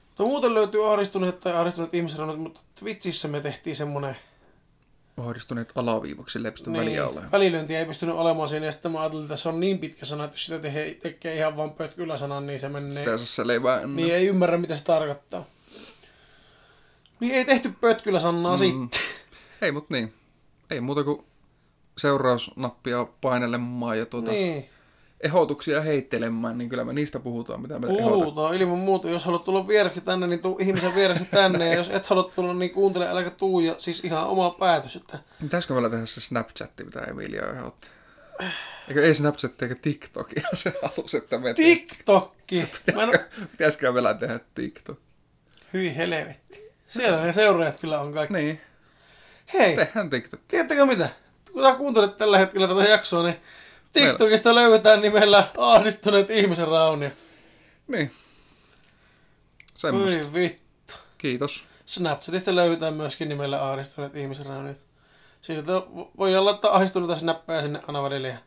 Mutta 0.07 0.23
muuten 0.23 0.53
löytyy 0.53 0.93
ahdistuneet 0.93 1.39
tai 1.39 1.53
ahdistuneet 1.53 1.93
ihmisrauniot, 1.93 2.39
mutta 2.39 2.59
Twitchissä 2.79 3.27
me 3.27 3.41
tehtiin 3.41 3.75
semmonen 3.75 4.17
Ahdistuneet 5.17 5.71
alaviivaksi 5.75 6.43
lepstön 6.43 6.73
niin, 6.73 6.85
väliä 6.85 7.07
ole. 7.07 7.21
välilyönti 7.31 7.75
ei 7.75 7.85
pystynyt 7.85 8.15
olemaan 8.15 8.47
siinä, 8.47 8.65
ja 8.65 8.71
sitten 8.71 8.91
mä 8.91 8.99
ajattelin, 8.99 9.25
että 9.25 9.35
se 9.35 9.49
on 9.49 9.59
niin 9.59 9.79
pitkä 9.79 10.05
sana, 10.05 10.23
että 10.23 10.35
jos 10.35 10.45
sitä 10.45 10.59
tekee, 10.59 10.93
tekee 10.93 11.35
ihan 11.35 11.57
vaan 11.57 11.71
pötkyllä 11.71 12.17
sanan, 12.17 12.47
niin 12.47 12.59
se 12.59 12.69
menee. 12.69 12.89
Sitä 12.89 13.11
ei 13.11 13.17
saa. 13.59 13.87
Niin 13.87 14.15
ei 14.15 14.27
ymmärrä, 14.27 14.57
mitä 14.57 14.75
se 14.75 14.83
tarkoittaa. 14.83 15.45
Niin 17.19 17.35
ei 17.35 17.45
tehty 17.45 17.73
pötkyllä 17.81 18.19
sanaa 18.19 18.57
mm. 18.57 18.59
sitten. 18.59 19.01
Ei, 19.61 19.71
mut 19.71 19.89
niin. 19.89 20.13
Ei 20.69 20.81
muuta 20.81 21.03
kuin 21.03 21.25
seurausnappia 21.97 23.07
painelemaan 23.21 23.97
ja 23.97 24.05
tuota, 24.05 24.31
niin. 24.31 24.69
Ehdotuksia 25.21 25.81
heittelemään, 25.81 26.57
niin 26.57 26.69
kyllä 26.69 26.85
me 26.85 26.93
niistä 26.93 27.19
puhutaan, 27.19 27.61
mitä 27.61 27.79
me. 27.79 27.87
Puhutaan 27.87 28.55
ilman 28.55 28.79
muuta. 28.79 29.09
Jos 29.09 29.25
haluat 29.25 29.43
tulla 29.43 29.67
vieraksi 29.67 30.01
tänne, 30.01 30.27
niin 30.27 30.39
tuu 30.39 30.57
ihmisen 30.61 30.95
vieraksi 30.95 31.25
tänne. 31.25 31.67
Ja 31.67 31.75
jos 31.75 31.89
et 31.89 32.05
halua 32.05 32.31
tulla, 32.35 32.53
niin 32.53 32.71
kuuntele, 32.71 33.09
äläkä 33.09 33.29
tuu. 33.29 33.59
Ja 33.59 33.75
siis 33.77 34.03
ihan 34.03 34.27
oma 34.27 34.49
päätös. 34.49 34.95
Että... 34.95 35.19
Pitäisikö 35.41 35.73
meillä 35.73 35.89
tehdä 35.89 36.05
se 36.05 36.21
Snapchatti, 36.21 36.83
mitä 36.83 36.99
Emilia 36.99 37.51
ehdotti? 37.51 37.87
Eikö 38.87 39.05
ei 39.05 39.15
Snapchatti 39.15 39.65
eikä 39.65 39.75
TikTokia 39.75 40.47
se 40.53 40.73
halusi, 40.81 41.17
että 41.17 41.37
me. 41.37 41.53
TikTokki. 41.53 42.59
En... 42.59 42.67
Pitäisikö, 42.85 43.19
pitäisikö 43.51 43.91
meillä 43.91 44.13
tehdä 44.13 44.39
TikTok? 44.55 44.99
Hyi 45.73 45.95
helvetti. 45.95 46.65
Siellä 46.87 47.25
ne 47.25 47.33
seuraajat 47.33 47.79
kyllä 47.79 48.01
on 48.01 48.13
kaikki. 48.13 48.33
Niin, 48.33 48.61
Hei, 49.53 49.75
tehdään 49.75 50.09
TikTok. 50.09 50.39
tiedättekö 50.47 50.85
mitä? 50.85 51.09
Kun 51.53 51.63
sä 51.63 51.75
kuuntelet 51.75 52.17
tällä 52.17 52.37
hetkellä 52.37 52.67
tätä 52.67 52.89
jaksoa, 52.89 53.23
niin 53.23 53.35
TikTokista 53.93 54.55
löydetään 54.55 55.01
nimellä 55.01 55.47
ahdistuneet 55.57 56.29
ihmisen 56.29 56.67
rauniot. 56.67 57.25
Niin. 57.87 58.11
Semmosta. 59.75 60.17
Oi 60.19 60.33
vittu. 60.33 60.93
Kiitos. 61.17 61.65
Snapchatista 61.85 62.55
löydetään 62.55 62.93
myöskin 62.93 63.29
nimellä 63.29 63.69
ahdistuneet 63.69 64.15
ihmisen 64.15 64.45
rauniot. 64.45 64.77
Siinä 65.41 65.61
to- 65.61 66.11
voi 66.17 66.39
laittaa 66.39 66.75
ahdistuneita 66.75 67.15
snappeja 67.15 67.61
sinne 67.61 67.81
aina 67.87 68.03
välillä. 68.03 68.37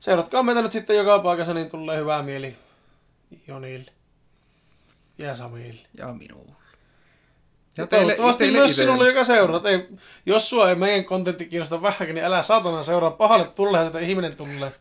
Seuratkaa 0.00 0.42
meitä 0.42 0.62
nyt 0.62 0.72
sitten 0.72 0.96
joka 0.96 1.18
paikassa, 1.18 1.54
niin 1.54 1.70
tulee 1.70 1.98
hyvää 1.98 2.22
mieli 2.22 2.56
Jonille. 3.46 3.92
Ja 5.18 5.34
Samille. 5.34 5.80
Ja 5.94 6.06
minulle. 6.14 6.52
Ja 7.76 7.86
toivottavasti 7.86 8.44
teille 8.44 8.58
myös 8.58 8.70
itselle. 8.70 8.90
sinulle, 8.92 9.08
joka 9.08 9.24
seuraa. 9.24 9.60
Ei, 9.64 9.88
jos 10.26 10.50
sua 10.50 10.68
ei 10.68 10.74
meidän 10.74 11.04
kontentti 11.04 11.46
kiinnosta 11.46 11.82
vähänkin, 11.82 12.14
niin 12.14 12.24
älä 12.24 12.42
saatana 12.42 12.82
seuraa. 12.82 13.10
Pahalle 13.10 13.44
tulee 13.44 13.86
sitä 13.86 13.98
ihminen 13.98 14.36
tulee. 14.36 14.72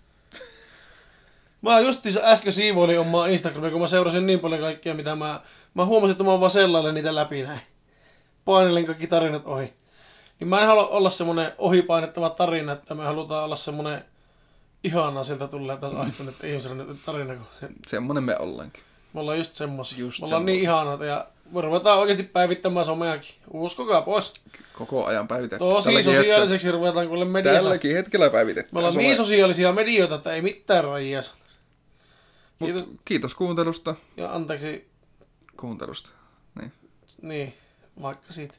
Mä 1.62 1.80
justiinsa 1.80 2.20
äsken 2.24 2.54
siivoilin 2.54 3.00
omaa 3.00 3.28
Instagramia, 3.28 3.72
kun 3.72 3.82
mä 3.82 3.88
seurasin 3.88 4.28
niin 4.28 4.40
paljon 4.40 4.62
kaikkia, 4.62 4.94
mitä 4.94 5.16
mä... 5.16 5.40
Mä 5.74 5.86
huomasin, 5.86 6.12
että 6.12 6.24
mä 6.24 6.40
vaan 6.40 6.52
sellaille 6.52 6.92
niitä 6.92 7.16
läpi 7.16 7.44
näin. 7.44 7.62
painelen 8.46 8.86
kaikki 8.86 9.08
tarinat 9.08 9.46
ohi. 9.46 9.74
Niin 10.40 10.48
mä 10.48 10.62
en 10.62 10.68
halua 10.68 10.88
olla 10.88 11.10
semmonen 11.10 11.52
ohipainettava 11.58 12.30
tarina, 12.30 12.72
että 12.72 12.96
me 12.96 13.04
halutaan 13.04 13.46
olla 13.46 13.56
semmonen 13.56 14.06
ihanaa 14.84 15.24
sieltä 15.24 15.48
tulee 15.48 15.78
taas 15.78 15.94
aiston, 15.94 16.30
että 16.30 16.48
ihmisellä 16.48 16.84
nyt 16.84 17.04
tarina, 17.06 17.36
kun 17.36 17.46
se, 17.52 17.68
Semmonen 17.88 18.24
me 18.24 18.38
ollaankin. 18.40 18.84
me 19.14 19.20
ollaan 19.20 19.38
just 19.38 19.54
semmosia. 19.54 20.00
Just 20.00 20.20
me 20.22 20.26
ollaan 20.26 20.40
semmosia. 20.42 20.54
niin 20.56 20.64
ihanoita 20.64 21.06
ja 21.06 21.28
me 21.52 21.62
ruvetaan 21.62 22.00
oikeasti 22.00 22.24
päivittämään 22.24 22.86
someakin. 22.86 23.36
Uskokaa 23.54 24.02
pois. 24.02 24.34
Koko 24.74 25.06
ajan 25.06 25.28
päivitetty. 25.28 25.60
Tosi 25.60 25.86
Tälläkin 25.89 26.16
sosiaaliseksi 26.16 26.72
ruvetaan 26.72 27.08
kuule 27.08 27.20
hetkellä, 27.26 27.32
mediassa. 27.34 27.64
tälläkin 27.64 27.95
hetkellä 27.95 28.30
päivitetty. 28.30 28.74
Me 28.74 28.80
ollaan 28.80 28.95
niin 28.95 29.16
sosiaalisia 29.16 29.72
medioita, 29.72 30.16
että 30.16 30.34
ei 30.34 30.41
mitään 30.41 30.84
rajia. 30.84 31.22
Mut 32.60 32.72
Kiitos. 32.72 32.89
kiitos 33.06 33.34
kuuntelusta. 33.36 33.95
Ja 34.18 34.34
anteeksi, 34.34 34.89
Kuuntelusta. 35.60 36.10
Niin. 36.62 36.72
niin, 37.22 37.54
vaikka 38.02 38.34
siitä. 38.34 38.54